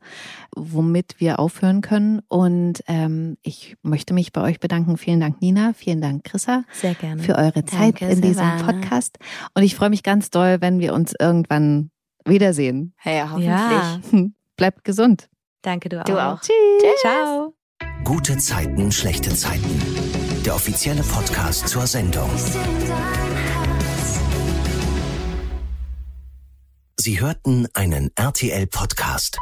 womit 0.56 1.16
wir 1.20 1.40
aufhören 1.40 1.82
können. 1.82 2.22
Und 2.28 2.84
ähm, 2.88 3.38
ich 3.44 3.78
möchte 3.84 4.14
mich 4.14 4.34
bei 4.34 4.42
euch 4.42 4.60
bedanken. 4.60 4.98
Vielen 4.98 5.20
Dank, 5.20 5.42
Nina. 5.42 5.74
Vielen 5.74 6.02
Dank, 6.02 6.24
Chrissa. 6.24 6.64
Sehr 6.74 6.96
gerne. 6.96 7.22
Für 7.22 7.36
eure 7.36 7.64
Zeit 7.66 8.02
Danke, 8.02 8.10
in 8.10 8.22
diesem 8.22 8.46
Silvana. 8.46 8.64
Podcast. 8.64 9.18
Und 9.54 9.64
ich 9.64 9.76
freue 9.76 9.92
mich 9.92 10.04
ganz 10.04 10.32
doll, 10.32 10.58
wenn 10.60 10.80
wir 10.80 10.94
uns 10.94 11.14
irgendwann 11.20 11.92
wiedersehen. 12.26 12.94
Hey, 12.98 13.22
hoffentlich. 13.22 13.48
Ja. 13.48 14.00
Bleibt 14.58 14.84
gesund. 14.84 15.30
Danke, 15.62 15.90
du 15.90 16.00
auch. 16.02 16.06
Du 16.06 16.18
auch. 16.18 16.42
Tschüss. 16.42 17.02
Ciao. 17.02 17.54
Gute 18.04 18.38
Zeiten, 18.38 18.92
schlechte 18.92 19.34
Zeiten. 19.36 19.82
Der 20.46 20.56
offizielle 20.56 21.04
Podcast 21.04 21.68
zur 21.68 21.86
Sendung. 21.86 22.30
Sie 27.00 27.20
hörten 27.20 27.68
einen 27.74 28.12
RTL-Podcast. 28.16 29.38